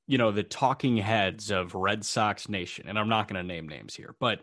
you 0.07 0.19
know, 0.19 0.33
the 0.33 0.43
talking 0.43 0.97
heads 0.97 1.53
of 1.53 1.75
Red 1.75 2.05
Sox 2.05 2.49
Nation, 2.49 2.89
and 2.89 2.99
I'm 2.99 3.09
not 3.09 3.29
going 3.29 3.41
to 3.41 3.47
name 3.47 3.69
names 3.69 3.95
here, 3.95 4.15
but 4.19 4.41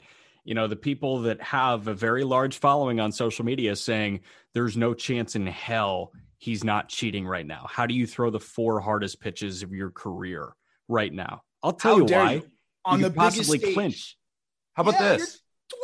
you 0.47 0.53
know, 0.55 0.65
the 0.65 0.77
people 0.77 1.23
that 1.23 1.41
have 1.41 1.87
a 1.89 1.93
very 1.93 2.23
large 2.23 2.57
following 2.59 3.01
on 3.01 3.11
social 3.11 3.43
media 3.43 3.75
saying 3.75 4.21
there's 4.53 4.77
no 4.77 4.93
chance 4.93 5.35
in 5.35 5.45
hell 5.45 6.13
he's 6.37 6.63
not 6.63 6.87
cheating 6.87 7.27
right 7.27 7.45
now. 7.45 7.67
How 7.69 7.85
do 7.85 7.93
you 7.93 8.07
throw 8.07 8.29
the 8.29 8.39
four 8.39 8.79
hardest 8.79 9.19
pitches 9.19 9.61
of 9.61 9.73
your 9.73 9.91
career 9.91 10.53
right 10.87 11.11
now? 11.11 11.41
I'll 11.61 11.73
tell 11.73 11.95
How 11.95 11.97
you 12.07 12.15
why. 12.15 12.31
you? 12.35 12.43
On 12.85 12.99
you 12.99 13.03
the 13.03 13.09
could 13.09 13.17
possibly 13.17 13.57
biggest 13.57 13.61
stage. 13.61 13.73
clinch. 13.73 14.17
How 14.75 14.83
about 14.83 14.93
Yeah, 14.93 15.17
this? 15.17 15.41
you're 15.73 15.79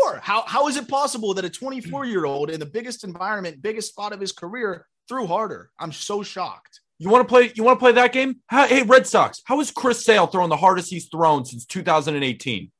24. 0.00 0.20
How 0.22 0.42
how 0.46 0.66
is 0.68 0.78
it 0.78 0.88
possible 0.88 1.34
that 1.34 1.44
a 1.44 1.50
24 1.50 2.06
year 2.06 2.24
old 2.24 2.48
in 2.48 2.58
the 2.58 2.64
biggest 2.64 3.04
environment, 3.04 3.60
biggest 3.60 3.90
spot 3.90 4.14
of 4.14 4.20
his 4.20 4.32
career, 4.32 4.86
threw 5.10 5.26
harder? 5.26 5.70
I'm 5.78 5.92
so 5.92 6.22
shocked. 6.22 6.80
You 6.98 7.10
want 7.10 7.28
to 7.28 7.30
play? 7.30 7.52
You 7.54 7.64
want 7.64 7.78
to 7.78 7.82
play 7.84 7.92
that 7.92 8.14
game? 8.14 8.36
How, 8.46 8.66
hey, 8.66 8.82
Red 8.82 9.06
Sox. 9.06 9.42
How 9.44 9.60
is 9.60 9.70
Chris 9.70 10.02
Sale 10.06 10.28
throwing 10.28 10.48
the 10.48 10.56
hardest 10.56 10.88
he's 10.88 11.08
thrown 11.08 11.44
since 11.44 11.66
2018? 11.66 12.72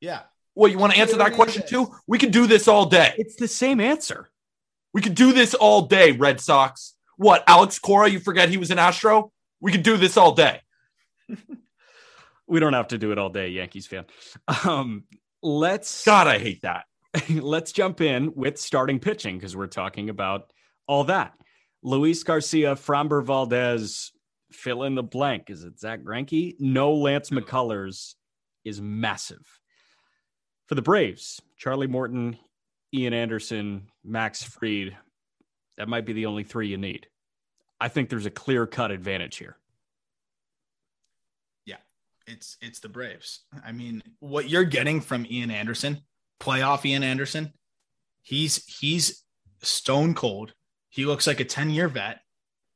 Yeah. 0.00 0.22
Well, 0.58 0.68
you 0.68 0.76
want 0.76 0.92
to 0.92 0.98
answer 0.98 1.16
that 1.18 1.34
question 1.34 1.62
too? 1.64 1.94
We 2.08 2.18
could 2.18 2.32
do 2.32 2.48
this 2.48 2.66
all 2.66 2.86
day. 2.86 3.14
It's 3.16 3.36
the 3.36 3.46
same 3.46 3.78
answer. 3.78 4.28
We 4.92 5.00
could 5.00 5.14
do 5.14 5.32
this 5.32 5.54
all 5.54 5.82
day, 5.82 6.10
Red 6.10 6.40
Sox. 6.40 6.94
What, 7.16 7.44
Alex 7.46 7.78
Cora? 7.78 8.08
You 8.08 8.18
forget 8.18 8.48
he 8.48 8.56
was 8.56 8.72
an 8.72 8.78
Astro? 8.80 9.30
We 9.60 9.70
could 9.70 9.84
do 9.84 9.96
this 9.96 10.16
all 10.16 10.32
day. 10.32 10.60
We 12.50 12.60
don't 12.60 12.72
have 12.72 12.88
to 12.88 12.98
do 12.98 13.12
it 13.12 13.18
all 13.18 13.28
day, 13.28 13.50
Yankees 13.50 13.86
fan. 13.86 14.06
Um, 14.64 15.04
let's 15.42 16.02
God, 16.06 16.26
I 16.26 16.38
hate 16.38 16.62
that. 16.62 16.86
let's 17.28 17.72
jump 17.72 18.00
in 18.00 18.32
with 18.34 18.58
starting 18.58 19.00
pitching 19.00 19.36
because 19.36 19.54
we're 19.54 19.66
talking 19.66 20.08
about 20.08 20.50
all 20.86 21.04
that. 21.04 21.34
Luis 21.82 22.22
Garcia, 22.22 22.74
Framber 22.74 23.22
Valdez, 23.22 24.12
fill 24.50 24.84
in 24.84 24.94
the 24.94 25.02
blank. 25.02 25.50
Is 25.50 25.62
it 25.62 25.78
Zach 25.78 26.00
Greinke? 26.00 26.54
No 26.58 26.94
Lance 26.94 27.28
McCullers 27.28 28.14
is 28.64 28.80
massive. 28.80 29.46
For 30.68 30.74
the 30.74 30.82
Braves, 30.82 31.40
Charlie 31.56 31.86
Morton, 31.86 32.36
Ian 32.94 33.14
Anderson, 33.14 33.88
Max 34.04 34.42
Fried, 34.42 34.96
that 35.78 35.88
might 35.88 36.04
be 36.04 36.12
the 36.12 36.26
only 36.26 36.44
three 36.44 36.68
you 36.68 36.76
need. 36.76 37.06
I 37.80 37.88
think 37.88 38.10
there's 38.10 38.26
a 38.26 38.30
clear 38.30 38.66
cut 38.66 38.90
advantage 38.90 39.36
here. 39.36 39.56
Yeah, 41.64 41.76
it's 42.26 42.58
it's 42.60 42.80
the 42.80 42.88
Braves. 42.90 43.44
I 43.64 43.72
mean, 43.72 44.02
what 44.20 44.50
you're 44.50 44.64
getting 44.64 45.00
from 45.00 45.24
Ian 45.30 45.50
Anderson, 45.50 46.02
playoff 46.38 46.84
Ian 46.84 47.02
Anderson, 47.02 47.54
he's 48.20 48.64
he's 48.66 49.24
stone 49.62 50.12
cold. 50.12 50.52
He 50.90 51.06
looks 51.06 51.26
like 51.26 51.40
a 51.40 51.44
10 51.44 51.70
year 51.70 51.88
vet. 51.88 52.20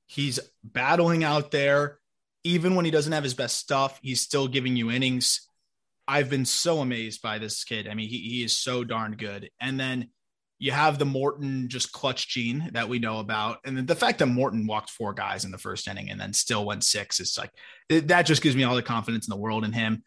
He's 0.06 0.38
battling 0.64 1.24
out 1.24 1.50
there. 1.50 1.98
Even 2.44 2.74
when 2.74 2.84
he 2.84 2.90
doesn't 2.90 3.12
have 3.12 3.22
his 3.22 3.34
best 3.34 3.58
stuff, 3.58 4.00
he's 4.02 4.20
still 4.20 4.48
giving 4.48 4.76
you 4.76 4.90
innings. 4.90 5.46
I've 6.08 6.28
been 6.30 6.44
so 6.44 6.80
amazed 6.80 7.22
by 7.22 7.38
this 7.38 7.64
kid. 7.64 7.88
I 7.88 7.94
mean, 7.94 8.08
he, 8.08 8.18
he 8.18 8.44
is 8.44 8.52
so 8.52 8.84
darn 8.84 9.12
good. 9.16 9.50
And 9.60 9.78
then 9.78 10.10
you 10.58 10.70
have 10.70 10.98
the 10.98 11.04
Morton 11.04 11.68
just 11.68 11.92
clutch 11.92 12.28
gene 12.28 12.70
that 12.72 12.88
we 12.88 12.98
know 12.98 13.18
about. 13.18 13.58
And 13.64 13.76
then 13.76 13.86
the 13.86 13.96
fact 13.96 14.18
that 14.20 14.26
Morton 14.26 14.66
walked 14.66 14.90
four 14.90 15.12
guys 15.12 15.44
in 15.44 15.50
the 15.50 15.58
first 15.58 15.88
inning 15.88 16.10
and 16.10 16.20
then 16.20 16.32
still 16.32 16.64
went 16.64 16.84
six 16.84 17.18
is 17.18 17.36
like, 17.36 17.50
that 17.88 18.22
just 18.22 18.42
gives 18.42 18.54
me 18.54 18.64
all 18.64 18.76
the 18.76 18.82
confidence 18.82 19.26
in 19.26 19.30
the 19.30 19.40
world 19.40 19.64
in 19.64 19.72
him. 19.72 20.04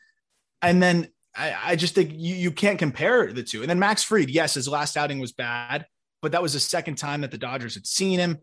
And 0.61 0.81
then 0.81 1.09
I, 1.35 1.55
I 1.63 1.75
just 1.75 1.95
think 1.95 2.11
you, 2.13 2.35
you 2.35 2.51
can't 2.51 2.79
compare 2.79 3.31
the 3.33 3.43
two. 3.43 3.61
And 3.61 3.69
then 3.69 3.79
Max 3.79 4.03
Fried, 4.03 4.29
yes, 4.29 4.53
his 4.53 4.69
last 4.69 4.95
outing 4.95 5.19
was 5.19 5.33
bad, 5.33 5.85
but 6.21 6.31
that 6.31 6.41
was 6.41 6.53
the 6.53 6.59
second 6.59 6.95
time 6.95 7.21
that 7.21 7.31
the 7.31 7.37
Dodgers 7.37 7.75
had 7.75 7.85
seen 7.85 8.19
him. 8.19 8.37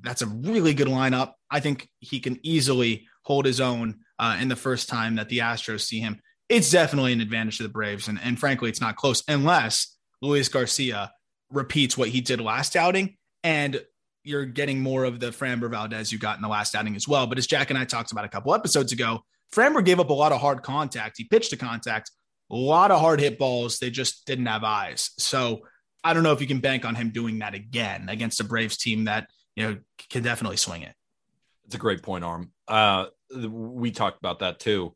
That's 0.00 0.22
a 0.22 0.26
really 0.26 0.72
good 0.72 0.88
lineup. 0.88 1.32
I 1.50 1.60
think 1.60 1.88
he 1.98 2.20
can 2.20 2.38
easily 2.42 3.06
hold 3.22 3.44
his 3.44 3.60
own 3.60 4.00
uh, 4.18 4.38
in 4.40 4.48
the 4.48 4.56
first 4.56 4.88
time 4.88 5.16
that 5.16 5.28
the 5.28 5.38
Astros 5.38 5.82
see 5.82 6.00
him. 6.00 6.20
It's 6.50 6.68
definitely 6.68 7.12
an 7.12 7.20
advantage 7.20 7.58
to 7.58 7.62
the 7.62 7.68
Braves. 7.68 8.08
And, 8.08 8.18
and 8.22 8.38
frankly, 8.38 8.68
it's 8.68 8.80
not 8.80 8.96
close 8.96 9.22
unless 9.28 9.96
Luis 10.20 10.48
Garcia 10.48 11.12
repeats 11.48 11.96
what 11.96 12.08
he 12.08 12.20
did 12.20 12.40
last 12.40 12.74
outing. 12.74 13.16
And 13.44 13.80
you're 14.24 14.44
getting 14.44 14.80
more 14.80 15.04
of 15.04 15.20
the 15.20 15.28
Framber 15.28 15.70
Valdez 15.70 16.10
you 16.10 16.18
got 16.18 16.36
in 16.36 16.42
the 16.42 16.48
last 16.48 16.74
outing 16.74 16.96
as 16.96 17.06
well. 17.06 17.28
But 17.28 17.38
as 17.38 17.46
Jack 17.46 17.70
and 17.70 17.78
I 17.78 17.84
talked 17.84 18.10
about 18.10 18.24
a 18.24 18.28
couple 18.28 18.52
episodes 18.52 18.90
ago, 18.92 19.20
Framber 19.54 19.84
gave 19.84 20.00
up 20.00 20.10
a 20.10 20.14
lot 20.14 20.32
of 20.32 20.40
hard 20.40 20.62
contact. 20.62 21.18
He 21.18 21.24
pitched 21.24 21.50
to 21.50 21.56
contact, 21.56 22.10
a 22.50 22.56
lot 22.56 22.90
of 22.90 23.00
hard 23.00 23.20
hit 23.20 23.38
balls. 23.38 23.78
They 23.78 23.90
just 23.90 24.26
didn't 24.26 24.46
have 24.46 24.64
eyes. 24.64 25.10
So 25.18 25.60
I 26.02 26.14
don't 26.14 26.24
know 26.24 26.32
if 26.32 26.40
you 26.40 26.48
can 26.48 26.58
bank 26.58 26.84
on 26.84 26.96
him 26.96 27.10
doing 27.10 27.38
that 27.38 27.54
again 27.54 28.08
against 28.08 28.40
a 28.40 28.44
Braves 28.44 28.76
team 28.76 29.04
that 29.04 29.28
you 29.54 29.64
know 29.64 29.76
can 30.08 30.24
definitely 30.24 30.56
swing 30.56 30.82
it. 30.82 30.94
It's 31.66 31.76
a 31.76 31.78
great 31.78 32.02
point, 32.02 32.24
Aram. 32.24 32.50
Uh, 32.66 33.06
we 33.48 33.92
talked 33.92 34.18
about 34.18 34.40
that 34.40 34.58
too. 34.58 34.94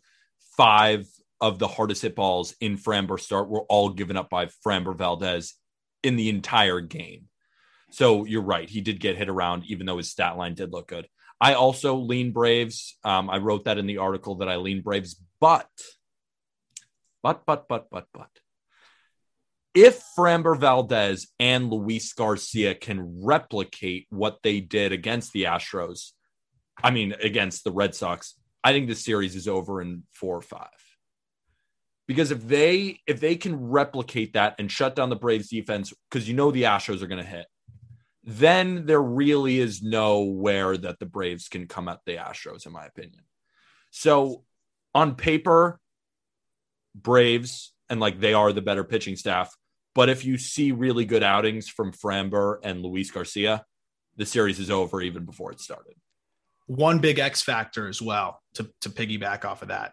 Five 0.57 1.07
of 1.45 1.59
the 1.59 1.69
hardest 1.69 2.01
hit 2.01 2.17
balls 2.17 2.55
in 2.59 2.79
Framber 2.79 3.21
start 3.21 3.51
were 3.51 3.65
all 3.65 3.91
given 3.91 4.17
up 4.17 4.31
by 4.31 4.47
Framber 4.67 4.97
Valdez 4.97 5.53
in 6.03 6.17
the 6.17 6.31
entire 6.31 6.81
game. 6.81 7.29
So 7.91 8.25
you're 8.25 8.41
right. 8.41 8.67
He 8.67 8.81
did 8.81 8.99
get 8.99 9.19
hit 9.19 9.29
around, 9.29 9.65
even 9.67 9.85
though 9.85 9.99
his 9.99 10.11
stat 10.11 10.39
line 10.39 10.55
did 10.55 10.73
look 10.73 10.89
good. 10.89 11.07
I 11.39 11.53
also 11.53 11.97
lean 11.97 12.33
Braves. 12.33 12.97
Um, 13.05 13.29
I 13.29 13.37
wrote 13.37 13.67
that 13.67 13.77
in 13.77 13.87
the 13.87 13.99
article 13.99 14.37
that 14.37 14.49
I 14.49 14.57
lean 14.57 14.81
Braves, 14.81 15.21
but, 15.39 15.69
but, 17.23 17.45
but, 17.45 17.69
but, 17.69 17.91
but, 17.91 18.07
but, 18.15 18.31
if 19.75 20.03
Framber 20.17 20.59
Valdez 20.59 21.27
and 21.39 21.69
Luis 21.69 22.11
Garcia 22.15 22.75
can 22.75 23.23
replicate 23.23 24.07
what 24.09 24.39
they 24.43 24.61
did 24.61 24.93
against 24.93 25.35
the 25.35 25.43
Astros, 25.43 26.13
I 26.83 26.91
mean, 26.91 27.15
against 27.21 27.65
the 27.65 27.73
Red 27.73 27.95
Sox, 27.95 28.35
I 28.63 28.73
think 28.73 28.89
the 28.89 28.95
series 28.95 29.37
is 29.37 29.47
over 29.47 29.83
in 29.83 30.05
four 30.11 30.39
or 30.39 30.43
five. 30.43 30.71
Because 32.07 32.31
if 32.31 32.47
they 32.47 33.01
if 33.07 33.21
they 33.21 33.37
can 33.37 33.71
replicate 33.71 34.35
that 34.35 34.57
and 34.59 34.71
shut 34.71 34.95
down 34.95 35.09
the 35.09 35.17
Braves 35.17 35.49
defense, 35.49 35.93
because 36.11 36.29
you 36.29 36.35
know 36.35 36.51
the 36.51 36.65
Astros 36.65 37.03
are 37.03 37.07
going 37.07 37.23
to 37.23 37.29
hit, 37.29 37.47
then 38.25 38.87
there 38.87 39.03
really 39.03 39.59
is 39.59 39.83
nowhere 39.83 40.77
that 40.77 40.99
the 40.99 41.07
Braves 41.07 41.49
can 41.49 41.67
come 41.67 41.89
at 41.89 42.01
the 42.05 42.17
Astros, 42.17 42.67
in 42.67 42.73
my 42.73 42.85
opinion. 42.85 43.23
So 43.91 44.45
on 44.95 45.15
paper, 45.15 45.81
Braves 46.95 47.73
and 47.89 48.01
like 48.01 48.21
they 48.21 48.35
are 48.35 48.53
the 48.53 48.63
better 48.63 48.85
pitching 48.85 49.17
staff. 49.17 49.55
But 49.95 50.09
if 50.09 50.25
you 50.25 50.39
see 50.39 50.73
really 50.73 51.05
good 51.05 51.23
outings 51.23 51.69
from 51.69 51.93
Framber 51.93 52.59
and 52.63 52.83
Luis 52.83 53.11
Garcia, 53.11 53.65
the 54.17 54.27
series 54.27 54.59
is 54.59 54.71
over 54.71 55.01
even 55.01 55.25
before 55.25 55.53
it 55.53 55.61
started. 55.61 55.95
One 56.67 56.99
big 56.99 57.19
X 57.19 57.43
factor 57.43 57.89
as 57.89 58.01
well 58.01 58.41
to, 58.55 58.71
to 58.81 58.91
piggyback 58.91 59.45
off 59.45 59.63
of 59.63 59.69
that. 59.69 59.93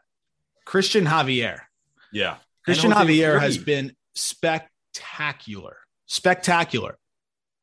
Christian 0.66 1.06
Javier. 1.06 1.62
Yeah. 2.14 2.38
Christian 2.66 2.92
Javier 2.92 3.40
has 3.40 3.58
been 3.58 3.94
spectacular. 4.16 5.78
Spectacular. 6.06 6.98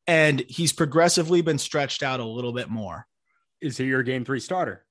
And 0.07 0.43
he's 0.47 0.73
progressively 0.73 1.41
been 1.41 1.59
stretched 1.59 2.03
out 2.03 2.19
a 2.19 2.25
little 2.25 2.51
bit 2.51 2.69
more. 2.69 3.05
Is 3.61 3.77
he 3.77 3.85
your 3.85 4.03
game 4.03 4.25
three 4.25 4.39
starter? 4.39 4.85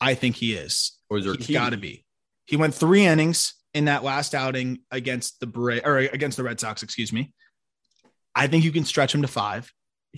I 0.00 0.14
think 0.14 0.36
he 0.36 0.54
is. 0.54 0.92
Or 1.08 1.18
is 1.18 1.24
there 1.24 1.34
He's 1.34 1.50
got 1.50 1.70
to 1.70 1.76
be. 1.76 2.04
He 2.46 2.56
went 2.56 2.74
three 2.74 3.04
innings 3.04 3.54
in 3.74 3.86
that 3.86 4.02
last 4.02 4.34
outing 4.34 4.80
against 4.90 5.40
the 5.40 5.46
Bra- 5.46 5.78
or 5.84 5.98
against 5.98 6.36
the 6.36 6.42
Red 6.42 6.60
Sox, 6.60 6.82
excuse 6.82 7.12
me. 7.12 7.32
I 8.34 8.46
think 8.46 8.64
you 8.64 8.72
can 8.72 8.84
stretch 8.84 9.14
him 9.14 9.22
to 9.22 9.28
five. 9.28 9.72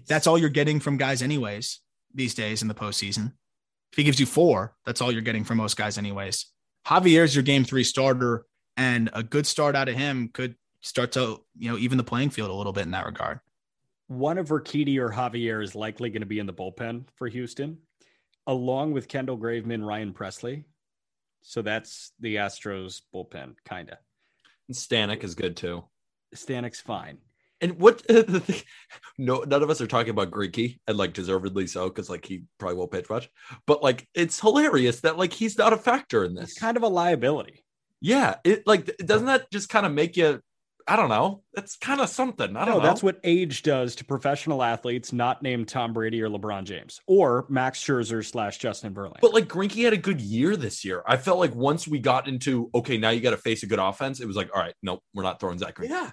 That's 0.06 0.26
all 0.26 0.38
you're 0.38 0.48
getting 0.48 0.80
from 0.80 0.96
guys, 0.96 1.22
anyways, 1.22 1.80
these 2.14 2.34
days 2.34 2.62
in 2.62 2.68
the 2.68 2.74
postseason. 2.74 3.32
If 3.92 3.96
he 3.96 4.04
gives 4.04 4.18
you 4.18 4.26
four, 4.26 4.74
that's 4.86 5.00
all 5.00 5.12
you're 5.12 5.20
getting 5.20 5.44
from 5.44 5.58
most 5.58 5.76
guys, 5.76 5.98
anyways. 5.98 6.46
Javier's 6.86 7.34
your 7.34 7.44
game 7.44 7.64
three 7.64 7.84
starter, 7.84 8.46
and 8.76 9.10
a 9.12 9.22
good 9.22 9.46
start 9.46 9.76
out 9.76 9.88
of 9.88 9.94
him 9.94 10.28
could 10.32 10.56
start 10.80 11.12
to, 11.12 11.40
you 11.58 11.70
know, 11.70 11.78
even 11.78 11.98
the 11.98 12.04
playing 12.04 12.30
field 12.30 12.50
a 12.50 12.54
little 12.54 12.72
bit 12.72 12.84
in 12.84 12.90
that 12.92 13.06
regard. 13.06 13.40
One 14.08 14.38
of 14.38 14.48
Urquidy 14.48 14.98
or 14.98 15.10
Javier 15.10 15.62
is 15.62 15.74
likely 15.74 16.10
going 16.10 16.22
to 16.22 16.26
be 16.26 16.38
in 16.38 16.46
the 16.46 16.52
bullpen 16.52 17.04
for 17.16 17.28
Houston, 17.28 17.78
along 18.46 18.92
with 18.92 19.08
Kendall 19.08 19.38
Graveman, 19.38 19.84
Ryan 19.86 20.12
Pressly. 20.12 20.64
So 21.42 21.62
that's 21.62 22.12
the 22.20 22.36
Astros 22.36 23.02
bullpen, 23.14 23.54
kind 23.64 23.90
of. 23.90 23.98
Stanek 24.72 25.24
is 25.24 25.34
good 25.34 25.56
too. 25.56 25.84
Stanek's 26.34 26.80
fine. 26.80 27.18
And 27.60 27.78
what 27.78 28.02
the 28.08 28.40
thing, 28.40 28.62
no, 29.18 29.40
none 29.40 29.62
of 29.62 29.70
us 29.70 29.80
are 29.80 29.86
talking 29.86 30.10
about 30.10 30.30
Greinke 30.30 30.78
and 30.86 30.96
like 30.96 31.14
deservedly 31.14 31.66
so, 31.66 31.88
because 31.88 32.10
like 32.10 32.24
he 32.24 32.44
probably 32.58 32.76
won't 32.76 32.90
pitch 32.90 33.08
much. 33.08 33.30
But 33.66 33.82
like 33.82 34.08
it's 34.14 34.40
hilarious 34.40 35.00
that 35.00 35.16
like 35.16 35.32
he's 35.32 35.56
not 35.56 35.72
a 35.72 35.76
factor 35.76 36.24
in 36.24 36.34
this. 36.34 36.50
It's 36.50 36.58
kind 36.58 36.76
of 36.76 36.82
a 36.82 36.88
liability. 36.88 37.64
Yeah, 38.03 38.34
it 38.44 38.66
like 38.66 38.94
doesn't 38.98 39.26
that 39.26 39.50
just 39.50 39.68
kind 39.68 39.86
of 39.86 39.92
make 39.92 40.16
you? 40.16 40.40
I 40.88 40.96
don't 40.96 41.09
know. 41.09 41.44
That's 41.55 41.76
kind 41.76 42.00
of 42.00 42.09
something. 42.09 42.57
I 42.57 42.64
don't 42.64 42.74
No, 42.74 42.80
know. 42.80 42.84
that's 42.86 43.05
what 43.05 43.20
age 43.22 43.62
does 43.62 43.94
to 43.96 44.05
professional 44.05 44.64
athletes 44.64 45.12
not 45.12 45.40
named 45.40 45.68
Tom 45.68 45.92
Brady 45.92 46.20
or 46.20 46.28
LeBron 46.28 46.64
James 46.64 47.00
or 47.07 47.46
Max 47.48 47.78
Scherzer 47.82 48.24
slash 48.28 48.59
Justin 48.59 48.92
Verlander. 48.92 49.20
But 49.22 49.32
like 49.32 49.46
Greinke 49.46 49.84
had 49.84 49.92
a 49.92 49.96
good 49.96 50.20
year 50.20 50.57
this 50.57 50.84
year. 50.84 51.05
I 51.07 51.16
felt 51.18 51.38
like 51.38 51.55
once 51.55 51.86
we 51.86 52.00
got 52.00 52.26
into 52.26 52.68
okay, 52.74 52.98
now 52.98 53.11
you 53.11 53.20
got 53.20 53.30
to 53.30 53.36
face 53.36 53.62
a 53.62 53.66
good 53.66 53.78
offense. 53.78 54.18
It 54.20 54.26
was 54.26 54.34
like, 54.34 54.50
all 54.55 54.61
right, 54.61 54.74
nope, 54.82 55.00
we're 55.14 55.22
not 55.22 55.38
throwing 55.38 55.59
Zach 55.59 55.76
Greinke. 55.76 55.90
yeah. 55.90 56.11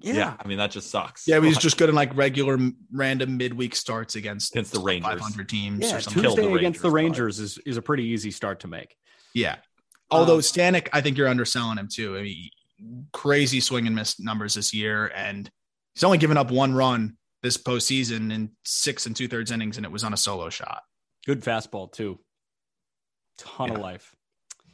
Yeah. 0.00 0.34
I 0.40 0.48
mean 0.48 0.58
that 0.58 0.70
just 0.70 0.90
sucks. 0.90 1.28
Yeah, 1.28 1.38
he 1.40 1.46
was 1.48 1.56
just 1.58 1.76
good 1.78 1.88
in 1.90 1.94
like 1.94 2.14
regular 2.16 2.58
random 2.92 3.36
midweek 3.36 3.74
starts 3.74 4.14
against 4.14 4.52
Against 4.54 4.72
the 4.72 4.80
Rangers. 4.80 5.10
500 5.12 5.48
teams 5.48 5.80
Yeah, 5.90 5.96
or 5.96 6.00
something. 6.00 6.22
Killed 6.22 6.38
the 6.38 6.42
Tuesday 6.42 6.56
against 6.58 6.82
the 6.82 6.90
Rangers, 6.90 7.38
Rangers 7.38 7.40
is, 7.40 7.58
is 7.66 7.76
a 7.76 7.82
pretty 7.82 8.04
easy 8.04 8.30
start 8.30 8.60
to 8.60 8.68
make. 8.68 8.94
Yeah. 9.34 9.56
Although 10.10 10.36
Um, 10.36 10.40
Stanek, 10.40 10.88
I 10.92 11.00
think 11.00 11.18
you're 11.18 11.28
underselling 11.28 11.78
him 11.78 11.88
too. 11.92 12.16
I 12.16 12.22
mean, 12.22 12.50
crazy 13.12 13.60
swing 13.60 13.86
and 13.86 13.96
miss 13.96 14.20
numbers 14.20 14.54
this 14.54 14.72
year, 14.72 15.10
and 15.14 15.50
he's 15.94 16.04
only 16.04 16.18
given 16.18 16.36
up 16.36 16.50
one 16.50 16.74
run 16.74 17.16
this 17.42 17.56
postseason 17.56 18.32
in 18.32 18.50
six 18.64 19.06
and 19.06 19.16
two 19.16 19.28
thirds 19.28 19.50
innings, 19.50 19.76
and 19.76 19.84
it 19.86 19.92
was 19.92 20.04
on 20.04 20.12
a 20.12 20.16
solo 20.16 20.48
shot. 20.50 20.82
Good 21.26 21.42
fastball 21.42 21.90
too. 21.92 22.20
Ton 23.38 23.70
of 23.70 23.78
life. 23.78 24.14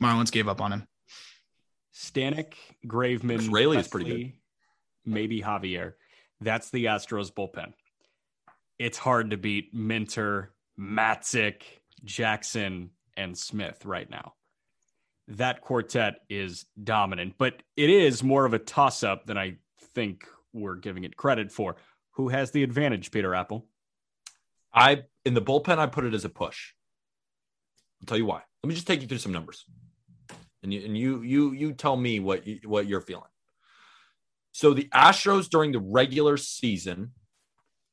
Marlins 0.02 0.30
gave 0.32 0.48
up 0.48 0.60
on 0.60 0.72
him. 0.72 0.86
Stanek, 1.94 2.54
Graveman, 2.86 3.50
Raley 3.52 3.78
is 3.78 3.88
pretty 3.88 4.10
good. 4.10 4.32
Maybe 5.04 5.40
Javier. 5.40 5.94
That's 6.40 6.70
the 6.70 6.86
Astros 6.86 7.32
bullpen. 7.32 7.72
It's 8.78 8.98
hard 8.98 9.30
to 9.30 9.36
beat 9.36 9.72
Minter, 9.74 10.52
Matzek, 10.78 11.62
Jackson, 12.04 12.90
and 13.16 13.36
Smith 13.36 13.84
right 13.84 14.08
now. 14.10 14.34
That 15.28 15.60
quartet 15.60 16.16
is 16.28 16.66
dominant, 16.82 17.34
but 17.38 17.62
it 17.76 17.90
is 17.90 18.22
more 18.22 18.44
of 18.44 18.54
a 18.54 18.58
toss 18.58 19.02
up 19.02 19.26
than 19.26 19.38
I 19.38 19.56
think 19.94 20.26
we're 20.52 20.76
giving 20.76 21.04
it 21.04 21.16
credit 21.16 21.52
for. 21.52 21.76
Who 22.12 22.28
has 22.28 22.50
the 22.50 22.62
advantage, 22.62 23.10
Peter 23.10 23.34
Appel? 23.34 23.66
I 24.74 25.04
in 25.24 25.34
the 25.34 25.42
bullpen, 25.42 25.78
I 25.78 25.86
put 25.86 26.04
it 26.04 26.14
as 26.14 26.24
a 26.24 26.28
push. 26.28 26.72
I'll 28.00 28.06
tell 28.06 28.18
you 28.18 28.26
why. 28.26 28.42
Let 28.62 28.68
me 28.68 28.74
just 28.74 28.86
take 28.86 29.00
you 29.00 29.08
through 29.08 29.18
some 29.18 29.32
numbers. 29.32 29.64
and 30.62 30.72
you 30.72 30.84
and 30.84 30.96
you 30.96 31.22
you 31.22 31.52
you 31.52 31.72
tell 31.72 31.96
me 31.96 32.20
what 32.20 32.46
you, 32.46 32.60
what 32.64 32.86
you're 32.86 33.00
feeling. 33.00 33.24
So 34.52 34.74
the 34.74 34.88
Astros 34.92 35.48
during 35.48 35.72
the 35.72 35.80
regular 35.80 36.36
season 36.36 37.12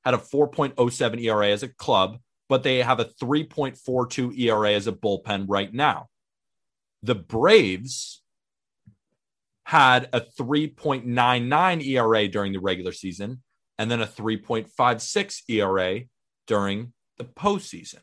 had 0.03 0.13
a 0.13 0.17
4.07 0.17 1.23
ERA 1.23 1.49
as 1.49 1.63
a 1.63 1.69
club, 1.69 2.19
but 2.47 2.63
they 2.63 2.79
have 2.79 2.99
a 2.99 3.05
3.42 3.05 4.37
ERA 4.37 4.73
as 4.73 4.87
a 4.87 4.91
bullpen 4.91 5.45
right 5.47 5.73
now. 5.73 6.07
The 7.03 7.15
Braves 7.15 8.21
had 9.63 10.09
a 10.13 10.21
3.99 10.21 11.85
ERA 11.85 12.27
during 12.27 12.53
the 12.53 12.59
regular 12.59 12.91
season 12.91 13.41
and 13.77 13.89
then 13.89 14.01
a 14.01 14.07
3.56 14.07 15.41
ERA 15.47 16.01
during 16.47 16.93
the 17.17 17.23
postseason. 17.23 17.99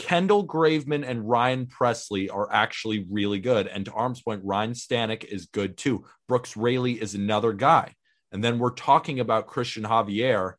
Kendall 0.00 0.46
Graveman 0.46 1.06
and 1.06 1.28
Ryan 1.28 1.66
Pressly 1.66 2.32
are 2.32 2.50
actually 2.50 3.06
really 3.10 3.38
good. 3.38 3.66
And 3.66 3.84
to 3.84 3.92
Aram's 3.92 4.22
point, 4.22 4.40
Ryan 4.42 4.72
Stanek 4.72 5.24
is 5.24 5.46
good 5.46 5.76
too. 5.76 6.06
Brooks 6.26 6.56
Raley 6.56 7.00
is 7.00 7.14
another 7.14 7.52
guy. 7.52 7.94
And 8.32 8.42
then 8.42 8.58
we're 8.58 8.70
talking 8.70 9.20
about 9.20 9.46
Christian 9.46 9.84
Javier. 9.84 10.54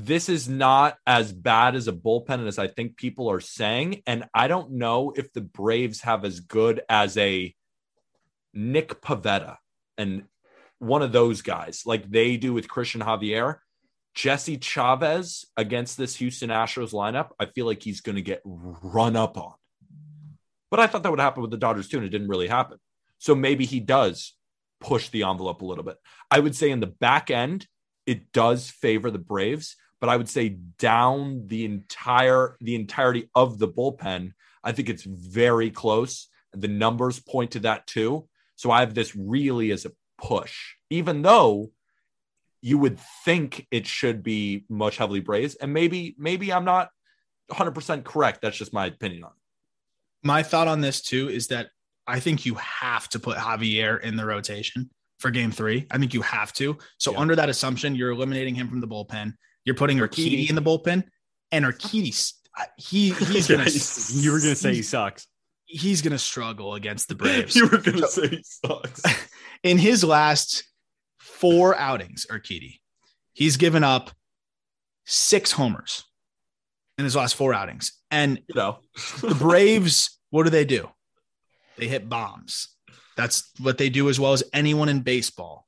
This 0.00 0.28
is 0.28 0.48
not 0.48 0.96
as 1.08 1.32
bad 1.32 1.74
as 1.74 1.88
a 1.88 1.92
bullpen 1.92 2.46
as 2.46 2.56
I 2.56 2.68
think 2.68 2.96
people 2.96 3.28
are 3.32 3.40
saying. 3.40 4.02
And 4.06 4.28
I 4.32 4.46
don't 4.46 4.74
know 4.74 5.12
if 5.16 5.32
the 5.32 5.40
Braves 5.40 6.02
have 6.02 6.24
as 6.24 6.38
good 6.38 6.82
as 6.88 7.16
a 7.16 7.52
Nick 8.54 9.00
Pivetta 9.00 9.56
and 9.96 10.22
one 10.78 11.02
of 11.02 11.10
those 11.10 11.42
guys 11.42 11.82
like 11.84 12.08
they 12.08 12.36
do 12.36 12.54
with 12.54 12.68
Christian 12.68 13.00
Javier. 13.00 13.56
Jesse 14.14 14.58
Chavez 14.58 15.44
against 15.56 15.96
this 15.96 16.14
Houston 16.14 16.50
Astros 16.50 16.92
lineup, 16.92 17.30
I 17.40 17.46
feel 17.46 17.66
like 17.66 17.82
he's 17.82 18.00
going 18.00 18.14
to 18.14 18.22
get 18.22 18.40
run 18.44 19.16
up 19.16 19.36
on. 19.36 19.54
But 20.70 20.78
I 20.78 20.86
thought 20.86 21.02
that 21.02 21.10
would 21.10 21.18
happen 21.18 21.42
with 21.42 21.50
the 21.50 21.56
Dodgers 21.56 21.88
too, 21.88 21.96
and 21.96 22.06
it 22.06 22.10
didn't 22.10 22.28
really 22.28 22.46
happen. 22.46 22.78
So 23.18 23.34
maybe 23.34 23.64
he 23.64 23.80
does 23.80 24.36
push 24.80 25.08
the 25.08 25.24
envelope 25.24 25.62
a 25.62 25.66
little 25.66 25.82
bit. 25.82 25.96
I 26.30 26.38
would 26.38 26.54
say 26.54 26.70
in 26.70 26.78
the 26.78 26.86
back 26.86 27.32
end, 27.32 27.66
it 28.06 28.30
does 28.30 28.70
favor 28.70 29.10
the 29.10 29.18
Braves, 29.18 29.74
but 30.00 30.08
I 30.08 30.16
would 30.16 30.28
say 30.28 30.50
down 30.78 31.46
the 31.46 31.64
entire 31.64 32.56
the 32.60 32.74
entirety 32.74 33.28
of 33.34 33.58
the 33.58 33.68
bullpen, 33.68 34.32
I 34.62 34.72
think 34.72 34.88
it's 34.88 35.02
very 35.04 35.70
close. 35.70 36.28
The 36.52 36.68
numbers 36.68 37.20
point 37.20 37.52
to 37.52 37.60
that 37.60 37.86
too. 37.86 38.28
So 38.56 38.70
I 38.70 38.80
have 38.80 38.94
this 38.94 39.14
really 39.14 39.70
as 39.70 39.84
a 39.84 39.92
push, 40.20 40.74
even 40.90 41.22
though 41.22 41.70
you 42.60 42.78
would 42.78 42.98
think 43.24 43.66
it 43.70 43.86
should 43.86 44.22
be 44.22 44.64
much 44.68 44.96
heavily 44.96 45.20
braised. 45.20 45.58
And 45.60 45.72
maybe, 45.72 46.16
maybe 46.18 46.52
I'm 46.52 46.64
not 46.64 46.90
100% 47.52 48.02
correct. 48.04 48.42
That's 48.42 48.56
just 48.56 48.72
my 48.72 48.86
opinion 48.86 49.24
on 49.24 49.30
it. 49.30 50.26
My 50.26 50.42
thought 50.42 50.66
on 50.66 50.80
this 50.80 51.00
too 51.00 51.28
is 51.28 51.48
that 51.48 51.68
I 52.06 52.18
think 52.18 52.44
you 52.44 52.54
have 52.56 53.08
to 53.10 53.20
put 53.20 53.38
Javier 53.38 54.00
in 54.00 54.16
the 54.16 54.26
rotation 54.26 54.90
for 55.20 55.30
game 55.30 55.52
three. 55.52 55.86
I 55.90 55.98
think 55.98 56.14
you 56.14 56.22
have 56.22 56.52
to. 56.54 56.78
So 56.98 57.12
Yeah. 57.12 57.18
under 57.20 57.36
that 57.36 57.48
assumption, 57.48 57.94
you're 57.94 58.10
eliminating 58.10 58.56
him 58.56 58.68
from 58.68 58.80
the 58.80 58.88
bullpen. 58.88 59.34
You're 59.68 59.74
putting 59.74 59.98
Urquidy 59.98 60.46
Urquidy. 60.46 60.48
in 60.48 60.54
the 60.54 60.62
bullpen, 60.62 61.04
and 61.52 61.62
Urquidy, 61.66 62.32
he 62.78 63.10
he's 63.10 63.48
gonna 63.48 63.64
You 64.14 64.32
were 64.32 64.40
to 64.40 64.56
say 64.56 64.76
he 64.76 64.80
sucks. 64.80 65.26
he's 65.66 66.00
gonna 66.00 66.18
struggle 66.18 66.74
against 66.74 67.08
the 67.08 67.14
Braves. 67.14 67.54
You 67.54 67.64
were 67.68 67.76
going 67.76 67.98
to 67.98 68.08
say 68.08 68.28
he 68.28 68.42
sucks. 68.42 69.02
in 69.62 69.76
his 69.76 70.02
last 70.02 70.64
four 71.18 71.76
outings, 71.76 72.26
Urquidy, 72.30 72.80
he's 73.34 73.58
given 73.58 73.84
up 73.84 74.10
six 75.04 75.52
homers 75.52 76.04
in 76.96 77.04
his 77.04 77.14
last 77.14 77.34
four 77.34 77.52
outings. 77.52 77.92
And 78.10 78.40
you 78.48 78.54
know, 78.54 78.78
the 79.20 79.34
Braves, 79.34 80.18
what 80.30 80.44
do 80.44 80.50
they 80.50 80.64
do? 80.64 80.88
They 81.76 81.88
hit 81.88 82.08
bombs. 82.08 82.74
That's 83.18 83.52
what 83.60 83.76
they 83.76 83.90
do 83.90 84.08
as 84.08 84.18
well 84.18 84.32
as 84.32 84.44
anyone 84.54 84.88
in 84.88 85.00
baseball. 85.00 85.67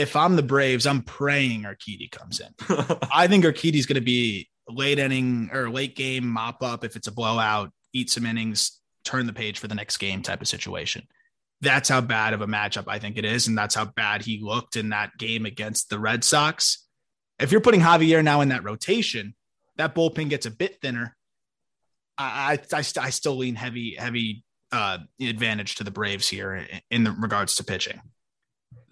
If 0.00 0.16
I'm 0.16 0.34
the 0.34 0.42
Braves, 0.42 0.86
I'm 0.86 1.02
praying 1.02 1.64
Urquidy 1.64 2.10
comes 2.10 2.40
in. 2.40 2.54
I 3.12 3.26
think 3.26 3.44
Urquidy's 3.44 3.84
going 3.84 3.96
to 3.96 4.00
be 4.00 4.48
late 4.66 4.98
inning 4.98 5.50
or 5.52 5.68
late 5.68 5.94
game 5.94 6.26
mop 6.26 6.62
up 6.62 6.84
if 6.84 6.96
it's 6.96 7.06
a 7.06 7.12
blowout, 7.12 7.70
eat 7.92 8.08
some 8.08 8.24
innings, 8.24 8.80
turn 9.04 9.26
the 9.26 9.32
page 9.32 9.58
for 9.58 9.68
the 9.68 9.74
next 9.74 9.98
game 9.98 10.22
type 10.22 10.40
of 10.40 10.48
situation. 10.48 11.06
That's 11.60 11.90
how 11.90 12.00
bad 12.00 12.32
of 12.32 12.40
a 12.40 12.46
matchup 12.46 12.84
I 12.88 12.98
think 12.98 13.18
it 13.18 13.26
is, 13.26 13.46
and 13.46 13.58
that's 13.58 13.74
how 13.74 13.84
bad 13.84 14.22
he 14.22 14.40
looked 14.42 14.76
in 14.76 14.88
that 14.88 15.18
game 15.18 15.44
against 15.44 15.90
the 15.90 15.98
Red 15.98 16.24
Sox. 16.24 16.86
If 17.38 17.52
you're 17.52 17.60
putting 17.60 17.82
Javier 17.82 18.24
now 18.24 18.40
in 18.40 18.48
that 18.48 18.64
rotation, 18.64 19.34
that 19.76 19.94
bullpen 19.94 20.30
gets 20.30 20.46
a 20.46 20.50
bit 20.50 20.80
thinner. 20.80 21.14
I 22.16 22.58
I, 22.72 22.78
I, 22.78 22.78
I 22.78 23.10
still 23.10 23.36
lean 23.36 23.54
heavy 23.54 23.96
heavy 23.96 24.44
uh, 24.72 24.98
advantage 25.20 25.74
to 25.76 25.84
the 25.84 25.90
Braves 25.90 26.28
here 26.28 26.54
in, 26.54 26.80
in 26.90 27.04
the 27.04 27.12
regards 27.12 27.56
to 27.56 27.64
pitching. 27.64 28.00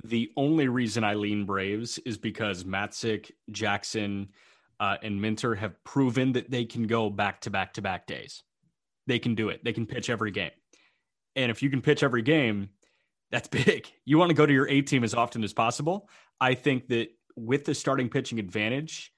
The 0.05 0.31
only 0.37 0.69
reason 0.69 1.05
I 1.05 1.15
lean 1.15 1.45
Braves 1.45 1.99
is 1.99 2.19
because 2.19 2.65
Matzek, 2.65 3.31
Jackson, 3.51 4.29
uh, 4.81 4.97
and 5.03 5.21
Minter 5.21 5.55
have 5.55 5.83
proven 5.85 6.33
that 6.33 6.51
they 6.51 6.65
can 6.65 6.87
go 6.87 7.11
back 7.11 7.41
to 7.43 7.51
back 7.51 7.75
to 7.75 7.83
back 7.83 8.07
days. 8.07 8.43
They 9.07 9.19
can 9.19 9.35
do 9.35 9.49
it. 9.49 9.65
They 9.65 9.73
can 9.73 9.87
pitch 9.87 10.09
every 10.09 10.31
game. 10.31 10.53
And 11.35 11.51
if 11.51 11.63
you 11.63 11.71
can 11.71 11.83
pitch 11.83 12.03
every 12.03 12.23
game, 12.23 12.71
that's 13.31 13.49
big. 13.65 13.89
You 14.05 14.19
want 14.19 14.31
to 14.31 14.35
go 14.35 14.47
to 14.47 14.53
your 14.53 14.69
A 14.69 14.83
team 14.83 15.03
as 15.03 15.15
often 15.15 15.43
as 15.43 15.53
possible. 15.53 16.09
I 16.41 16.55
think 16.55 16.89
that 16.89 17.09
with 17.37 17.65
the 17.65 17.75
starting 17.75 18.09
pitching 18.09 18.39
advantage, 18.39 19.13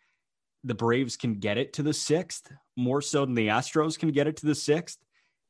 the 0.64 0.74
Braves 0.74 1.16
can 1.16 1.34
get 1.34 1.58
it 1.58 1.74
to 1.74 1.82
the 1.82 1.94
sixth 1.94 2.50
more 2.76 3.02
so 3.02 3.24
than 3.24 3.34
the 3.34 3.48
Astros 3.48 3.98
can 3.98 4.10
get 4.10 4.26
it 4.26 4.36
to 4.38 4.46
the 4.46 4.54
sixth. 4.54 4.98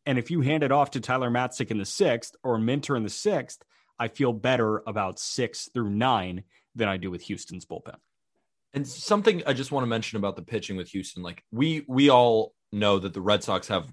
And 0.07 0.18
if 0.18 0.31
you 0.31 0.41
hand 0.41 0.62
it 0.62 0.72
off 0.72 0.93
to 0.93 1.01
Tyler 1.01 1.31
Matzek 1.31 1.70
in 1.70 1.78
the 1.78 1.85
sixth 1.85 2.35
or 2.43 2.59
Minter 2.59 2.97
in 2.97 3.03
the 3.03 3.11
sixth, 3.11 3.62
I 4.01 4.09
feel 4.09 4.33
better 4.33 4.83
about 4.87 5.21
six 5.21 5.69
through 5.73 5.91
nine 5.91 6.45
than 6.75 6.89
I 6.89 6.97
do 6.97 7.11
with 7.11 7.23
Houston's 7.23 7.67
bullpen. 7.67 7.97
And 8.73 8.89
something 8.89 9.43
I 9.47 9.53
just 9.53 9.73
want 9.73 9.83
to 9.83 9.89
mention 9.89 10.17
about 10.17 10.37
the 10.37 10.43
pitching 10.43 10.77
with 10.77 10.89
Houston, 10.89 11.23
like 11.23 11.45
we 11.53 11.85
we 11.87 12.09
all 12.09 12.55
know 12.73 12.99
that 12.99 13.13
the 13.13 13.21
Red 13.21 13.45
Sox 13.45 13.69
have, 13.69 13.93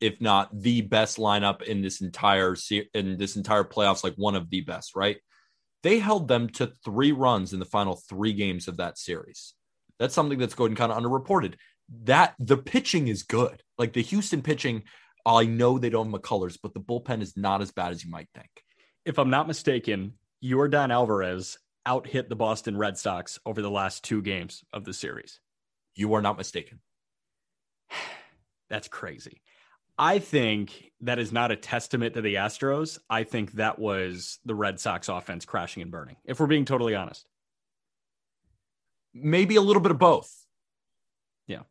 if 0.00 0.20
not 0.20 0.50
the 0.60 0.82
best 0.82 1.16
lineup 1.16 1.62
in 1.62 1.80
this 1.80 2.02
entire 2.02 2.54
in 2.92 3.16
this 3.16 3.36
entire 3.36 3.64
playoffs, 3.64 4.04
like 4.04 4.14
one 4.16 4.34
of 4.34 4.50
the 4.50 4.60
best, 4.60 4.94
right? 4.94 5.16
They 5.82 6.00
held 6.00 6.28
them 6.28 6.48
to 6.50 6.72
three 6.84 7.12
runs 7.12 7.52
in 7.52 7.60
the 7.60 7.64
final 7.64 7.96
three 8.08 8.32
games 8.32 8.68
of 8.68 8.76
that 8.78 8.98
series. 8.98 9.54
That's 9.98 10.14
something 10.14 10.38
that's 10.38 10.54
going 10.54 10.74
kind 10.74 10.92
of 10.92 11.02
underreported. 11.02 11.54
That 12.04 12.34
the 12.38 12.56
pitching 12.56 13.08
is 13.08 13.22
good. 13.22 13.62
Like 13.78 13.92
the 13.92 14.02
Houston 14.02 14.42
pitching, 14.42 14.82
I 15.24 15.46
know 15.46 15.78
they 15.78 15.90
don't 15.90 16.10
have 16.10 16.20
McCullers, 16.20 16.58
but 16.60 16.74
the 16.74 16.80
bullpen 16.80 17.22
is 17.22 17.36
not 17.36 17.62
as 17.62 17.70
bad 17.70 17.92
as 17.92 18.04
you 18.04 18.10
might 18.10 18.28
think. 18.34 18.50
If 19.06 19.18
I'm 19.18 19.30
not 19.30 19.46
mistaken, 19.46 20.14
Yordan 20.42 20.92
Alvarez 20.92 21.58
out 21.86 22.08
hit 22.08 22.28
the 22.28 22.34
Boston 22.34 22.76
Red 22.76 22.98
Sox 22.98 23.38
over 23.46 23.62
the 23.62 23.70
last 23.70 24.02
two 24.02 24.20
games 24.20 24.64
of 24.72 24.84
the 24.84 24.92
series. 24.92 25.38
You 25.94 26.12
are 26.14 26.22
not 26.22 26.36
mistaken. 26.36 26.80
That's 28.68 28.88
crazy. 28.88 29.42
I 29.96 30.18
think 30.18 30.90
that 31.02 31.20
is 31.20 31.30
not 31.30 31.52
a 31.52 31.56
testament 31.56 32.14
to 32.14 32.20
the 32.20 32.34
Astros. 32.34 32.98
I 33.08 33.22
think 33.22 33.52
that 33.52 33.78
was 33.78 34.40
the 34.44 34.56
Red 34.56 34.80
Sox 34.80 35.08
offense 35.08 35.44
crashing 35.44 35.82
and 35.82 35.92
burning, 35.92 36.16
if 36.24 36.40
we're 36.40 36.48
being 36.48 36.64
totally 36.64 36.96
honest. 36.96 37.28
maybe 39.14 39.54
a 39.54 39.62
little 39.62 39.80
bit 39.80 39.92
of 39.92 39.98
both. 40.00 40.34
Yeah. 41.46 41.62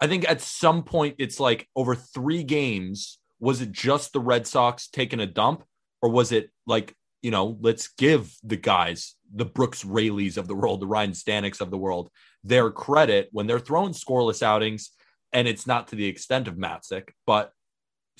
I 0.00 0.06
think 0.06 0.28
at 0.28 0.40
some 0.40 0.82
point 0.82 1.16
it's 1.18 1.38
like 1.38 1.68
over 1.76 1.94
three 1.94 2.42
games, 2.42 3.18
was 3.38 3.60
it 3.60 3.70
just 3.70 4.14
the 4.14 4.20
Red 4.20 4.46
Sox 4.46 4.88
taking 4.88 5.20
a 5.20 5.26
dump? 5.26 5.62
Or 6.04 6.10
was 6.10 6.32
it 6.32 6.50
like, 6.66 6.94
you 7.22 7.30
know, 7.30 7.56
let's 7.62 7.88
give 7.88 8.36
the 8.42 8.58
guys, 8.58 9.14
the 9.34 9.46
Brooks 9.46 9.84
Rayleys 9.84 10.36
of 10.36 10.48
the 10.48 10.54
world, 10.54 10.80
the 10.80 10.86
Ryan 10.86 11.12
Staneks 11.12 11.62
of 11.62 11.70
the 11.70 11.78
world, 11.78 12.10
their 12.42 12.70
credit 12.70 13.30
when 13.32 13.46
they're 13.46 13.58
throwing 13.58 13.94
scoreless 13.94 14.42
outings. 14.42 14.90
And 15.32 15.48
it's 15.48 15.66
not 15.66 15.88
to 15.88 15.96
the 15.96 16.04
extent 16.04 16.46
of 16.46 16.56
Matzek, 16.56 17.08
but 17.26 17.52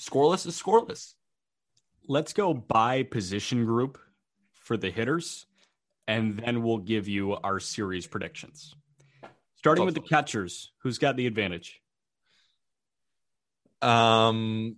scoreless 0.01 0.47
is 0.47 0.59
scoreless. 0.59 1.13
Let's 2.07 2.33
go 2.33 2.55
by 2.55 3.03
position 3.03 3.65
group 3.65 3.99
for 4.51 4.77
the 4.77 4.89
hitters, 4.89 5.45
and 6.07 6.37
then 6.37 6.63
we'll 6.63 6.79
give 6.79 7.07
you 7.07 7.33
our 7.33 7.59
series 7.59 8.07
predictions. 8.07 8.73
Starting 9.57 9.85
with 9.85 9.93
the 9.93 10.01
catchers, 10.01 10.71
who's 10.79 10.97
got 10.97 11.17
the 11.17 11.27
advantage? 11.27 11.79
Um, 13.83 14.77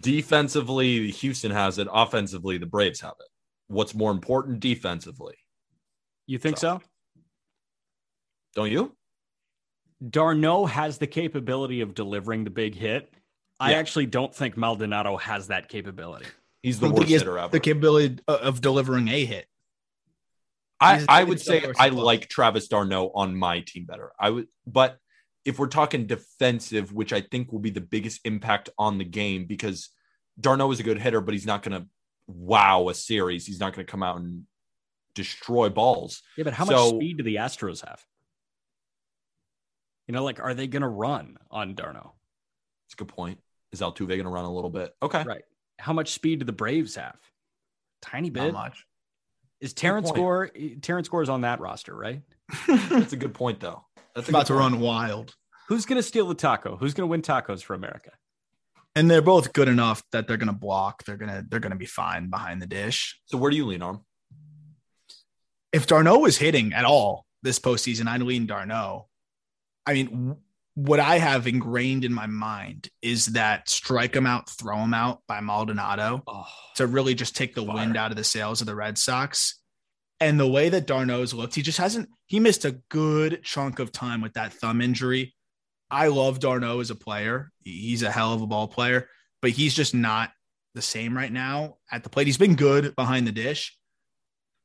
defensively, 0.00 1.10
Houston 1.10 1.50
has 1.50 1.78
it. 1.78 1.88
Offensively, 1.92 2.58
the 2.58 2.66
Braves 2.66 3.00
have 3.00 3.14
it. 3.20 3.28
What's 3.68 3.94
more 3.94 4.10
important 4.10 4.60
defensively? 4.60 5.34
You 6.26 6.38
think 6.38 6.58
so? 6.58 6.80
Don't 8.54 8.70
you? 8.70 8.92
d'Arnaud 10.10 10.66
has 10.66 10.98
the 10.98 11.06
capability 11.06 11.80
of 11.80 11.94
delivering 11.94 12.44
the 12.44 12.50
big 12.50 12.74
hit. 12.74 13.10
I 13.58 13.72
actually 13.74 14.04
don't 14.04 14.34
think 14.34 14.54
Maldonado 14.56 15.16
has 15.16 15.48
that 15.48 15.70
capability. 15.70 16.26
He's 16.62 16.78
the 16.78 16.88
don't 16.88 16.96
worst 16.96 17.06
he 17.06 17.14
has 17.14 17.22
hitter 17.22 17.38
ever. 17.38 17.50
the 17.50 17.60
capability 17.60 18.18
of- 18.28 18.40
of 18.40 18.60
delivering 18.60 19.08
a 19.08 19.24
hit. 19.24 19.46
I, 20.78 21.02
I 21.08 21.24
would 21.24 21.40
say 21.40 21.64
I 21.78 21.88
like 21.88 22.28
Travis 22.28 22.68
d'Arnaud 22.68 23.12
on 23.14 23.34
my 23.34 23.60
team 23.66 23.86
better. 23.86 24.12
I 24.20 24.28
would, 24.28 24.48
but 24.66 24.98
if 25.46 25.58
we're 25.58 25.68
talking 25.68 26.06
defensive, 26.06 26.92
which 26.92 27.12
I 27.12 27.20
think 27.20 27.52
will 27.52 27.60
be 27.60 27.70
the 27.70 27.80
biggest 27.80 28.20
impact 28.24 28.68
on 28.78 28.98
the 28.98 29.04
game, 29.04 29.46
because 29.46 29.90
d'Arnaud 30.38 30.72
is 30.72 30.80
a 30.80 30.82
good 30.82 30.98
hitter, 30.98 31.20
but 31.20 31.32
he's 31.34 31.46
not 31.46 31.62
going 31.62 31.80
to 31.80 31.88
wow 32.26 32.88
a 32.88 32.94
series. 32.94 33.46
He's 33.46 33.60
not 33.60 33.72
going 33.72 33.86
to 33.86 33.90
come 33.90 34.02
out 34.02 34.16
and 34.18 34.42
destroy 35.14 35.68
balls. 35.70 36.22
Yeah, 36.36 36.44
but 36.44 36.52
how 36.52 36.64
So- 36.64 36.72
much 36.72 36.88
speed 36.96 37.18
do 37.18 37.22
the 37.24 37.36
Astros 37.36 37.86
have? 37.86 38.04
You 40.08 40.12
know, 40.12 40.24
like, 40.24 40.40
are 40.40 40.54
they 40.54 40.66
going 40.66 40.82
to 40.82 40.88
run 40.88 41.36
on 41.50 41.74
d'Arnaud? 41.74 42.12
It's 42.86 42.94
a 42.94 42.96
good 42.96 43.08
point. 43.08 43.40
Is 43.72 43.80
Altuve 43.80 44.08
going 44.08 44.24
to 44.24 44.28
run 44.28 44.44
a 44.44 44.52
little 44.52 44.70
bit? 44.70 44.94
Okay. 45.02 45.22
Right. 45.24 45.42
How 45.78 45.92
much 45.92 46.10
speed 46.12 46.40
do 46.40 46.44
the 46.44 46.52
Braves 46.52 46.94
have? 46.96 47.16
Tiny 48.02 48.30
Not 48.30 48.44
bit. 48.44 48.52
much. 48.52 48.84
Is 49.60 49.72
Terrence 49.72 50.10
point. 50.10 50.16
Gore? 50.16 50.50
Terrence 50.82 51.08
Gore 51.08 51.22
is 51.22 51.28
on 51.28 51.40
that 51.42 51.60
roster, 51.60 51.94
right? 51.94 52.22
That's 52.68 53.12
a 53.12 53.16
good 53.16 53.34
point, 53.34 53.60
though. 53.60 53.85
That's 54.16 54.28
about 54.28 54.46
to 54.46 54.54
point. 54.54 54.72
run 54.72 54.80
wild. 54.80 55.34
Who's 55.68 55.86
going 55.86 55.96
to 55.98 56.02
steal 56.02 56.26
the 56.26 56.34
taco? 56.34 56.76
Who's 56.76 56.94
going 56.94 57.06
to 57.06 57.10
win 57.10 57.22
tacos 57.22 57.62
for 57.62 57.74
America? 57.74 58.10
And 58.96 59.10
they're 59.10 59.20
both 59.22 59.52
good 59.52 59.68
enough 59.68 60.02
that 60.12 60.26
they're 60.26 60.38
gonna 60.38 60.54
block. 60.54 61.04
They're 61.04 61.18
gonna 61.18 61.44
they're 61.46 61.60
gonna 61.60 61.76
be 61.76 61.84
fine 61.84 62.30
behind 62.30 62.62
the 62.62 62.66
dish. 62.66 63.20
So 63.26 63.36
where 63.36 63.50
do 63.50 63.56
you 63.58 63.66
lean 63.66 63.82
on? 63.82 64.00
If 65.70 65.86
d'Arnaud 65.86 66.20
was 66.20 66.38
hitting 66.38 66.72
at 66.72 66.86
all 66.86 67.26
this 67.42 67.58
postseason, 67.58 68.08
I'd 68.08 68.22
lean 68.22 68.46
d'Arnaud. 68.46 69.06
I 69.84 69.92
mean, 69.92 70.36
what 70.74 70.98
I 70.98 71.18
have 71.18 71.46
ingrained 71.46 72.06
in 72.06 72.12
my 72.14 72.26
mind 72.26 72.88
is 73.02 73.26
that 73.26 73.68
strike 73.68 74.16
him 74.16 74.26
out, 74.26 74.48
throw 74.48 74.78
him 74.78 74.94
out 74.94 75.20
by 75.28 75.40
Maldonado 75.40 76.22
Oh, 76.26 76.46
to 76.76 76.86
really 76.86 77.14
just 77.14 77.36
take 77.36 77.54
the 77.54 77.66
Fire. 77.66 77.74
wind 77.74 77.98
out 77.98 78.12
of 78.12 78.16
the 78.16 78.24
sails 78.24 78.62
of 78.62 78.66
the 78.66 78.74
Red 78.74 78.96
Sox. 78.96 79.60
And 80.20 80.40
the 80.40 80.48
way 80.48 80.68
that 80.70 80.86
d'Arnaud's 80.86 81.34
looked, 81.34 81.54
he 81.54 81.62
just 81.62 81.78
hasn't, 81.78 82.08
he 82.26 82.40
missed 82.40 82.64
a 82.64 82.80
good 82.88 83.42
chunk 83.42 83.78
of 83.78 83.92
time 83.92 84.22
with 84.22 84.34
that 84.34 84.52
thumb 84.54 84.80
injury. 84.80 85.34
I 85.90 86.08
love 86.08 86.40
Darno 86.40 86.80
as 86.80 86.90
a 86.90 86.94
player. 86.94 87.50
He's 87.62 88.02
a 88.02 88.10
hell 88.10 88.32
of 88.32 88.42
a 88.42 88.46
ball 88.46 88.66
player, 88.66 89.08
but 89.42 89.50
he's 89.50 89.74
just 89.74 89.94
not 89.94 90.30
the 90.74 90.82
same 90.82 91.16
right 91.16 91.32
now 91.32 91.76
at 91.90 92.02
the 92.02 92.08
plate. 92.08 92.26
He's 92.26 92.38
been 92.38 92.56
good 92.56 92.96
behind 92.96 93.26
the 93.26 93.32
dish. 93.32 93.76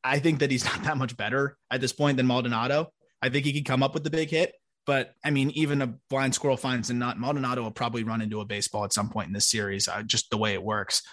I 0.03 0.19
think 0.19 0.39
that 0.39 0.51
he's 0.51 0.65
not 0.71 0.83
that 0.83 0.97
much 0.97 1.17
better 1.17 1.57
at 1.69 1.81
this 1.81 1.93
point 1.93 2.17
than 2.17 2.27
Maldonado. 2.27 2.91
I 3.21 3.29
think 3.29 3.45
he 3.45 3.53
could 3.53 3.65
come 3.65 3.83
up 3.83 3.93
with 3.93 4.03
the 4.03 4.09
big 4.09 4.29
hit, 4.29 4.53
but 4.85 5.13
I 5.23 5.29
mean, 5.29 5.51
even 5.51 5.81
a 5.81 5.95
blind 6.09 6.33
squirrel 6.33 6.57
finds 6.57 6.89
a 6.89 6.93
nut. 6.93 7.19
Maldonado 7.19 7.61
will 7.61 7.71
probably 7.71 8.03
run 8.03 8.21
into 8.21 8.41
a 8.41 8.45
baseball 8.45 8.83
at 8.83 8.93
some 8.93 9.09
point 9.09 9.27
in 9.27 9.33
this 9.33 9.47
series, 9.47 9.87
uh, 9.87 10.01
just 10.01 10.29
the 10.29 10.37
way 10.37 10.53
it 10.53 10.63
works. 10.63 11.03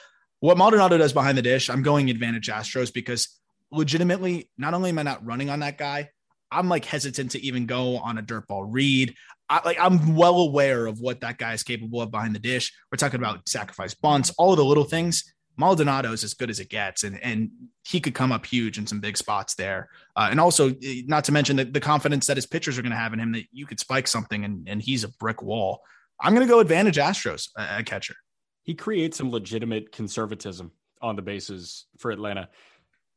What 0.40 0.56
Maldonado 0.56 0.96
does 0.96 1.12
behind 1.12 1.36
the 1.36 1.42
dish, 1.42 1.68
I'm 1.68 1.82
going 1.82 2.08
advantage 2.08 2.48
Astros 2.48 2.94
because 2.94 3.37
legitimately, 3.70 4.50
not 4.58 4.74
only 4.74 4.90
am 4.90 4.98
I 4.98 5.02
not 5.02 5.24
running 5.24 5.50
on 5.50 5.60
that 5.60 5.78
guy, 5.78 6.10
I'm 6.50 6.68
like 6.68 6.84
hesitant 6.84 7.32
to 7.32 7.40
even 7.40 7.66
go 7.66 7.98
on 7.98 8.18
a 8.18 8.22
dirt 8.22 8.46
ball 8.48 8.64
read. 8.64 9.14
I, 9.50 9.60
like 9.64 9.78
I'm 9.80 10.16
well 10.16 10.40
aware 10.40 10.86
of 10.86 11.00
what 11.00 11.20
that 11.20 11.38
guy 11.38 11.52
is 11.54 11.62
capable 11.62 12.00
of 12.00 12.10
behind 12.10 12.34
the 12.34 12.40
dish. 12.40 12.72
We're 12.90 12.96
talking 12.96 13.20
about 13.20 13.48
sacrifice 13.48 13.94
bunts, 13.94 14.32
all 14.38 14.52
of 14.52 14.58
the 14.58 14.64
little 14.64 14.84
things. 14.84 15.34
Maldonado 15.56 16.12
is 16.12 16.22
as 16.22 16.34
good 16.34 16.50
as 16.50 16.60
it 16.60 16.68
gets, 16.68 17.02
and 17.02 17.18
and 17.22 17.50
he 17.84 17.98
could 18.00 18.14
come 18.14 18.30
up 18.30 18.46
huge 18.46 18.78
in 18.78 18.86
some 18.86 19.00
big 19.00 19.16
spots 19.16 19.54
there. 19.56 19.88
Uh, 20.14 20.28
and 20.30 20.38
also, 20.38 20.70
eh, 20.82 21.02
not 21.06 21.24
to 21.24 21.32
mention 21.32 21.56
the, 21.56 21.64
the 21.64 21.80
confidence 21.80 22.26
that 22.28 22.36
his 22.36 22.46
pitchers 22.46 22.78
are 22.78 22.82
going 22.82 22.92
to 22.92 22.96
have 22.96 23.12
in 23.12 23.18
him 23.18 23.32
that 23.32 23.44
you 23.50 23.66
could 23.66 23.80
spike 23.80 24.06
something 24.06 24.44
and, 24.44 24.68
and 24.68 24.80
he's 24.80 25.02
a 25.02 25.08
brick 25.18 25.42
wall. 25.42 25.80
I'm 26.20 26.34
going 26.34 26.46
to 26.46 26.52
go 26.52 26.60
advantage 26.60 26.96
Astros 26.96 27.48
at 27.58 27.86
catcher. 27.86 28.14
he 28.62 28.74
creates 28.74 29.18
some 29.18 29.30
legitimate 29.30 29.92
conservatism 29.92 30.72
on 31.00 31.16
the 31.16 31.22
bases 31.22 31.86
for 31.98 32.10
Atlanta. 32.10 32.48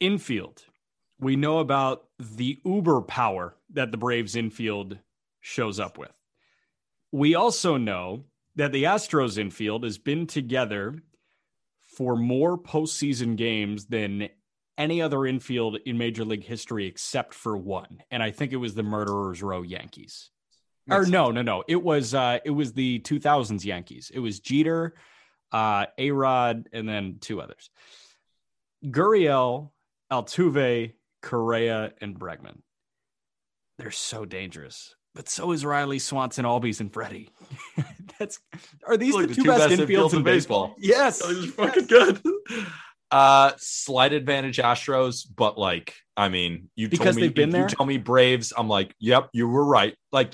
Infield, 0.02 0.66
we 1.20 1.36
know 1.36 1.60
about 1.60 2.06
the 2.20 2.60
uber 2.66 3.02
power 3.02 3.56
that 3.74 3.92
the 3.92 3.98
Braves 3.98 4.36
infield 4.36 4.98
shows 5.40 5.80
up 5.80 5.98
with. 5.98 6.12
We 7.12 7.36
also 7.36 7.78
know 7.78 8.26
that 8.56 8.72
the 8.72 8.84
Astros 8.84 9.38
infield 9.38 9.84
has 9.84 9.98
been 9.98 10.28
together 10.28 10.96
for 11.96 12.16
more 12.16 12.58
postseason 12.58 13.36
games 13.36 13.86
than 13.86 14.30
any 14.78 15.02
other 15.02 15.26
infield 15.26 15.78
in 15.86 15.98
Major 15.98 16.26
League 16.26 16.44
history 16.44 16.88
except 16.88 17.34
for 17.34 17.56
one. 17.56 18.02
And 18.10 18.24
I 18.24 18.32
think 18.32 18.52
it 18.52 18.58
was 18.58 18.74
the 18.74 18.84
Murderers 18.84 19.44
Row 19.44 19.62
Yankees. 19.62 20.32
Or 20.90 21.06
no, 21.06 21.32
no, 21.32 21.42
no. 21.42 21.64
It 21.68 21.82
was 21.82 22.14
uh 22.14 22.40
it 22.44 22.50
was 22.50 22.74
the 22.74 23.00
2000s 23.02 23.64
Yankees. 23.64 24.12
It 24.14 24.20
was 24.20 24.40
Jeter, 24.40 24.96
uh 25.52 25.86
A-Rod 25.98 26.70
and 26.74 26.90
then 26.90 27.18
two 27.22 27.40
others. 27.42 27.70
Gurriel, 28.86 29.71
Altuve, 30.12 30.94
Correa 31.22 31.94
and 32.02 32.20
Bregman. 32.20 32.60
They're 33.78 33.92
so 33.92 34.26
dangerous. 34.26 34.96
But 35.14 35.28
so 35.28 35.52
is 35.52 35.66
Riley 35.66 36.00
Swanson, 36.00 36.46
Albies, 36.46 36.80
and 36.80 36.92
Freddie. 36.92 37.30
That's 38.20 38.40
are 38.88 38.98
these 38.98 39.14
Look, 39.14 39.30
the 39.30 39.36
two, 39.36 39.44
best, 39.44 39.70
infields 39.70 40.14
in 40.14 40.24
baseball? 40.24 40.76
Yes, 40.78 41.22
fucking 41.54 41.88
good. 41.88 42.22
Uh, 43.12 43.52
slight 43.58 44.14
advantage 44.14 44.58
Astros, 44.58 45.26
but 45.36 45.58
like, 45.58 45.94
I 46.16 46.30
mean, 46.30 46.70
you 46.76 46.88
Because 46.88 47.08
told 47.08 47.16
me, 47.18 47.22
they've 47.24 47.34
been 47.34 47.50
you 47.50 47.54
there? 47.54 47.68
tell 47.68 47.86
me 47.86 47.98
Braves. 47.98 48.54
I'm 48.56 48.70
like, 48.70 48.96
yep, 49.00 49.30
you 49.34 49.50
were 49.50 49.66
right. 49.66 49.96
Like, 50.14 50.34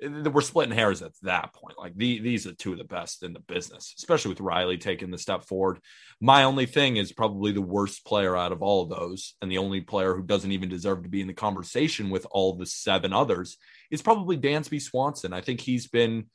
we're 0.00 0.40
splitting 0.40 0.74
hairs 0.74 1.02
at 1.02 1.12
that 1.22 1.52
point. 1.52 1.78
Like, 1.78 1.94
the, 1.96 2.20
these 2.20 2.46
are 2.46 2.54
two 2.54 2.72
of 2.72 2.78
the 2.78 2.84
best 2.84 3.22
in 3.22 3.32
the 3.34 3.40
business, 3.40 3.94
especially 3.98 4.30
with 4.30 4.40
Riley 4.40 4.78
taking 4.78 5.10
the 5.10 5.18
step 5.18 5.44
forward. 5.44 5.80
My 6.20 6.44
only 6.44 6.64
thing 6.66 6.96
is 6.96 7.12
probably 7.12 7.52
the 7.52 7.60
worst 7.60 8.06
player 8.06 8.36
out 8.36 8.52
of 8.52 8.62
all 8.62 8.82
of 8.84 8.90
those, 8.90 9.34
and 9.42 9.50
the 9.50 9.58
only 9.58 9.82
player 9.82 10.14
who 10.14 10.22
doesn't 10.22 10.52
even 10.52 10.68
deserve 10.70 11.02
to 11.02 11.08
be 11.10 11.20
in 11.20 11.26
the 11.26 11.34
conversation 11.34 12.08
with 12.08 12.26
all 12.30 12.54
the 12.54 12.66
seven 12.66 13.12
others 13.12 13.58
is 13.90 14.02
probably 14.02 14.38
Dansby 14.38 14.80
Swanson. 14.80 15.32
I 15.34 15.42
think 15.42 15.60
he's 15.60 15.88
been 15.88 16.26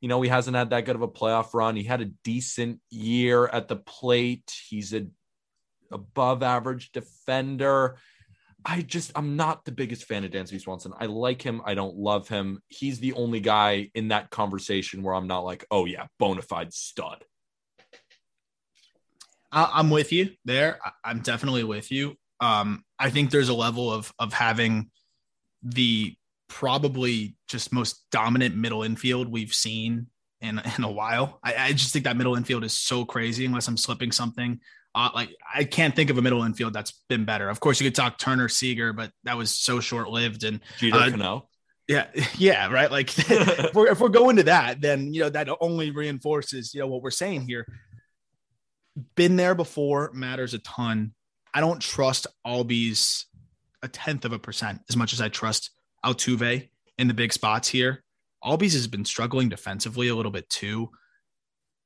you 0.00 0.08
know, 0.08 0.22
he 0.22 0.30
hasn't 0.30 0.56
had 0.56 0.70
that 0.70 0.86
good 0.86 0.96
of 0.96 1.02
a 1.02 1.08
playoff 1.08 1.52
run. 1.52 1.76
He 1.76 1.84
had 1.84 2.00
a 2.00 2.06
decent 2.24 2.80
year 2.88 3.46
at 3.46 3.68
the 3.68 3.76
plate. 3.76 4.50
He's 4.66 4.94
a 4.94 5.06
above 5.90 6.42
average 6.42 6.92
defender. 6.92 7.96
I 8.64 8.82
just 8.82 9.12
I'm 9.14 9.36
not 9.36 9.64
the 9.64 9.72
biggest 9.72 10.04
fan 10.04 10.24
of 10.24 10.30
Dansby 10.30 10.60
Swanson. 10.60 10.92
I 10.98 11.06
like 11.06 11.40
him. 11.40 11.62
I 11.64 11.74
don't 11.74 11.96
love 11.96 12.28
him. 12.28 12.60
He's 12.68 13.00
the 13.00 13.14
only 13.14 13.40
guy 13.40 13.90
in 13.94 14.08
that 14.08 14.30
conversation 14.30 15.02
where 15.02 15.14
I'm 15.14 15.26
not 15.26 15.40
like, 15.44 15.64
oh 15.70 15.86
yeah, 15.86 16.06
bona 16.18 16.42
fide 16.42 16.72
stud. 16.72 17.24
I'm 19.52 19.90
with 19.90 20.12
you 20.12 20.30
there. 20.44 20.78
I'm 21.02 21.20
definitely 21.20 21.64
with 21.64 21.90
you. 21.90 22.14
Um, 22.40 22.84
I 22.98 23.10
think 23.10 23.30
there's 23.30 23.48
a 23.48 23.54
level 23.54 23.92
of 23.92 24.12
of 24.18 24.32
having 24.32 24.90
the 25.62 26.14
probably 26.48 27.36
just 27.48 27.72
most 27.72 28.04
dominant 28.10 28.56
middle 28.56 28.82
infield 28.82 29.28
we've 29.28 29.54
seen 29.54 30.06
in 30.40 30.60
in 30.78 30.84
a 30.84 30.90
while. 30.90 31.40
I, 31.42 31.54
I 31.56 31.72
just 31.72 31.92
think 31.92 32.04
that 32.04 32.16
middle 32.16 32.36
infield 32.36 32.64
is 32.64 32.72
so 32.72 33.04
crazy. 33.04 33.44
Unless 33.44 33.68
I'm 33.68 33.76
slipping 33.76 34.12
something, 34.12 34.60
uh, 34.94 35.10
like 35.14 35.34
I 35.54 35.64
can't 35.64 35.94
think 35.94 36.10
of 36.10 36.18
a 36.18 36.22
middle 36.22 36.42
infield 36.42 36.72
that's 36.72 36.92
been 37.08 37.24
better. 37.24 37.48
Of 37.48 37.60
course, 37.60 37.80
you 37.80 37.86
could 37.86 37.94
talk 37.94 38.18
Turner 38.18 38.48
Seager, 38.48 38.92
but 38.92 39.12
that 39.24 39.36
was 39.36 39.54
so 39.54 39.80
short 39.80 40.08
lived. 40.08 40.44
And 40.44 40.60
Jeter 40.78 40.96
Uh, 40.96 41.10
Cano. 41.10 41.48
yeah, 41.88 42.06
yeah, 42.38 42.70
right. 42.72 42.90
Like 42.90 43.16
if, 43.18 43.74
we're, 43.74 43.88
if 43.88 44.00
we're 44.00 44.08
going 44.08 44.36
to 44.36 44.42
that, 44.44 44.80
then 44.80 45.14
you 45.14 45.20
know 45.20 45.30
that 45.30 45.48
only 45.60 45.90
reinforces 45.90 46.74
you 46.74 46.80
know 46.80 46.86
what 46.88 47.02
we're 47.02 47.10
saying 47.10 47.46
here. 47.48 47.66
Been 49.14 49.36
there 49.36 49.54
before 49.54 50.10
matters 50.12 50.54
a 50.54 50.58
ton. 50.58 51.14
I 51.54 51.60
don't 51.60 51.80
trust 51.80 52.26
Albies 52.46 53.24
a 53.82 53.88
tenth 53.88 54.24
of 54.24 54.32
a 54.32 54.38
percent 54.38 54.80
as 54.88 54.96
much 54.96 55.12
as 55.12 55.20
I 55.20 55.28
trust 55.28 55.70
Altuve 56.04 56.68
in 56.98 57.08
the 57.08 57.14
big 57.14 57.32
spots 57.32 57.68
here. 57.68 58.02
Albies 58.44 58.72
has 58.72 58.86
been 58.86 59.04
struggling 59.04 59.48
defensively 59.48 60.08
a 60.08 60.14
little 60.14 60.32
bit 60.32 60.48
too. 60.50 60.90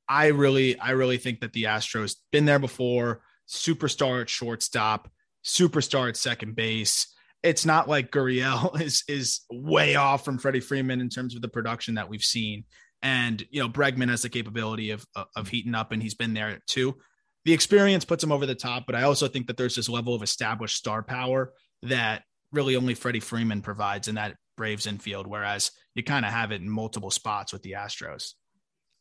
I 0.07 0.27
really, 0.27 0.77
I 0.79 0.91
really 0.91 1.17
think 1.17 1.41
that 1.41 1.53
the 1.53 1.63
Astros 1.63 2.15
been 2.31 2.45
there 2.45 2.59
before. 2.59 3.21
Superstar 3.47 4.21
at 4.21 4.29
shortstop, 4.29 5.09
superstar 5.43 6.09
at 6.09 6.17
second 6.17 6.55
base 6.55 7.15
it's 7.45 7.65
not 7.65 7.87
like 7.87 8.11
Gurriel 8.11 8.79
is 8.81 9.03
is 9.07 9.41
way 9.51 9.95
off 9.95 10.25
from 10.25 10.39
Freddie 10.39 10.59
Freeman 10.59 10.99
in 10.99 11.09
terms 11.09 11.35
of 11.35 11.41
the 11.41 11.47
production 11.47 11.95
that 11.95 12.09
we've 12.09 12.23
seen. 12.23 12.65
And 13.01 13.45
you 13.51 13.61
know, 13.61 13.69
Bregman 13.69 14.09
has 14.09 14.23
the 14.23 14.29
capability 14.29 14.89
of 14.91 15.05
of 15.35 15.47
heating 15.47 15.75
up, 15.75 15.91
and 15.91 16.01
he's 16.01 16.15
been 16.15 16.33
there 16.33 16.59
too. 16.67 16.97
The 17.45 17.53
experience 17.53 18.03
puts 18.03 18.23
him 18.23 18.31
over 18.31 18.47
the 18.47 18.55
top, 18.55 18.85
but 18.87 18.95
I 18.95 19.03
also 19.03 19.27
think 19.27 19.45
that 19.47 19.57
there's 19.57 19.75
this 19.75 19.87
level 19.87 20.15
of 20.15 20.23
established 20.23 20.77
star 20.77 21.03
power 21.03 21.53
that 21.83 22.23
really 22.51 22.75
only 22.75 22.95
Freddie 22.95 23.19
Freeman 23.19 23.61
provides 23.61 24.07
in 24.07 24.15
that 24.15 24.35
Braves 24.57 24.87
infield, 24.87 25.27
whereas 25.27 25.69
you 25.93 26.01
kind 26.01 26.25
of 26.25 26.31
have 26.31 26.51
it 26.51 26.61
in 26.61 26.69
multiple 26.69 27.11
spots 27.11 27.53
with 27.53 27.61
the 27.61 27.73
Astros. 27.73 28.33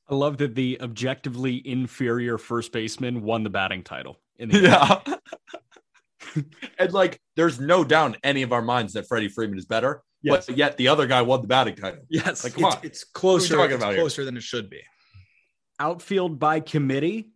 I 0.08 0.14
love 0.14 0.36
that 0.38 0.54
the 0.54 0.78
objectively 0.80 1.62
inferior 1.66 2.36
first 2.38 2.72
baseman 2.72 3.22
won 3.22 3.42
the 3.42 3.50
batting 3.50 3.82
title. 3.82 4.20
In 4.38 4.48
the 4.50 4.58
Yeah. 6.36 6.42
and 6.78 6.92
like, 6.92 7.20
there's 7.36 7.58
no 7.60 7.84
doubt 7.84 8.14
in 8.14 8.16
any 8.22 8.42
of 8.42 8.52
our 8.52 8.62
minds 8.62 8.92
that 8.94 9.06
Freddie 9.08 9.28
Freeman 9.28 9.58
is 9.58 9.64
better, 9.66 10.02
Yes. 10.22 10.46
but 10.46 10.56
yet 10.58 10.76
the 10.76 10.88
other 10.88 11.06
guy 11.06 11.22
won 11.22 11.40
the 11.42 11.46
batting 11.48 11.76
title. 11.76 12.02
Yes. 12.08 12.44
Like, 12.44 12.54
come 12.54 12.64
on. 12.66 12.72
It's, 12.74 12.84
it's 12.84 13.04
closer, 13.04 13.56
talking 13.56 13.72
it's 13.72 13.82
about 13.82 13.92
here? 13.92 14.02
closer 14.02 14.24
than 14.24 14.36
it 14.36 14.42
should 14.42 14.68
be. 14.70 14.80
outfield 15.78 16.38
by 16.38 16.60
committee 16.60 17.30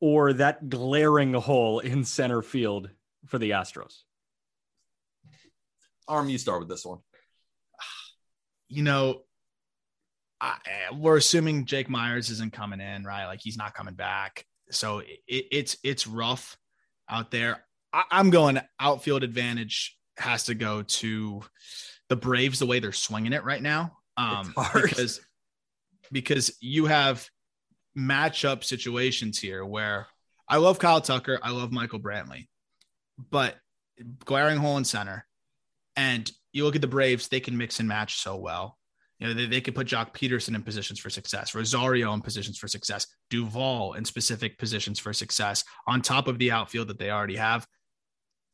or 0.00 0.32
that 0.34 0.68
glaring 0.68 1.34
hole 1.34 1.80
in 1.80 2.04
center 2.04 2.40
field 2.42 2.90
for 3.26 3.38
the 3.38 3.50
Astros? 3.50 4.02
Aram, 6.08 6.28
you 6.28 6.38
start 6.38 6.60
with 6.60 6.68
this 6.68 6.84
one. 6.84 6.98
you 8.68 8.82
know, 8.82 9.22
I, 10.40 10.56
we're 10.92 11.16
assuming 11.16 11.64
Jake 11.64 11.88
Meyers 11.88 12.30
isn't 12.30 12.52
coming 12.52 12.80
in, 12.80 13.04
right? 13.04 13.26
Like 13.26 13.40
he's 13.42 13.56
not 13.56 13.74
coming 13.74 13.94
back. 13.94 14.44
so 14.70 14.98
it, 14.98 15.20
it's 15.26 15.76
it's 15.82 16.06
rough 16.06 16.56
out 17.08 17.30
there. 17.30 17.64
I, 17.92 18.04
I'm 18.10 18.30
going 18.30 18.60
outfield 18.80 19.22
advantage 19.22 19.96
has 20.18 20.44
to 20.44 20.54
go 20.54 20.82
to 20.82 21.42
the 22.08 22.16
Braves 22.16 22.58
the 22.58 22.66
way 22.66 22.80
they're 22.80 22.92
swinging 22.92 23.32
it 23.32 23.44
right 23.44 23.62
now. 23.62 23.92
Um, 24.16 24.54
because 24.74 25.20
because 26.12 26.56
you 26.60 26.86
have 26.86 27.28
matchup 27.96 28.62
situations 28.64 29.38
here 29.38 29.64
where 29.64 30.06
I 30.48 30.58
love 30.58 30.78
Kyle 30.78 31.00
Tucker, 31.00 31.38
I 31.42 31.50
love 31.50 31.72
Michael 31.72 32.00
Brantley, 32.00 32.46
but 33.30 33.56
glaring 34.24 34.58
hole 34.58 34.76
in 34.76 34.84
center, 34.84 35.26
and 35.96 36.30
you 36.52 36.64
look 36.64 36.76
at 36.76 36.80
the 36.82 36.86
Braves, 36.86 37.28
they 37.28 37.40
can 37.40 37.56
mix 37.56 37.80
and 37.80 37.88
match 37.88 38.18
so 38.18 38.36
well. 38.36 38.78
You 39.18 39.28
know, 39.28 39.34
they, 39.34 39.46
they 39.46 39.60
could 39.60 39.74
put 39.74 39.86
Joc 39.86 40.12
Pederson 40.12 40.54
in 40.54 40.62
positions 40.62 41.00
for 41.00 41.08
success, 41.08 41.54
Rosario 41.54 42.12
in 42.12 42.20
positions 42.20 42.58
for 42.58 42.68
success, 42.68 43.06
Duvall 43.30 43.94
in 43.94 44.04
specific 44.04 44.58
positions 44.58 44.98
for 44.98 45.12
success, 45.12 45.64
on 45.86 46.02
top 46.02 46.28
of 46.28 46.38
the 46.38 46.50
outfield 46.50 46.88
that 46.88 46.98
they 46.98 47.10
already 47.10 47.36
have. 47.36 47.66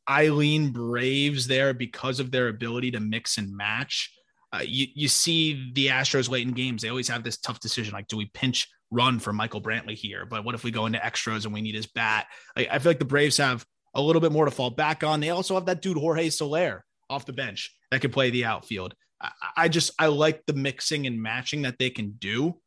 Eileen 0.09 0.71
Braves 0.71 1.47
there 1.47 1.73
because 1.73 2.19
of 2.19 2.31
their 2.31 2.47
ability 2.47 2.91
to 2.91 2.99
mix 2.99 3.37
and 3.37 3.55
match. 3.55 4.13
Uh, 4.53 4.61
you, 4.65 4.87
you 4.93 5.07
see 5.07 5.71
the 5.73 5.87
Astros 5.87 6.29
late 6.29 6.47
in 6.47 6.53
games, 6.53 6.81
they 6.81 6.89
always 6.89 7.07
have 7.07 7.23
this 7.23 7.37
tough 7.37 7.59
decision 7.59 7.93
like, 7.93 8.07
do 8.07 8.17
we 8.17 8.29
pinch 8.33 8.67
run 8.91 9.19
for 9.19 9.33
Michael 9.33 9.61
Brantley 9.61 9.95
here? 9.95 10.25
But 10.25 10.45
what 10.45 10.55
if 10.55 10.63
we 10.63 10.71
go 10.71 10.85
into 10.85 11.03
extras 11.03 11.45
and 11.45 11.53
we 11.53 11.61
need 11.61 11.75
his 11.75 11.87
bat? 11.87 12.27
Like, 12.55 12.67
I 12.69 12.79
feel 12.79 12.91
like 12.91 12.99
the 12.99 13.05
Braves 13.05 13.37
have 13.37 13.65
a 13.95 14.01
little 14.01 14.21
bit 14.21 14.31
more 14.31 14.45
to 14.45 14.51
fall 14.51 14.69
back 14.69 15.03
on. 15.03 15.19
They 15.19 15.29
also 15.29 15.55
have 15.55 15.65
that 15.65 15.81
dude, 15.81 15.97
Jorge 15.97 16.29
Soler, 16.29 16.85
off 17.09 17.25
the 17.25 17.33
bench 17.33 17.75
that 17.91 18.01
can 18.01 18.11
play 18.11 18.29
the 18.29 18.45
outfield. 18.45 18.93
I, 19.55 19.69
just 19.69 19.91
I 19.97 20.07
like 20.07 20.45
the 20.45 20.53
mixing 20.53 21.07
and 21.07 21.21
matching 21.21 21.63
that 21.63 21.79
they 21.79 21.89
can 21.89 22.11
do. 22.11 22.59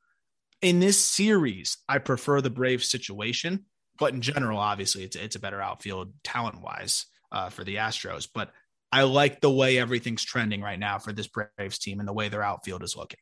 In 0.63 0.81
this 0.81 0.99
series, 0.99 1.79
I 1.89 1.99
prefer 1.99 2.41
the 2.41 2.51
Braves 2.51 2.89
situation, 2.89 3.67
but 3.99 4.15
in 4.15 4.23
general, 4.23 4.59
obviously, 4.59 5.05
it's 5.05 5.17
it's 5.17 5.37
a 5.37 5.41
better 5.41 5.61
outfield 5.61 6.13
talent 6.25 6.63
wise 6.63 7.07
uh, 7.31 7.51
for 7.51 7.63
the 7.63 7.77
Astros. 7.77 8.27
But 8.33 8.53
I 8.91 9.03
like 9.03 9.41
the 9.41 9.51
way 9.51 9.79
everything's 9.79 10.25
trending 10.25 10.63
right 10.63 10.79
now 10.79 10.99
for 10.99 11.13
this 11.13 11.29
Braves 11.29 11.79
team 11.79 12.01
and 12.01 12.09
the 12.09 12.13
way 12.13 12.29
their 12.29 12.43
outfield 12.43 12.83
is 12.83 12.97
looking. 12.97 13.21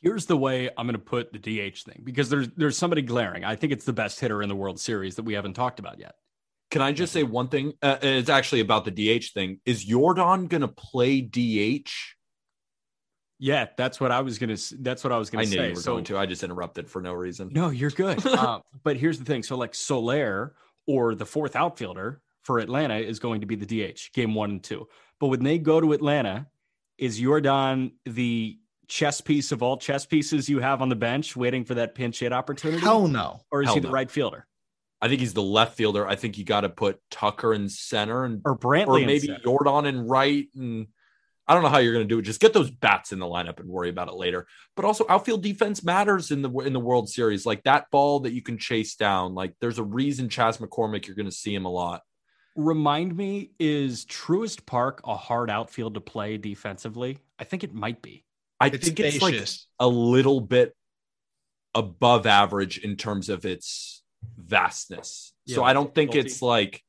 Here's 0.00 0.26
the 0.26 0.36
way 0.36 0.70
I'm 0.76 0.86
going 0.86 0.94
to 0.94 0.98
put 0.98 1.32
the 1.32 1.38
DH 1.38 1.82
thing 1.84 2.00
because 2.02 2.28
there's 2.30 2.48
there's 2.56 2.76
somebody 2.76 3.02
glaring. 3.02 3.44
I 3.44 3.54
think 3.54 3.72
it's 3.72 3.84
the 3.84 3.92
best 3.92 4.18
hitter 4.18 4.42
in 4.42 4.48
the 4.48 4.56
World 4.56 4.80
Series 4.80 5.16
that 5.16 5.24
we 5.24 5.34
haven't 5.34 5.54
talked 5.54 5.78
about 5.78 6.00
yet. 6.00 6.14
Can 6.70 6.82
I 6.82 6.92
just 6.92 7.12
say 7.12 7.22
one 7.22 7.48
thing? 7.48 7.74
Uh, 7.82 7.98
it's 8.00 8.28
actually 8.28 8.60
about 8.60 8.84
the 8.84 8.90
DH 8.90 9.26
thing. 9.34 9.60
Is 9.64 9.84
Yordan 9.84 10.48
going 10.48 10.62
to 10.62 10.68
play 10.68 11.20
DH? 11.20 11.90
Yeah, 13.42 13.66
that's 13.76 13.98
what 13.98 14.12
I 14.12 14.20
was 14.20 14.38
gonna. 14.38 14.52
s- 14.52 14.74
That's 14.78 15.02
what 15.02 15.12
I 15.12 15.16
was 15.18 15.30
gonna 15.30 15.44
knew 15.46 15.50
say. 15.56 15.68
you 15.70 15.74
were 15.74 15.80
so, 15.80 15.92
going 15.94 16.04
to. 16.04 16.18
I 16.18 16.26
just 16.26 16.44
interrupted 16.44 16.88
for 16.88 17.00
no 17.00 17.14
reason. 17.14 17.48
No, 17.52 17.70
you're 17.70 17.90
good. 17.90 18.24
uh, 18.26 18.60
but 18.84 18.96
here's 18.98 19.18
the 19.18 19.24
thing. 19.24 19.42
So, 19.42 19.56
like 19.56 19.74
Soler 19.74 20.54
or 20.86 21.14
the 21.14 21.24
fourth 21.26 21.56
outfielder 21.56 22.20
for 22.44 22.58
Atlanta 22.58 22.96
is 22.96 23.18
going 23.18 23.40
to 23.40 23.46
be 23.46 23.56
the 23.56 23.66
DH 23.92 24.12
game 24.12 24.34
one 24.34 24.50
and 24.50 24.62
two. 24.62 24.86
But 25.18 25.28
when 25.28 25.42
they 25.42 25.58
go 25.58 25.80
to 25.80 25.92
Atlanta, 25.94 26.46
is 26.98 27.18
Yordan 27.20 27.92
the 28.04 28.58
chess 28.88 29.20
piece 29.22 29.52
of 29.52 29.62
all 29.62 29.78
chess 29.78 30.04
pieces 30.04 30.48
you 30.48 30.58
have 30.60 30.82
on 30.82 30.88
the 30.90 30.96
bench 30.96 31.34
waiting 31.36 31.64
for 31.64 31.74
that 31.76 31.94
pinch 31.94 32.20
hit 32.20 32.32
opportunity? 32.34 32.82
Hell 32.82 33.08
no. 33.08 33.40
or 33.50 33.62
is 33.62 33.68
hell 33.68 33.74
he 33.76 33.80
the 33.80 33.88
no. 33.88 33.94
right 33.94 34.10
fielder? 34.10 34.46
I 35.00 35.08
think 35.08 35.20
he's 35.20 35.32
the 35.32 35.42
left 35.42 35.76
fielder. 35.78 36.06
I 36.06 36.14
think 36.16 36.36
you 36.36 36.44
got 36.44 36.60
to 36.60 36.68
put 36.68 37.00
Tucker 37.10 37.54
in 37.54 37.70
center 37.70 38.24
and 38.24 38.42
Or 38.44 38.58
Brantley? 38.58 39.02
or 39.02 39.06
maybe 39.06 39.28
center? 39.28 39.40
Yordan 39.46 39.86
in 39.86 40.06
right. 40.06 40.46
And 40.54 40.88
I 41.50 41.54
don't 41.54 41.64
know 41.64 41.68
how 41.68 41.78
you're 41.78 41.92
going 41.92 42.06
to 42.06 42.14
do 42.14 42.20
it. 42.20 42.22
Just 42.22 42.38
get 42.38 42.52
those 42.52 42.70
bats 42.70 43.10
in 43.10 43.18
the 43.18 43.26
lineup 43.26 43.58
and 43.58 43.68
worry 43.68 43.88
about 43.88 44.06
it 44.06 44.14
later. 44.14 44.46
But 44.76 44.84
also, 44.84 45.04
outfield 45.08 45.42
defense 45.42 45.82
matters 45.82 46.30
in 46.30 46.42
the 46.42 46.50
in 46.60 46.72
the 46.72 46.78
World 46.78 47.08
Series. 47.08 47.44
Like 47.44 47.64
that 47.64 47.90
ball 47.90 48.20
that 48.20 48.32
you 48.32 48.40
can 48.40 48.56
chase 48.56 48.94
down. 48.94 49.34
Like 49.34 49.54
there's 49.60 49.80
a 49.80 49.82
reason 49.82 50.28
Chas 50.28 50.58
McCormick. 50.58 51.08
You're 51.08 51.16
going 51.16 51.26
to 51.26 51.32
see 51.32 51.52
him 51.52 51.64
a 51.64 51.68
lot. 51.68 52.02
Remind 52.54 53.16
me, 53.16 53.50
is 53.58 54.04
Truist 54.04 54.64
Park 54.64 55.00
a 55.02 55.16
hard 55.16 55.50
outfield 55.50 55.94
to 55.94 56.00
play 56.00 56.36
defensively? 56.36 57.18
I 57.36 57.42
think 57.42 57.64
it 57.64 57.74
might 57.74 58.00
be. 58.00 58.24
I 58.60 58.68
It's 58.68 58.86
think 58.86 59.00
it's 59.00 59.20
like 59.20 59.42
a 59.80 59.88
little 59.88 60.40
bit 60.40 60.76
above 61.74 62.28
average 62.28 62.78
in 62.78 62.94
terms 62.94 63.28
of 63.28 63.44
its 63.44 64.04
vastness. 64.38 65.32
Yeah, 65.46 65.56
so 65.56 65.64
I 65.64 65.72
don't 65.72 65.92
think 65.92 66.12
difficulty. 66.12 66.28
it's 66.30 66.42
like 66.42 66.84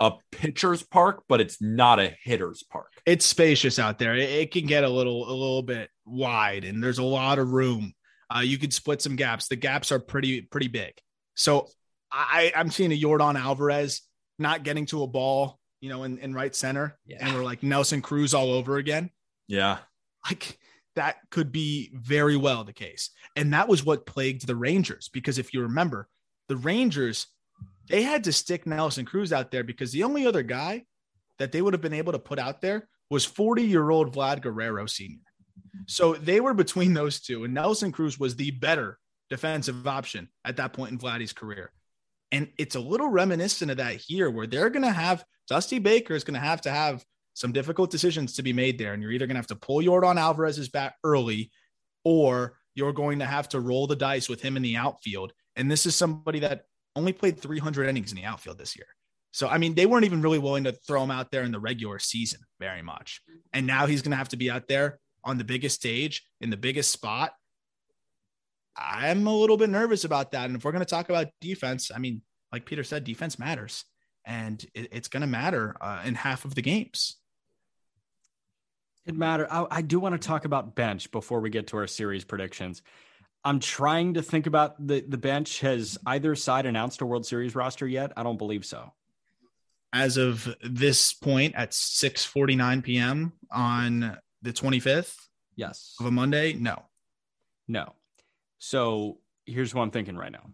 a 0.00 0.12
pitcher's 0.32 0.82
park, 0.82 1.24
but 1.28 1.40
it's 1.40 1.60
not 1.62 1.98
a 1.98 2.14
hitter's 2.22 2.62
park. 2.62 2.92
it's 3.06 3.24
spacious 3.24 3.78
out 3.78 3.98
there. 3.98 4.14
It, 4.14 4.28
it 4.30 4.50
can 4.50 4.66
get 4.66 4.84
a 4.84 4.88
little 4.88 5.24
a 5.28 5.32
little 5.32 5.62
bit 5.62 5.88
wide, 6.04 6.64
and 6.64 6.82
there's 6.82 6.98
a 6.98 7.02
lot 7.04 7.38
of 7.38 7.52
room. 7.52 7.92
Uh, 8.34 8.40
you 8.40 8.58
could 8.58 8.72
split 8.72 9.00
some 9.00 9.16
gaps. 9.16 9.48
The 9.48 9.56
gaps 9.56 9.92
are 9.92 9.98
pretty 10.00 10.42
pretty 10.42 10.68
big. 10.68 10.92
So 11.34 11.68
I, 12.10 12.52
I'm 12.56 12.70
seeing 12.70 12.92
a 12.92 13.00
Yordan 13.00 13.38
Alvarez 13.38 14.02
not 14.38 14.62
getting 14.64 14.86
to 14.86 15.02
a 15.02 15.06
ball, 15.06 15.58
you 15.80 15.88
know, 15.88 16.04
in, 16.04 16.18
in 16.18 16.34
right 16.34 16.54
center, 16.54 16.98
Yeah. 17.06 17.18
and 17.20 17.34
we're 17.34 17.44
like 17.44 17.62
Nelson 17.62 18.02
Cruz 18.02 18.34
all 18.34 18.50
over 18.52 18.76
again. 18.76 19.10
Yeah. 19.48 19.78
Like 20.26 20.58
that 20.96 21.16
could 21.30 21.52
be 21.52 21.90
very 21.94 22.36
well 22.36 22.64
the 22.64 22.72
case, 22.72 23.10
and 23.36 23.52
that 23.52 23.68
was 23.68 23.84
what 23.84 24.06
plagued 24.06 24.46
the 24.46 24.56
Rangers 24.56 25.08
because 25.12 25.38
if 25.38 25.54
you 25.54 25.62
remember, 25.62 26.08
the 26.48 26.56
Rangers 26.56 27.26
they 27.88 28.02
had 28.02 28.24
to 28.24 28.32
stick 28.32 28.66
Nelson 28.66 29.04
Cruz 29.04 29.32
out 29.32 29.50
there 29.50 29.64
because 29.64 29.92
the 29.92 30.02
only 30.02 30.26
other 30.26 30.42
guy 30.42 30.84
that 31.38 31.52
they 31.52 31.62
would 31.62 31.74
have 31.74 31.82
been 31.82 31.92
able 31.92 32.12
to 32.12 32.18
put 32.18 32.38
out 32.38 32.60
there 32.60 32.88
was 33.10 33.24
40 33.24 33.62
year 33.62 33.90
old 33.90 34.14
Vlad 34.14 34.42
Guerrero 34.42 34.86
Sr. 34.86 35.20
So 35.86 36.14
they 36.14 36.40
were 36.40 36.54
between 36.54 36.94
those 36.94 37.20
two, 37.20 37.44
and 37.44 37.54
Nelson 37.54 37.92
Cruz 37.92 38.18
was 38.18 38.36
the 38.36 38.50
better 38.50 38.98
defensive 39.30 39.86
option 39.86 40.28
at 40.44 40.56
that 40.56 40.72
point 40.72 40.92
in 40.92 40.98
Vladdy's 40.98 41.32
career. 41.32 41.72
And 42.32 42.48
it's 42.58 42.74
a 42.74 42.80
little 42.80 43.08
reminiscent 43.08 43.70
of 43.70 43.76
that 43.76 43.96
here, 43.96 44.30
where 44.30 44.46
they're 44.46 44.70
going 44.70 44.84
to 44.84 44.90
have 44.90 45.24
Dusty 45.48 45.78
Baker 45.78 46.14
is 46.14 46.24
going 46.24 46.38
to 46.38 46.40
have 46.40 46.60
to 46.62 46.70
have 46.70 47.04
some 47.34 47.52
difficult 47.52 47.90
decisions 47.90 48.34
to 48.34 48.42
be 48.42 48.52
made 48.52 48.78
there. 48.78 48.94
And 48.94 49.02
you're 49.02 49.12
either 49.12 49.26
going 49.26 49.34
to 49.34 49.40
have 49.40 49.46
to 49.48 49.56
pull 49.56 49.78
Yordan 49.78 50.16
Alvarez's 50.16 50.68
bat 50.68 50.94
early, 51.04 51.52
or 52.04 52.58
you're 52.74 52.92
going 52.92 53.20
to 53.20 53.26
have 53.26 53.48
to 53.50 53.60
roll 53.60 53.86
the 53.86 53.96
dice 53.96 54.28
with 54.28 54.40
him 54.40 54.56
in 54.56 54.62
the 54.62 54.76
outfield. 54.76 55.32
And 55.54 55.70
this 55.70 55.86
is 55.86 55.94
somebody 55.94 56.40
that 56.40 56.64
only 56.96 57.12
played 57.12 57.40
300 57.40 57.88
innings 57.88 58.10
in 58.10 58.16
the 58.16 58.24
outfield 58.24 58.58
this 58.58 58.76
year. 58.76 58.86
So, 59.30 59.48
I 59.48 59.58
mean, 59.58 59.74
they 59.74 59.86
weren't 59.86 60.06
even 60.06 60.22
really 60.22 60.38
willing 60.38 60.64
to 60.64 60.72
throw 60.72 61.04
him 61.04 61.10
out 61.10 61.30
there 61.30 61.42
in 61.42 61.52
the 61.52 61.60
regular 61.60 61.98
season 61.98 62.40
very 62.58 62.82
much. 62.82 63.20
And 63.52 63.66
now 63.66 63.86
he's 63.86 64.02
going 64.02 64.12
to 64.12 64.16
have 64.16 64.30
to 64.30 64.36
be 64.36 64.50
out 64.50 64.66
there 64.66 64.98
on 65.22 65.36
the 65.36 65.44
biggest 65.44 65.76
stage 65.76 66.24
in 66.40 66.50
the 66.50 66.56
biggest 66.56 66.90
spot. 66.90 67.32
I'm 68.76 69.26
a 69.26 69.34
little 69.34 69.56
bit 69.56 69.68
nervous 69.68 70.04
about 70.04 70.32
that. 70.32 70.46
And 70.46 70.56
if 70.56 70.64
we're 70.64 70.72
going 70.72 70.84
to 70.84 70.90
talk 70.90 71.10
about 71.10 71.28
defense, 71.40 71.90
I 71.94 71.98
mean, 71.98 72.22
like 72.50 72.64
Peter 72.64 72.82
said, 72.82 73.04
defense 73.04 73.38
matters 73.38 73.84
and 74.24 74.64
it, 74.74 74.88
it's 74.92 75.08
going 75.08 75.20
to 75.20 75.26
matter 75.26 75.76
uh, 75.80 76.02
in 76.04 76.14
half 76.14 76.44
of 76.44 76.54
the 76.54 76.62
games. 76.62 77.16
It 79.06 79.14
matter. 79.14 79.46
I, 79.50 79.66
I 79.70 79.82
do 79.82 80.00
want 80.00 80.20
to 80.20 80.26
talk 80.26 80.44
about 80.44 80.74
bench 80.74 81.10
before 81.12 81.40
we 81.40 81.48
get 81.48 81.68
to 81.68 81.76
our 81.76 81.86
series 81.86 82.24
predictions. 82.24 82.82
I'm 83.46 83.60
trying 83.60 84.14
to 84.14 84.22
think 84.22 84.48
about 84.48 84.84
the 84.84 85.04
the 85.06 85.16
bench. 85.16 85.60
Has 85.60 85.96
either 86.04 86.34
side 86.34 86.66
announced 86.66 87.00
a 87.00 87.06
World 87.06 87.24
Series 87.24 87.54
roster 87.54 87.86
yet? 87.86 88.12
I 88.16 88.24
don't 88.24 88.38
believe 88.38 88.64
so. 88.66 88.92
As 89.92 90.16
of 90.16 90.52
this 90.62 91.12
point 91.14 91.54
at 91.54 91.70
6:49 91.70 92.82
p.m. 92.82 93.32
on 93.52 94.18
the 94.42 94.52
25th 94.52 95.14
Yes. 95.54 95.94
of 96.00 96.06
a 96.06 96.10
Monday, 96.10 96.54
no. 96.54 96.82
No. 97.68 97.94
So 98.58 99.20
here's 99.46 99.72
what 99.74 99.82
I'm 99.82 99.90
thinking 99.92 100.16
right 100.16 100.32
now. 100.32 100.50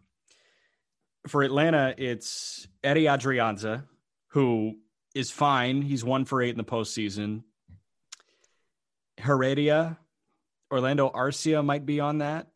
For 1.28 1.42
Atlanta, 1.42 1.94
it's 1.96 2.68
Eddie 2.84 3.04
Adrianza, 3.04 3.84
who 4.28 4.74
is 5.14 5.30
fine. 5.30 5.80
He's 5.80 6.04
one 6.04 6.26
for 6.26 6.42
eight 6.42 6.50
in 6.50 6.58
the 6.58 6.64
postseason. 6.64 7.42
Heredia, 9.16 9.98
Orlando 10.70 11.10
Arcia 11.10 11.64
might 11.64 11.86
be 11.86 11.98
on 12.00 12.18
that. 12.18 12.48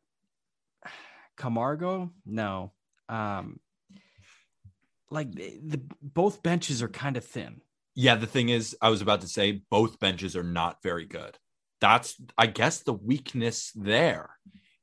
Camargo, 1.36 2.10
no. 2.24 2.72
Um, 3.08 3.60
like 5.10 5.32
the, 5.32 5.80
both 6.02 6.42
benches 6.42 6.82
are 6.82 6.88
kind 6.88 7.16
of 7.16 7.24
thin. 7.24 7.60
Yeah, 7.94 8.16
the 8.16 8.26
thing 8.26 8.48
is, 8.48 8.76
I 8.82 8.88
was 8.88 9.00
about 9.00 9.20
to 9.20 9.28
say 9.28 9.62
both 9.70 10.00
benches 10.00 10.36
are 10.36 10.42
not 10.42 10.82
very 10.82 11.06
good. 11.06 11.38
That's, 11.80 12.16
I 12.36 12.46
guess, 12.46 12.80
the 12.80 12.92
weakness 12.92 13.72
there 13.74 14.30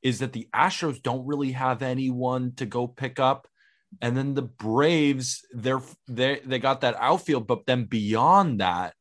is 0.02 0.20
that 0.20 0.32
the 0.32 0.48
Astros 0.54 1.02
don't 1.02 1.26
really 1.26 1.52
have 1.52 1.82
anyone 1.82 2.52
to 2.56 2.66
go 2.66 2.86
pick 2.86 3.20
up, 3.20 3.48
and 4.00 4.16
then 4.16 4.34
the 4.34 4.42
Braves, 4.42 5.44
they're 5.52 5.82
they 6.08 6.40
they 6.44 6.58
got 6.58 6.80
that 6.80 6.96
outfield, 6.98 7.46
but 7.46 7.66
then 7.66 7.84
beyond 7.84 8.60
that, 8.60 8.94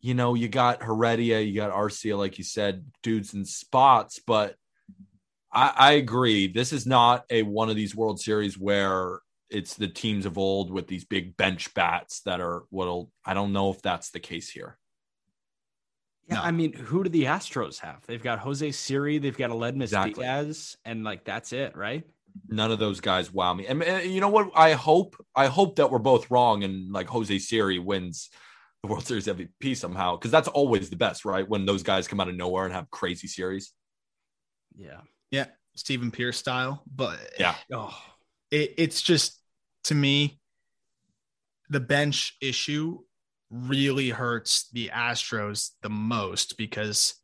you 0.00 0.14
know, 0.14 0.34
you 0.34 0.48
got 0.48 0.82
Heredia, 0.82 1.40
you 1.40 1.54
got 1.54 1.72
Arcia, 1.72 2.16
like 2.16 2.38
you 2.38 2.44
said, 2.44 2.86
dudes 3.02 3.34
in 3.34 3.44
spots, 3.44 4.20
but. 4.26 4.56
I, 5.52 5.72
I 5.76 5.92
agree. 5.92 6.46
This 6.46 6.72
is 6.72 6.86
not 6.86 7.24
a 7.30 7.42
one 7.42 7.68
of 7.68 7.76
these 7.76 7.94
World 7.94 8.20
Series 8.20 8.58
where 8.58 9.20
it's 9.50 9.74
the 9.74 9.88
teams 9.88 10.24
of 10.24 10.38
old 10.38 10.70
with 10.70 10.88
these 10.88 11.04
big 11.04 11.36
bench 11.36 11.74
bats 11.74 12.20
that 12.22 12.40
are 12.40 12.64
what'll 12.70 13.10
I 13.24 13.34
don't 13.34 13.52
know 13.52 13.70
if 13.70 13.82
that's 13.82 14.10
the 14.10 14.20
case 14.20 14.50
here. 14.50 14.78
Yeah, 16.28 16.36
No. 16.36 16.42
I 16.42 16.50
mean, 16.52 16.72
who 16.72 17.04
do 17.04 17.10
the 17.10 17.24
Astros 17.24 17.80
have? 17.80 18.04
They've 18.06 18.22
got 18.22 18.38
Jose 18.38 18.70
Siri, 18.72 19.18
they've 19.18 19.36
got 19.36 19.50
Aledmys 19.50 19.84
Exactly. 19.84 20.24
Diaz, 20.24 20.76
and 20.84 21.04
like 21.04 21.24
that's 21.24 21.52
it, 21.52 21.76
right? 21.76 22.04
None 22.48 22.72
of 22.72 22.78
those 22.78 23.00
guys 23.00 23.30
wow 23.30 23.52
me. 23.52 23.66
And, 23.66 23.82
and 23.82 24.10
you 24.10 24.20
know 24.22 24.30
what? 24.30 24.50
I 24.54 24.72
hope 24.72 25.16
I 25.36 25.46
hope 25.46 25.76
that 25.76 25.90
we're 25.90 25.98
both 25.98 26.30
wrong 26.30 26.64
and 26.64 26.90
like 26.90 27.08
Jose 27.08 27.38
Siri 27.40 27.78
wins 27.78 28.30
the 28.82 28.88
World 28.88 29.06
Series 29.06 29.26
MVP 29.26 29.76
somehow 29.76 30.16
because 30.16 30.30
that's 30.30 30.48
always 30.48 30.88
the 30.88 30.96
best, 30.96 31.26
right? 31.26 31.46
When 31.46 31.66
those 31.66 31.82
guys 31.82 32.08
come 32.08 32.20
out 32.20 32.28
of 32.28 32.34
nowhere 32.34 32.64
and 32.64 32.72
have 32.72 32.90
crazy 32.90 33.28
series. 33.28 33.72
Yeah. 34.74 35.00
Yeah, 35.32 35.46
Stephen 35.74 36.12
Pearce 36.12 36.38
style, 36.38 36.82
but 36.86 37.18
Yeah. 37.38 37.56
Oh, 37.72 37.96
it, 38.52 38.74
it's 38.78 39.02
just 39.02 39.40
to 39.84 39.94
me 39.96 40.38
the 41.68 41.80
bench 41.80 42.36
issue 42.40 42.98
really 43.50 44.10
hurts 44.10 44.68
the 44.72 44.90
Astros 44.94 45.70
the 45.82 45.88
most 45.88 46.56
because 46.56 47.14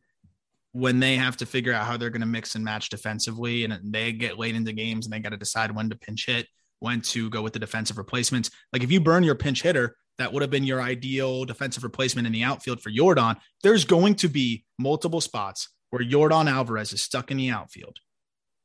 when 0.73 1.01
they 1.01 1.17
have 1.17 1.37
to 1.39 1.47
figure 1.47 1.73
out 1.73 1.87
how 1.87 1.97
they're 1.97 2.11
going 2.11 2.21
to 2.21 2.27
mix 2.27 2.55
and 2.55 2.65
match 2.65 2.89
defensively 2.89 3.65
and 3.65 3.79
they 3.93 4.13
get 4.13 4.39
late 4.39 4.55
into 4.55 4.73
games 4.73 5.07
and 5.07 5.13
they 5.13 5.19
got 5.19 5.31
to 5.31 5.37
decide 5.37 5.75
when 5.75 5.89
to 5.91 5.97
pinch 5.97 6.27
hit, 6.27 6.47
when 6.81 7.01
to 7.01 7.31
go 7.31 7.43
with 7.43 7.53
the 7.53 7.59
defensive 7.59 7.99
replacements. 7.99 8.51
Like 8.73 8.83
if 8.83 8.91
you 8.91 9.01
burn 9.01 9.23
your 9.23 9.35
pinch 9.35 9.63
hitter, 9.63 9.97
that 10.19 10.33
would 10.33 10.43
have 10.43 10.51
been 10.51 10.65
your 10.65 10.83
ideal 10.83 11.45
defensive 11.45 11.85
replacement 11.85 12.27
in 12.27 12.33
the 12.33 12.43
outfield 12.43 12.81
for 12.81 12.91
Yordan. 12.91 13.37
There's 13.63 13.85
going 13.85 14.17
to 14.17 14.29
be 14.29 14.65
multiple 14.79 15.21
spots 15.21 15.69
where 15.91 16.03
Yordan 16.03 16.51
Alvarez 16.51 16.93
is 16.93 17.03
stuck 17.03 17.31
in 17.31 17.37
the 17.37 17.51
outfield 17.51 17.99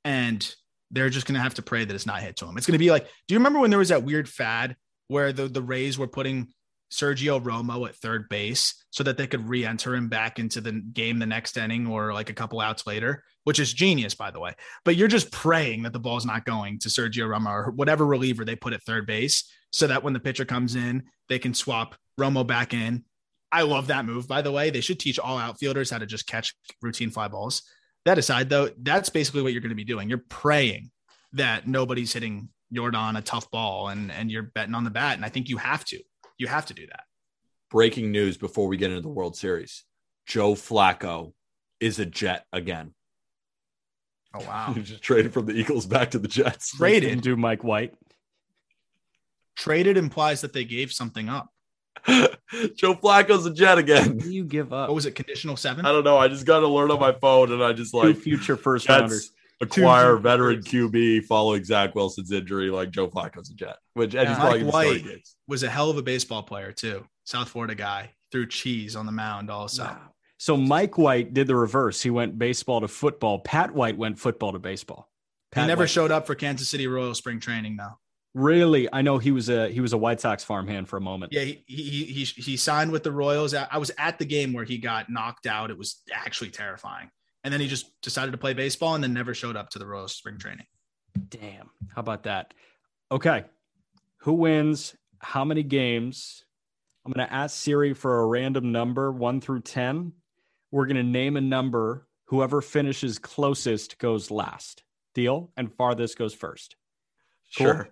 and 0.04 0.54
they're 0.92 1.10
just 1.10 1.26
going 1.26 1.36
to 1.36 1.42
have 1.42 1.56
to 1.56 1.62
pray 1.62 1.86
that 1.86 1.94
it's 1.94 2.06
not 2.06 2.22
hit 2.22 2.36
to 2.38 2.46
him. 2.46 2.58
It's 2.58 2.68
going 2.68 2.74
to 2.74 2.80
be 2.80 2.92
like, 2.92 3.06
do 3.06 3.34
you 3.34 3.40
remember 3.40 3.60
when 3.60 3.70
there 3.70 3.80
was 3.80 3.90
that 3.90 4.04
weird 4.04 4.30
fad 4.30 4.76
where 5.08 5.34
the, 5.34 5.48
the 5.48 5.62
Rays 5.62 5.98
were 5.98 6.08
putting 6.08 6.50
Sergio 6.94 7.42
Romo 7.42 7.88
at 7.88 7.96
third 7.96 8.30
base 8.30 8.86
so 8.92 9.04
that 9.04 9.18
they 9.18 9.26
could 9.26 9.50
re-enter 9.50 9.96
him 9.96 10.08
back 10.08 10.38
into 10.38 10.62
the 10.62 10.72
game 10.72 11.18
the 11.18 11.26
next 11.26 11.58
inning 11.58 11.88
or 11.88 12.14
like 12.14 12.30
a 12.30 12.34
couple 12.34 12.62
outs 12.62 12.86
later, 12.86 13.24
which 13.46 13.60
is 13.60 13.74
genius, 13.74 14.14
by 14.14 14.30
the 14.30 14.40
way. 14.40 14.54
But 14.86 14.96
you're 14.96 15.08
just 15.08 15.32
praying 15.32 15.84
that 15.84 15.94
the 15.94 16.00
ball's 16.00 16.26
not 16.26 16.46
going 16.46 16.78
to 16.80 16.90
Sergio 16.90 17.28
Romo 17.28 17.50
or 17.50 17.72
whatever 17.72 18.06
reliever 18.06 18.46
they 18.46 18.56
put 18.56 18.74
at 18.74 18.84
third 18.84 19.08
base 19.08 19.52
so 19.72 19.88
that 19.88 20.04
when 20.04 20.14
the 20.14 20.20
pitcher 20.20 20.46
comes 20.46 20.76
in, 20.76 21.04
they 21.30 21.40
can 21.40 21.56
swap 21.56 21.96
Romo 22.20 22.46
back 22.46 22.76
in. 22.76 23.06
I 23.54 23.62
love 23.62 23.86
that 23.88 24.06
move, 24.06 24.28
by 24.28 24.42
the 24.42 24.52
way. 24.52 24.72
They 24.72 24.82
should 24.82 25.00
teach 25.00 25.20
all 25.20 25.38
outfielders 25.38 25.92
how 25.92 26.00
to 26.00 26.08
just 26.08 26.26
catch 26.26 26.56
routine 26.82 27.12
fly 27.12 27.28
balls. 27.28 27.62
That 28.04 28.18
aside, 28.18 28.50
though, 28.50 28.72
that's 28.82 29.10
basically 29.10 29.44
what 29.44 29.54
you're 29.54 29.62
going 29.62 29.70
to 29.70 29.76
be 29.76 29.84
doing. 29.84 30.10
You're 30.10 30.26
praying 30.28 30.90
that 31.34 31.68
nobody's 31.68 32.12
hitting 32.12 32.50
Yordan 32.74 33.16
a 33.16 33.22
tough 33.22 33.52
ball 33.52 33.90
and, 33.90 34.12
and 34.12 34.32
you're 34.32 34.52
betting 34.56 34.74
on 34.74 34.84
the 34.84 34.90
bat. 34.90 35.18
And 35.18 35.24
I 35.24 35.30
think 35.30 35.50
you 35.50 35.58
have 35.58 35.86
to. 35.86 36.00
You 36.40 36.48
have 36.48 36.66
to 36.66 36.74
do 36.74 36.88
that. 36.88 37.04
Breaking 37.70 38.12
news 38.12 38.38
before 38.38 38.68
we 38.68 38.76
get 38.76 38.90
into 38.90 39.02
the 39.02 39.10
World 39.10 39.38
Series 39.38 39.84
Joe 40.26 40.54
Flacco 40.56 41.34
is 41.80 42.00
a 42.00 42.08
Jet 42.08 42.46
again. 42.52 42.96
Oh, 44.34 44.40
wow. 44.48 44.74
He 44.74 44.82
just 44.82 45.04
traded 45.04 45.32
from 45.32 45.46
the 45.46 45.54
Eagles 45.54 45.86
back 45.86 46.12
to 46.12 46.20
the 46.20 46.28
Jets. 46.28 46.76
Traded. 46.76 47.22
do 47.22 47.38
Mike 47.38 47.64
White. 47.64 47.94
Traded 49.56 49.96
implies 49.96 50.42
that 50.42 50.54
they 50.54 50.66
gave 50.66 50.92
something 50.92 51.30
up. 51.30 51.53
Joe 52.76 52.96
Flacco's 52.96 53.46
a 53.46 53.54
Jet 53.54 53.78
again. 53.78 54.20
You 54.26 54.44
give 54.44 54.74
up 54.74 54.90
What 54.90 54.96
was 54.96 55.06
it? 55.06 55.16
Conditional 55.16 55.56
seven? 55.56 55.86
I 55.86 55.92
don't 55.92 56.04
know. 56.04 56.18
I 56.18 56.28
just 56.28 56.46
got 56.46 56.60
an 56.60 56.66
alert 56.66 56.92
on 56.92 57.00
my 57.00 57.14
phone 57.14 57.52
and 57.52 57.64
I 57.64 57.74
just 57.74 57.92
two 57.92 57.98
like 58.00 58.18
future 58.18 58.58
first 58.58 58.88
Jets 58.88 59.02
rounders. 59.02 59.32
acquire 59.62 60.16
Two 60.18 60.22
veteran 60.22 60.56
firsts. 60.62 60.72
QB 60.74 61.26
following 61.26 61.64
Zach 61.64 61.96
Wilson's 61.96 62.32
injury 62.32 62.70
like 62.70 62.92
Joe 62.92 63.08
Flacco's 63.10 63.50
a 63.50 63.54
Jet, 63.56 63.78
which 63.94 64.16
and 64.16 64.28
he's 64.28 64.38
Yeah. 64.38 64.42
probably 64.42 64.64
Mike 64.64 64.72
going 64.72 64.72
to 64.72 64.72
start 64.72 64.88
White. 64.88 65.06
games. 65.16 65.36
Was 65.48 65.64
a 65.64 65.70
hell 65.70 65.90
of 65.90 65.98
a 65.98 66.02
baseball 66.04 66.44
player, 66.44 66.72
too. 66.72 67.06
South 67.26 67.50
Florida 67.50 67.76
guy. 67.76 68.12
Threw 68.32 68.46
cheese 68.48 68.96
on 68.96 69.06
the 69.06 69.12
mound 69.12 69.50
also. 69.52 69.84
Wow. 69.84 70.02
So 70.40 70.58
Mike 70.58 70.98
White 70.98 71.34
did 71.34 71.48
the 71.48 71.56
reverse. 71.56 72.02
He 72.02 72.10
went 72.10 72.38
baseball 72.38 72.82
to 72.82 72.88
football. 72.88 73.40
Pat 73.40 73.72
White 73.74 73.98
went 73.98 74.20
football 74.20 74.52
to 74.52 74.60
baseball. 74.60 75.10
He 75.52 75.56
Pat 75.56 75.68
never 75.68 75.84
White- 75.84 75.90
showed 75.92 76.12
up 76.12 76.26
for 76.28 76.36
Kansas 76.36 76.68
City 76.68 76.88
Royal 76.88 77.14
spring 77.16 77.40
training, 77.40 77.78
though. 77.78 77.98
Really, 78.34 78.92
I 78.92 79.04
know 79.04 79.20
he 79.20 79.32
was 79.32 79.50
a 79.50 79.70
he 79.70 79.80
was 79.80 79.94
a 79.94 79.98
White 79.98 80.20
Sox 80.20 80.44
farmhand 80.44 80.90
for 80.90 80.98
a 80.98 81.02
moment. 81.02 81.34
Yeah, 81.34 81.44
he 81.44 81.64
he 81.68 82.06
he, 82.06 82.24
he 82.24 82.58
signed 82.58 82.92
with 82.92 83.04
the 83.04 83.12
Royals. 83.12 83.54
I 83.54 83.78
was 83.78 83.92
at 83.98 84.18
the 84.18 84.26
game 84.26 84.54
where 84.54 84.66
he 84.66 84.80
got 84.80 85.10
knocked 85.10 85.46
out. 85.46 85.70
It 85.70 85.78
was 85.78 86.02
actually 86.12 86.50
terrifying. 86.50 87.12
And 87.44 87.54
then 87.54 87.60
he 87.60 87.68
just 87.68 88.00
decided 88.02 88.32
to 88.32 88.38
play 88.38 88.54
baseball 88.54 88.96
and 88.96 89.04
then 89.04 89.14
never 89.14 89.34
showed 89.34 89.56
up 89.56 89.70
to 89.72 89.80
the 89.80 89.86
Royals 89.86 90.16
spring 90.16 90.38
training. 90.38 90.66
Damn. 91.30 91.70
How 91.94 92.00
about 92.00 92.24
that? 92.24 92.54
Okay. 93.12 93.44
Who 94.22 94.34
wins 94.34 94.96
how 95.20 95.44
many 95.44 95.64
games? 95.64 96.46
I'm 97.06 97.12
going 97.12 97.28
to 97.28 97.34
ask 97.34 97.58
Siri 97.58 97.94
for 97.94 98.22
a 98.22 98.26
random 98.26 98.72
number, 98.72 99.12
1 99.12 99.42
through 99.42 99.62
10. 99.62 100.14
We're 100.72 100.86
going 100.86 100.96
to 100.96 101.04
name 101.04 101.36
a 101.36 101.42
number. 101.42 102.08
Whoever 102.28 102.62
finishes 102.62 103.20
closest 103.20 103.98
goes 103.98 104.32
last. 104.32 104.84
Deal? 105.14 105.52
And 105.58 105.74
farthest 105.74 106.18
goes 106.18 106.34
first. 106.34 106.78
Cool. 107.58 107.66
Sure. 107.66 107.90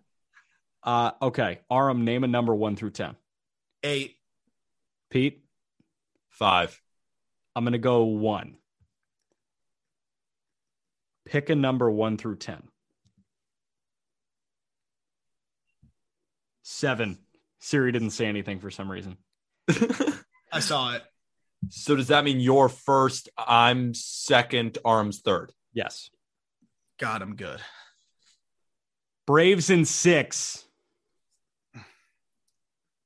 Uh, 0.83 1.11
okay. 1.21 1.59
Aram, 1.69 2.05
name 2.05 2.23
a 2.23 2.27
number 2.27 2.53
1 2.55 2.75
through 2.75 2.91
10. 2.91 3.15
Eight. 3.83 4.15
Pete, 5.09 5.43
Five. 6.29 6.81
I'm 7.55 7.63
going 7.63 7.73
to 7.73 7.77
go 7.77 8.03
1. 8.05 8.55
Pick 11.25 11.49
a 11.49 11.55
number 11.55 11.91
1 11.91 12.17
through 12.17 12.37
10. 12.37 12.63
7. 16.63 17.17
Siri 17.59 17.91
didn't 17.91 18.11
say 18.11 18.25
anything 18.25 18.59
for 18.59 18.71
some 18.71 18.89
reason. 18.89 19.17
I 20.51 20.61
saw 20.61 20.95
it. 20.95 21.03
so 21.69 21.95
does 21.95 22.07
that 22.07 22.23
mean 22.23 22.39
you're 22.39 22.69
first? 22.69 23.29
I'm 23.37 23.93
second. 23.93 24.77
Aram's 24.83 25.19
third. 25.19 25.51
Yes. 25.73 26.09
God, 26.99 27.21
I'm 27.21 27.35
good. 27.35 27.59
Braves 29.27 29.69
in 29.69 29.85
6. 29.85 30.65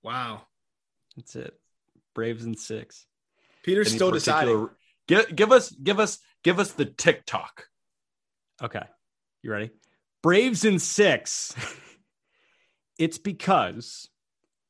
Wow. 0.06 0.44
That's 1.16 1.36
it. 1.36 1.60
Braves 2.14 2.46
in 2.46 2.56
6. 2.56 3.08
Peter's 3.64 3.88
Any 3.88 3.96
still 3.96 4.12
particular- 4.12 4.46
deciding. 4.46 4.70
Give, 5.08 5.36
give 5.36 5.52
us, 5.52 5.72
give 5.72 6.00
us, 6.00 6.20
give 6.44 6.60
us 6.60 6.74
the 6.74 6.86
TikTok. 6.86 7.66
Okay. 8.62 8.84
You 9.42 9.52
ready? 9.52 9.72
Braves 10.22 10.64
in 10.64 10.78
6. 10.78 11.56
it's 13.00 13.18
because 13.18 14.08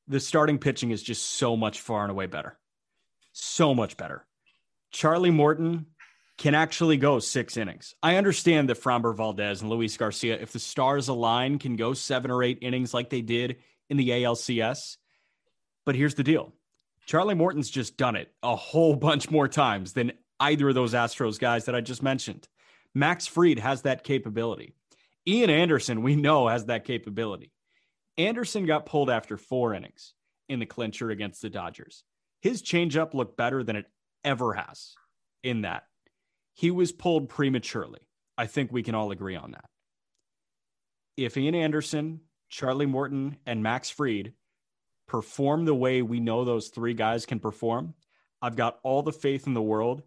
the 0.07 0.21
starting 0.21 0.57
pitching 0.57 0.91
is 0.91 1.03
just 1.03 1.25
so 1.25 1.57
much 1.57 1.81
far 1.81 2.03
and 2.03 2.11
away 2.11 2.27
better. 2.27 2.57
So 3.33 3.75
much 3.75 3.97
better. 3.97 4.25
Charlie 4.91 5.31
Morton 5.31 5.88
can 6.38 6.55
actually 6.55 6.95
go 6.95 7.19
six 7.19 7.57
innings. 7.57 7.93
I 8.01 8.15
understand 8.15 8.69
that 8.69 8.81
Framber 8.81 9.13
Valdez 9.15 9.61
and 9.61 9.69
Luis 9.69 9.97
Garcia, 9.97 10.39
if 10.39 10.53
the 10.53 10.59
stars 10.59 11.09
align, 11.09 11.59
can 11.59 11.75
go 11.75 11.93
seven 11.93 12.31
or 12.31 12.43
eight 12.43 12.59
innings 12.61 12.93
like 12.93 13.09
they 13.09 13.21
did 13.21 13.57
in 13.89 13.97
the 13.97 14.09
ALCS. 14.09 14.97
But 15.86 15.95
here's 15.95 16.15
the 16.15 16.23
deal 16.23 16.53
Charlie 17.05 17.36
Morton's 17.36 17.69
just 17.69 17.97
done 17.97 18.15
it 18.15 18.31
a 18.43 18.55
whole 18.55 18.95
bunch 19.07 19.29
more 19.29 19.47
times 19.47 19.93
than 19.93 20.13
either 20.39 20.69
of 20.69 20.75
those 20.75 20.93
Astros 20.93 21.39
guys 21.39 21.65
that 21.65 21.75
I 21.75 21.81
just 21.81 22.03
mentioned. 22.03 22.47
Max 22.93 23.27
Fried 23.27 23.59
has 23.59 23.83
that 23.83 24.03
capability. 24.03 24.73
Ian 25.27 25.49
Anderson, 25.49 26.01
we 26.01 26.15
know, 26.15 26.47
has 26.47 26.65
that 26.65 26.86
capability. 26.86 27.51
Anderson 28.17 28.65
got 28.65 28.86
pulled 28.86 29.09
after 29.09 29.38
four 29.38 29.73
innings 29.73 30.13
in 30.47 30.59
the 30.59 30.65
clincher 30.65 31.09
against 31.09 31.41
the 31.41 31.49
Dodgers. 31.49 32.03
His 32.41 32.61
changeup 32.61 33.13
looked 33.13 33.36
better 33.36 33.63
than 33.63 33.75
it 33.75 33.86
ever 34.23 34.53
has 34.53 34.95
in 35.43 35.61
that. 35.61 35.83
He 36.53 36.71
was 36.71 36.91
pulled 36.91 37.27
prematurely. 37.27 38.01
I 38.38 38.45
think 38.47 38.71
we 38.71 38.83
can 38.83 38.95
all 38.95 39.11
agree 39.11 39.36
on 39.36 39.51
that. 39.51 39.65
If 41.17 41.38
Ian 41.38 41.55
Anderson, 41.55 42.21
Charlie 42.49 42.86
Morton, 42.86 43.38
and 43.45 43.63
Max 43.63 43.89
Fried 43.89 44.33
perform 45.08 45.66
the 45.66 45.76
way 45.76 46.01
we 46.01 46.20
know 46.20 46.43
those 46.43 46.70
three 46.70 46.93
guys 46.93 47.26
can 47.26 47.39
perform, 47.39 47.93
I've 48.41 48.56
got 48.56 48.80
all 48.84 49.01
the 49.01 49.12
faith 49.12 49.47
in 49.47 49.53
the 49.53 49.62
world 49.62 50.03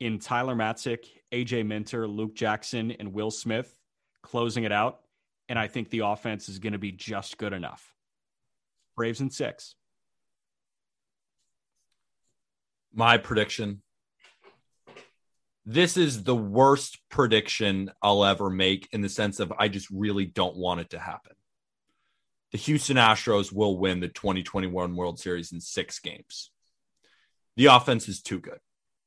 in 0.00 0.18
Tyler 0.18 0.54
Matzek, 0.54 1.04
AJ 1.32 1.66
Minter, 1.66 2.06
Luke 2.06 2.34
Jackson, 2.34 2.92
and 2.92 3.12
Will 3.12 3.30
Smith 3.30 3.78
closing 4.22 4.64
it 4.64 4.72
out. 4.72 5.00
And 5.48 5.58
I 5.58 5.66
think 5.66 5.90
the 5.90 6.00
offense 6.00 6.48
is 6.48 6.58
going 6.58 6.72
to 6.72 6.78
be 6.78 6.92
just 6.92 7.36
good 7.38 7.52
enough. 7.52 7.94
Braves 8.96 9.20
in 9.20 9.30
six. 9.30 9.74
My 12.94 13.18
prediction. 13.18 13.82
This 15.66 15.96
is 15.96 16.24
the 16.24 16.34
worst 16.34 16.98
prediction 17.10 17.90
I'll 18.02 18.24
ever 18.24 18.50
make 18.50 18.88
in 18.92 19.02
the 19.02 19.08
sense 19.08 19.40
of 19.40 19.52
I 19.58 19.68
just 19.68 19.88
really 19.90 20.26
don't 20.26 20.56
want 20.56 20.80
it 20.80 20.90
to 20.90 20.98
happen. 20.98 21.32
The 22.52 22.58
Houston 22.58 22.96
Astros 22.96 23.52
will 23.52 23.78
win 23.78 24.00
the 24.00 24.08
2021 24.08 24.96
World 24.96 25.20
Series 25.20 25.52
in 25.52 25.60
six 25.60 26.00
games. 26.00 26.50
The 27.56 27.66
offense 27.66 28.08
is 28.08 28.22
too 28.22 28.40
good. 28.40 28.58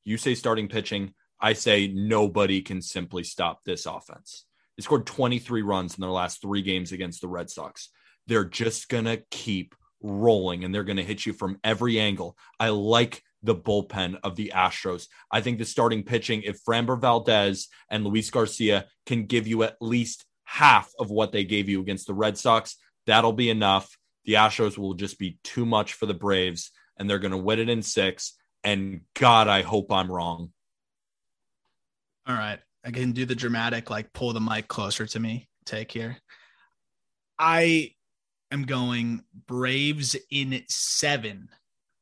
You 0.04 0.16
say 0.16 0.34
starting 0.34 0.68
pitching. 0.68 1.14
I 1.40 1.52
say 1.52 1.88
nobody 1.88 2.62
can 2.62 2.80
simply 2.80 3.22
stop 3.22 3.64
this 3.64 3.84
offense. 3.84 4.46
They 4.76 4.82
scored 4.82 5.06
23 5.06 5.62
runs 5.62 5.94
in 5.94 6.00
their 6.00 6.10
last 6.10 6.40
three 6.40 6.62
games 6.62 6.92
against 6.92 7.20
the 7.20 7.28
Red 7.28 7.50
Sox. 7.50 7.90
They're 8.26 8.44
just 8.44 8.88
going 8.88 9.04
to 9.04 9.22
keep 9.30 9.74
rolling 10.02 10.64
and 10.64 10.74
they're 10.74 10.84
going 10.84 10.96
to 10.96 11.04
hit 11.04 11.26
you 11.26 11.32
from 11.32 11.58
every 11.62 11.98
angle. 11.98 12.36
I 12.58 12.70
like 12.70 13.22
the 13.42 13.54
bullpen 13.54 14.18
of 14.22 14.36
the 14.36 14.52
Astros. 14.54 15.08
I 15.30 15.42
think 15.42 15.58
the 15.58 15.66
starting 15.66 16.02
pitching, 16.02 16.42
if 16.42 16.64
Framber 16.64 16.98
Valdez 16.98 17.68
and 17.90 18.04
Luis 18.04 18.30
Garcia 18.30 18.86
can 19.04 19.26
give 19.26 19.46
you 19.46 19.62
at 19.64 19.76
least 19.82 20.24
half 20.44 20.90
of 20.98 21.10
what 21.10 21.32
they 21.32 21.44
gave 21.44 21.68
you 21.68 21.80
against 21.80 22.06
the 22.06 22.14
Red 22.14 22.38
Sox, 22.38 22.76
that'll 23.06 23.32
be 23.32 23.50
enough. 23.50 23.96
The 24.24 24.34
Astros 24.34 24.78
will 24.78 24.94
just 24.94 25.18
be 25.18 25.38
too 25.44 25.66
much 25.66 25.94
for 25.94 26.06
the 26.06 26.14
Braves, 26.14 26.70
and 26.96 27.08
they're 27.08 27.18
going 27.18 27.32
to 27.32 27.38
win 27.38 27.58
it 27.58 27.68
in 27.68 27.82
six. 27.82 28.34
And 28.62 29.02
God, 29.14 29.48
I 29.48 29.62
hope 29.62 29.92
I'm 29.92 30.10
wrong. 30.10 30.52
All 32.26 32.34
right. 32.34 32.58
I 32.84 32.90
can 32.90 33.12
do 33.12 33.24
the 33.24 33.34
dramatic, 33.34 33.90
like 33.90 34.12
pull 34.12 34.32
the 34.32 34.40
mic 34.40 34.68
closer 34.68 35.06
to 35.06 35.20
me 35.20 35.48
take 35.64 35.90
here. 35.90 36.18
I 37.38 37.92
am 38.50 38.64
going 38.64 39.22
Braves 39.46 40.16
in 40.30 40.62
seven. 40.68 41.48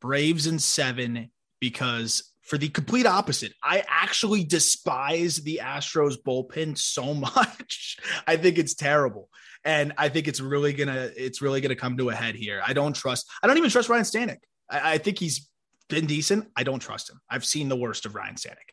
Braves 0.01 0.47
in 0.47 0.59
seven 0.59 1.31
because 1.61 2.33
for 2.43 2.59
the 2.59 2.69
complete 2.69 3.07
opposite, 3.07 3.55
I 3.63 3.85
actually 3.89 4.45
despise 4.45 5.37
the 5.37 5.61
Astros 5.63 6.17
bullpen 6.21 6.77
so 6.77 7.15
much. 7.15 7.99
I 8.27 8.37
think 8.37 8.59
it's 8.59 8.75
terrible. 8.75 9.29
And 9.65 9.93
I 9.97 10.09
think 10.09 10.29
it's 10.29 10.41
really 10.41 10.73
gonna 10.73 11.11
it's 11.17 11.41
really 11.41 11.61
gonna 11.61 11.77
come 11.77 11.97
to 11.99 12.11
a 12.11 12.15
head 12.15 12.35
here. 12.35 12.61
I 12.67 12.73
don't 12.73 12.95
trust 12.95 13.31
I 13.43 13.47
don't 13.47 13.59
even 13.59 13.71
trust 13.71 13.89
Ryan 13.89 14.05
Stanek. 14.05 14.39
I, 14.71 14.95
I 14.95 14.99
think 14.99 15.19
he's 15.19 15.49
been 15.89 16.07
decent. 16.07 16.49
I 16.57 16.65
don't 16.65 16.81
trust 16.81 17.11
him. 17.11 17.21
I've 17.31 17.45
seen 17.45 17.69
the 17.69 17.77
worst 17.77 18.07
of 18.07 18.15
Ryan 18.15 18.35
Stanek. 18.35 18.71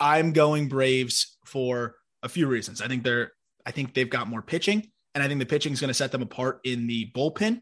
I'm 0.00 0.32
going 0.32 0.68
Braves 0.68 1.38
for 1.44 1.96
a 2.22 2.28
few 2.28 2.46
reasons. 2.46 2.80
I 2.80 2.88
think 2.88 3.02
they're 3.02 3.32
I 3.66 3.70
think 3.70 3.94
they've 3.94 4.08
got 4.08 4.28
more 4.28 4.42
pitching, 4.42 4.90
and 5.14 5.22
I 5.22 5.28
think 5.28 5.40
the 5.40 5.46
pitching 5.46 5.72
is 5.72 5.80
going 5.80 5.88
to 5.88 5.94
set 5.94 6.12
them 6.12 6.22
apart 6.22 6.60
in 6.64 6.86
the 6.86 7.10
bullpen. 7.14 7.60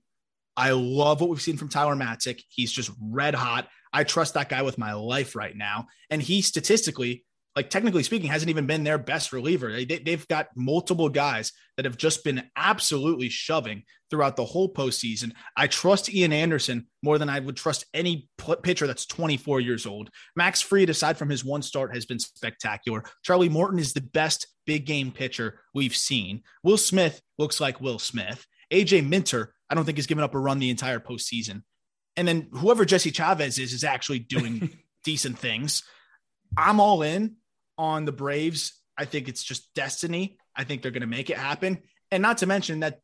I 0.57 0.71
love 0.71 1.21
what 1.21 1.29
we've 1.29 1.43
seen 1.43 1.57
from 1.57 1.69
Tyler 1.69 1.95
Matzek. 1.95 2.43
He's 2.49 2.73
just 2.73 2.91
red 3.01 3.35
hot. 3.35 3.69
I 3.93 4.05
trust 4.05 4.35
that 4.35 4.49
guy 4.49 4.63
with 4.63 4.79
my 4.79 4.95
life 4.95 5.37
right 5.37 5.55
now. 5.55 5.87
And 6.11 6.23
he 6.23 6.43
statistically 6.43 7.25
like 7.57 7.71
technically 7.71 8.03
speaking, 8.03 8.29
hasn't 8.29 8.51
even 8.51 8.67
been 8.67 8.85
their 8.85 8.99
best 8.99 9.33
reliever. 9.33 9.83
They, 9.83 10.11
have 10.11 10.29
got 10.29 10.49
multiple 10.55 11.09
guys 11.09 11.53
that 11.77 11.87
have 11.87 11.97
just 11.97 12.23
been 12.23 12.45
absolutely 12.55 13.31
shoving 13.31 13.85
throughout 14.11 14.37
the 14.37 14.45
whole 14.45 14.73
postseason. 14.73 15.33
I 15.57 15.67
trust 15.67 16.13
Ian 16.13 16.35
Anderson 16.35 16.87
more 17.03 17.17
than 17.17 17.31
I 17.31 17.41
would 17.41 17.57
trust 17.57 17.87
any 17.95 18.29
pitcher 18.63 18.87
that's 18.87 19.07
24 19.07 19.61
years 19.61 19.87
old. 19.87 20.11
Max 20.37 20.61
Fried, 20.61 20.91
aside 20.91 21.17
from 21.17 21.31
his 21.31 21.47
one 21.47 21.63
start, 21.63 21.95
has 21.95 22.05
been 22.05 22.19
spectacular. 22.19 23.03
Charlie 23.23 23.49
Morton 23.49 23.79
is 23.79 23.95
the 23.95 24.03
best 24.03 24.47
big 24.67 24.85
game 24.85 25.11
pitcher 25.11 25.61
we've 25.75 25.97
seen. 25.97 26.43
Will 26.63 26.77
Smith 26.77 27.23
looks 27.39 27.59
like 27.59 27.81
Will 27.81 27.99
Smith. 27.99 28.47
AJ 28.71 29.09
Minter, 29.09 29.55
I 29.71 29.75
don't 29.75 29.87
think 29.87 29.97
has 29.97 30.07
given 30.07 30.25
up 30.25 30.35
a 30.35 30.39
run 30.39 30.59
the 30.59 30.71
entire 30.71 31.01
postseason. 31.01 31.63
And 32.17 32.29
then 32.29 32.49
whoever 32.53 32.85
Jesse 32.85 33.13
Chavez 33.13 33.59
is, 33.59 33.73
is 33.73 33.85
actually 33.85 34.19
doing 34.19 34.77
decent 35.05 35.39
things. 35.39 35.85
I'm 36.57 36.81
all 36.81 37.03
in 37.03 37.37
on 37.79 38.05
the 38.05 38.13
Braves. 38.13 38.81
I 38.97 39.05
think 39.05 39.29
it's 39.29 39.43
just 39.43 39.73
destiny. 39.75 40.39
I 40.55 40.65
think 40.65 40.83
they're 40.83 40.91
going 40.91 41.03
to 41.03 41.07
make 41.07 41.31
it 41.31 41.37
happen. 41.37 41.79
And 42.11 42.23
not 42.23 42.39
to 42.39 42.47
mention 42.47 42.81
that 42.81 43.01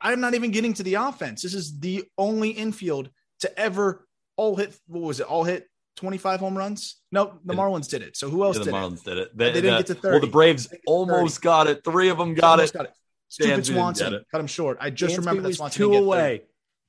I'm 0.00 0.20
not 0.20 0.34
even 0.34 0.50
getting 0.50 0.74
to 0.74 0.82
the 0.82 0.94
offense. 0.94 1.42
This 1.42 1.54
is 1.54 1.78
the 1.78 2.04
only 2.18 2.50
infield 2.50 3.10
to 3.40 3.58
ever 3.58 4.06
all 4.36 4.56
hit. 4.56 4.76
What 4.86 5.02
was 5.02 5.20
it? 5.20 5.26
All 5.26 5.44
hit 5.44 5.68
25 5.96 6.40
home 6.40 6.56
runs? 6.56 6.96
No, 7.10 7.38
the 7.44 7.54
Marlins 7.54 7.88
did 7.88 8.02
it. 8.02 8.16
So 8.16 8.28
who 8.28 8.44
else 8.44 8.56
yeah, 8.56 8.64
the 8.64 8.72
did 8.72 8.74
Marlins 8.74 8.98
it? 8.98 9.04
did 9.04 9.18
it. 9.18 9.36
They, 9.36 9.44
they 9.46 9.60
didn't 9.60 9.70
the, 9.70 9.78
get 9.78 9.86
to 9.86 9.94
30. 9.94 10.08
Well, 10.08 10.20
the 10.20 10.26
Braves 10.26 10.68
almost 10.86 11.42
got 11.42 11.66
it. 11.66 11.84
Three 11.84 12.08
of 12.08 12.18
them 12.18 12.34
got 12.34 12.60
it. 12.60 12.72
got 12.72 12.86
it. 12.86 12.92
Stupid 13.28 13.64
Dansby 13.64 13.72
Swanson 13.72 14.14
it. 14.14 14.26
cut 14.30 14.40
him 14.40 14.46
short. 14.46 14.78
I 14.80 14.90
just 14.90 15.14
Dansby 15.14 15.18
remember 15.18 15.42
that 15.42 15.54
Swanson 15.54 15.78
two 15.78 15.94
away. 15.94 16.42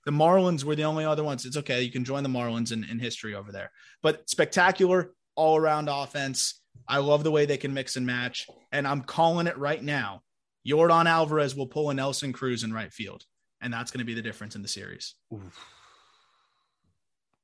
The 0.05 0.11
Marlins 0.11 0.65
were 0.65 0.75
the 0.75 0.83
only 0.83 1.05
other 1.05 1.23
ones. 1.23 1.45
It's 1.45 1.55
okay. 1.55 1.81
You 1.81 1.91
can 1.91 2.03
join 2.03 2.23
the 2.23 2.29
Marlins 2.29 2.73
in, 2.73 2.83
in 2.83 2.99
history 2.99 3.35
over 3.35 3.51
there. 3.53 3.71
But 4.01 4.29
spectacular 4.29 5.13
all 5.35 5.55
around 5.55 5.87
offense. 5.89 6.61
I 6.87 6.97
love 6.97 7.23
the 7.23 7.31
way 7.31 7.45
they 7.45 7.57
can 7.57 7.73
mix 7.73 7.95
and 7.95 8.05
match. 8.05 8.47
And 8.71 8.87
I'm 8.87 9.01
calling 9.01 9.47
it 9.47 9.57
right 9.57 9.81
now. 9.81 10.21
Yordan 10.67 11.05
Alvarez 11.05 11.55
will 11.55 11.67
pull 11.67 11.89
a 11.89 11.93
Nelson 11.93 12.33
Cruz 12.33 12.63
in 12.63 12.73
right 12.73 12.91
field. 12.91 13.25
And 13.61 13.71
that's 13.71 13.91
going 13.91 13.99
to 13.99 14.05
be 14.05 14.13
the 14.13 14.21
difference 14.21 14.55
in 14.55 14.61
the 14.61 14.67
series. 14.67 15.15
Oof. 15.33 15.65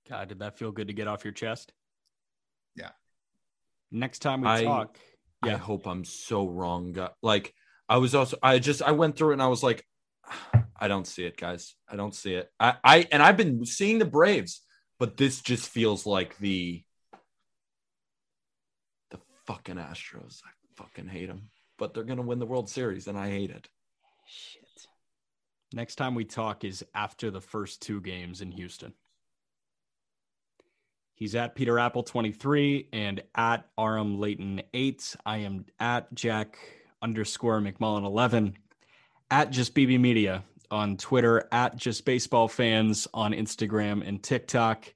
God, 0.10 0.30
did 0.30 0.40
that 0.40 0.58
feel 0.58 0.72
good 0.72 0.88
to 0.88 0.94
get 0.94 1.08
off 1.08 1.24
your 1.24 1.34
chest? 1.34 1.72
Yeah. 2.76 2.90
Next 3.92 4.20
time 4.20 4.42
we 4.42 4.48
I- 4.48 4.64
talk, 4.64 4.98
I 5.42 5.52
hope 5.52 5.88
I'm 5.88 6.04
so 6.04 6.48
wrong. 6.48 6.98
Like 7.22 7.54
I 7.88 7.98
was 7.98 8.14
also 8.16 8.38
I 8.44 8.60
just 8.60 8.82
I 8.82 8.92
went 8.92 9.16
through 9.16 9.32
it 9.32 9.34
and 9.34 9.42
I 9.42 9.48
was 9.48 9.64
like, 9.64 9.86
I 10.82 10.88
don't 10.88 11.08
see 11.08 11.26
it, 11.26 11.38
guys. 11.38 11.76
I 11.90 11.96
don't 11.96 12.16
see 12.16 12.34
it. 12.36 12.50
I, 12.60 12.76
I 12.84 13.08
and 13.12 13.22
I've 13.22 13.38
been 13.38 13.66
seeing 13.66 14.00
the 14.00 14.06
Braves, 14.06 14.62
but 14.98 15.18
this 15.18 15.42
just 15.42 15.70
feels 15.70 16.06
like 16.06 16.38
the 16.38 16.84
the 16.84 16.84
fucking 19.50 19.78
Astros. 19.78 20.42
I 20.46 20.50
fucking 20.76 21.08
hate 21.08 21.26
them. 21.26 21.50
But 21.80 21.94
they're 21.94 22.04
gonna 22.04 22.22
win 22.22 22.38
the 22.38 22.46
World 22.46 22.70
Series, 22.70 23.08
and 23.08 23.18
I 23.18 23.30
hate 23.30 23.50
it. 23.50 23.68
shit. 24.28 24.64
Next 25.74 25.96
time 25.96 26.14
we 26.14 26.24
talk 26.24 26.64
is 26.64 26.86
after 26.94 27.32
the 27.32 27.42
first 27.42 27.82
two 27.82 28.00
games 28.00 28.42
in 28.42 28.52
Houston. 28.52 28.94
He's 31.16 31.36
at 31.36 31.56
Peter 31.56 31.80
Appel 31.80 32.04
23 32.04 32.90
and 32.94 33.24
at 33.36 33.68
Aram 33.78 34.20
Leighton 34.20 34.62
8. 34.74 35.16
I 35.26 35.38
am 35.38 35.66
at 35.80 36.14
Jack 36.14 36.58
underscore 37.02 37.60
McMullen 37.60 38.06
11 38.06 38.56
at 39.32 39.50
Just 39.50 39.74
BB 39.76 40.00
Media 40.00 40.44
on 40.72 40.96
Twitter, 40.96 41.48
at 41.52 41.76
Just 41.76 42.06
Baseball 42.06 42.48
Fans 42.48 43.08
on 43.14 43.34
Instagram 43.34 44.08
and 44.08 44.22
TikTok. 44.22 44.94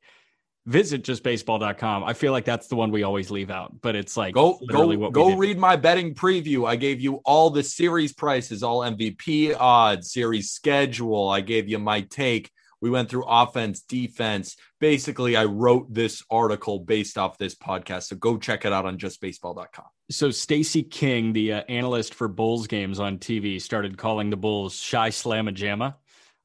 Visit 0.66 1.04
justbaseball.com. 1.04 2.06
I 2.06 2.14
feel 2.14 2.32
like 2.32 2.46
that's 2.46 2.68
the 2.68 2.76
one 2.76 2.90
we 2.90 3.04
always 3.04 3.30
leave 3.30 3.52
out, 3.52 3.82
but 3.82 3.96
it's 3.96 4.16
like 4.16 4.34
Go 4.34 4.60
go 4.70 5.10
go 5.10 5.36
read 5.36 5.58
my 5.58 5.76
betting 5.76 6.16
preview. 6.16 6.66
I 6.68 6.78
gave 6.78 7.02
you 7.02 7.16
all 7.26 7.50
the 7.50 7.64
series 7.64 8.14
prices, 8.14 8.64
all 8.64 8.80
MVP 8.80 9.58
odds, 9.60 10.14
series 10.14 10.52
schedule. 10.52 11.30
I 11.30 11.42
gave 11.42 11.68
you 11.68 11.80
my 11.80 12.02
take. 12.02 12.50
We 12.84 12.90
went 12.90 13.10
through 13.10 13.24
offense, 13.26 13.82
defense. 13.82 14.58
Basically, 14.82 15.38
I 15.38 15.46
wrote 15.46 15.94
this 15.94 16.22
article 16.30 16.80
based 16.80 17.18
off 17.18 17.38
this 17.38 17.56
podcast. 17.56 18.04
So 18.04 18.18
go 18.18 18.38
check 18.38 18.66
it 18.66 18.74
out 18.74 18.86
on 18.86 18.98
justbaseball.com. 18.98 19.86
So 20.12 20.32
Stacey 20.32 20.84
King, 20.84 21.32
the 21.32 21.54
uh, 21.54 21.64
analyst 21.70 22.14
for 22.14 22.28
Bulls 22.28 22.68
games 22.68 23.00
on 23.00 23.20
TV, 23.20 23.62
started 23.62 23.98
calling 23.98 24.30
the 24.30 24.36
Bulls 24.36 24.76
shy 24.76 25.10
slamma 25.10 25.56
jamma. 25.56 25.96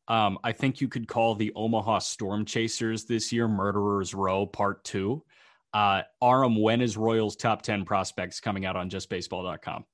Um, 0.09 0.39
I 0.43 0.53
think 0.53 0.81
you 0.81 0.89
could 0.89 1.07
call 1.07 1.35
the 1.35 1.53
Omaha 1.55 1.99
Storm 2.01 2.45
Chasers 2.45 3.05
this 3.05 3.33
year 3.33 3.47
Murderers 3.47 4.15
Row 4.15 4.47
Part 4.47 4.83
Two. 4.85 5.23
Uh, 5.75 6.03
Aram, 6.23 6.61
when 6.61 6.81
is 6.81 6.97
Royals 6.97 7.37
top 7.37 7.63
ten 7.63 7.85
prospects 7.85 8.41
coming 8.41 8.65
out 8.67 8.77
on 8.77 8.89
JustBaseball.com? 8.91 9.85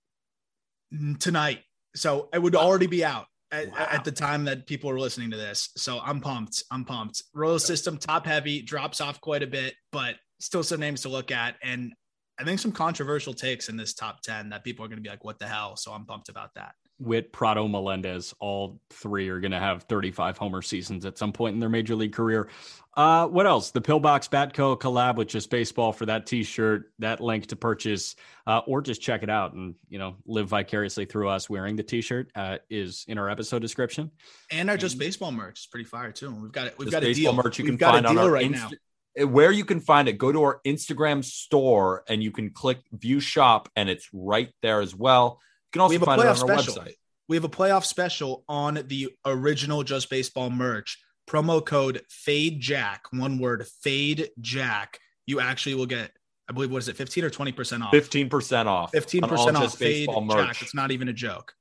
tonight. 1.18 1.60
So 1.96 2.28
it 2.32 2.40
would 2.40 2.54
already 2.54 2.86
be 2.86 3.04
out 3.04 3.26
at, 3.50 3.68
Wow. 3.70 3.88
at 3.90 4.04
the 4.04 4.12
time 4.12 4.44
that 4.44 4.66
people 4.66 4.90
are 4.90 4.98
listening 4.98 5.30
to 5.32 5.36
this. 5.36 5.70
So 5.76 5.98
I'm 6.00 6.20
pumped. 6.20 6.62
I'm 6.70 6.84
pumped. 6.84 7.22
Royal 7.34 7.58
system 7.58 7.98
top 7.98 8.26
heavy 8.26 8.62
drops 8.62 9.00
off 9.00 9.20
quite 9.20 9.42
a 9.42 9.46
bit, 9.46 9.74
but 9.90 10.16
still 10.40 10.62
some 10.62 10.80
names 10.80 11.02
to 11.02 11.08
look 11.08 11.30
at. 11.32 11.56
And 11.62 11.92
I 12.38 12.44
think 12.44 12.60
some 12.60 12.72
controversial 12.72 13.34
takes 13.34 13.68
in 13.68 13.76
this 13.76 13.94
top 13.94 14.20
10 14.22 14.50
that 14.50 14.62
people 14.64 14.84
are 14.84 14.88
going 14.88 14.98
to 14.98 15.02
be 15.02 15.08
like, 15.08 15.24
what 15.24 15.38
the 15.38 15.46
hell? 15.46 15.76
So 15.76 15.92
I'm 15.92 16.04
pumped 16.04 16.28
about 16.28 16.54
that. 16.54 16.74
Witt, 16.98 17.32
Pratto, 17.32 17.66
Melendez, 17.68 18.34
all 18.38 18.80
three 18.90 19.28
are 19.28 19.40
going 19.40 19.52
to 19.52 19.58
have 19.58 19.82
35 19.84 20.38
homer 20.38 20.62
seasons 20.62 21.04
at 21.04 21.18
some 21.18 21.32
point 21.32 21.54
in 21.54 21.60
their 21.60 21.68
major 21.68 21.94
league 21.94 22.12
career. 22.12 22.48
Uh, 22.96 23.26
what 23.26 23.46
else? 23.46 23.72
The 23.72 23.80
Pillbox 23.80 24.28
Batco 24.28 24.78
collab 24.78 25.16
with 25.16 25.26
Just 25.26 25.50
Baseball 25.50 25.92
for 25.92 26.06
that 26.06 26.26
T-shirt. 26.26 26.92
That 27.00 27.20
link 27.20 27.48
to 27.48 27.56
purchase, 27.56 28.14
uh, 28.46 28.60
or 28.66 28.80
just 28.82 29.00
check 29.02 29.24
it 29.24 29.30
out 29.30 29.52
and 29.54 29.74
you 29.88 29.98
know 29.98 30.14
live 30.26 30.48
vicariously 30.48 31.04
through 31.04 31.28
us 31.28 31.50
wearing 31.50 31.74
the 31.74 31.82
T-shirt 31.82 32.30
uh, 32.36 32.58
is 32.70 33.04
in 33.08 33.18
our 33.18 33.28
episode 33.28 33.58
description. 33.60 34.12
And 34.52 34.70
our 34.70 34.76
just 34.76 34.96
baseball 34.96 35.32
merch 35.32 35.60
is 35.60 35.66
pretty 35.66 35.84
fire 35.86 36.12
too. 36.12 36.32
We've 36.32 36.52
got 36.52 36.68
it. 36.68 36.74
We've 36.78 36.86
This 36.86 36.92
got 36.92 37.02
a 37.02 37.06
baseball 37.06 37.32
deal. 37.34 37.42
merch 37.42 37.58
you 37.58 37.64
We've 37.64 37.78
can 37.78 37.88
find 37.90 38.06
a 38.06 38.10
on 38.10 38.18
our 38.18 38.30
right 38.30 38.46
Inst- 38.46 38.74
now. 39.16 39.26
Where 39.26 39.52
you 39.52 39.64
can 39.64 39.78
find 39.80 40.08
it, 40.08 40.18
go 40.18 40.32
to 40.32 40.42
our 40.42 40.60
Instagram 40.64 41.24
store 41.24 42.02
and 42.08 42.20
you 42.22 42.32
can 42.32 42.50
click 42.50 42.78
view 42.92 43.20
shop, 43.20 43.68
and 43.76 43.88
it's 43.88 44.08
right 44.12 44.50
there 44.62 44.80
as 44.80 44.94
well. 44.94 45.40
Can 45.74 45.80
also 45.80 45.90
We 45.90 45.94
have 45.96 46.02
a 46.02 46.06
find 46.06 46.20
it 46.22 46.26
on 46.28 46.36
playoff 46.36 46.48
our 46.50 46.58
special. 46.62 46.74
website. 46.82 46.94
We 47.28 47.36
have 47.36 47.44
a 47.44 47.48
playoff 47.48 47.84
special 47.84 48.44
on 48.48 48.74
the 48.86 49.10
original 49.26 49.82
Just 49.82 50.08
Baseball 50.08 50.50
merch. 50.50 51.02
Promo 51.28 51.64
code 51.64 52.02
Fade 52.08 52.60
Jack, 52.60 53.06
one 53.10 53.38
word, 53.38 53.66
Fade 53.82 54.30
Jack. 54.40 55.00
You 55.26 55.40
actually 55.40 55.74
will 55.74 55.86
get, 55.86 56.12
I 56.48 56.52
believe, 56.52 56.70
what 56.70 56.78
is 56.78 56.88
it, 56.88 56.96
15 56.96 57.24
or 57.24 57.30
20% 57.30 57.82
off? 57.82 57.90
Fifteen 57.90 58.28
percent 58.28 58.68
off. 58.68 58.92
15% 58.92 59.22
off 59.56 59.62
Just 59.62 59.78
Fade 59.78 60.06
Baseball 60.06 60.26
Jack. 60.28 60.46
merch. 60.46 60.62
It's 60.62 60.74
not 60.76 60.92
even 60.92 61.08
a 61.08 61.12
joke. 61.12 61.54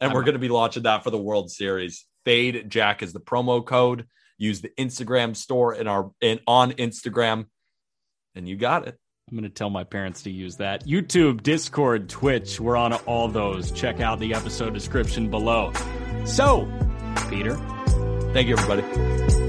and 0.00 0.12
we're 0.12 0.20
um, 0.20 0.24
going 0.26 0.34
to 0.34 0.38
be 0.38 0.48
launching 0.48 0.84
that 0.84 1.02
for 1.02 1.10
the 1.10 1.18
World 1.18 1.50
Series. 1.50 2.06
Fade 2.24 2.70
Jack 2.70 3.02
is 3.02 3.12
the 3.12 3.18
promo 3.20 3.64
code. 3.66 4.06
Use 4.38 4.60
the 4.60 4.70
Instagram 4.78 5.34
store 5.34 5.74
in 5.74 5.88
our 5.88 6.12
in 6.20 6.38
on 6.46 6.72
Instagram, 6.72 7.46
and 8.36 8.46
you 8.48 8.56
got 8.56 8.86
it. 8.86 8.96
I'm 9.30 9.38
going 9.38 9.44
to 9.44 9.54
tell 9.54 9.70
my 9.70 9.84
parents 9.84 10.22
to 10.22 10.30
use 10.30 10.56
that. 10.56 10.86
YouTube, 10.86 11.42
Discord, 11.42 12.08
Twitch, 12.08 12.58
we're 12.58 12.76
on 12.76 12.92
all 12.92 13.28
those. 13.28 13.70
Check 13.70 14.00
out 14.00 14.18
the 14.18 14.34
episode 14.34 14.74
description 14.74 15.30
below. 15.30 15.72
So, 16.24 16.68
Peter, 17.28 17.56
Thank 18.32 18.46
you, 18.46 18.56
everybody. 18.56 19.39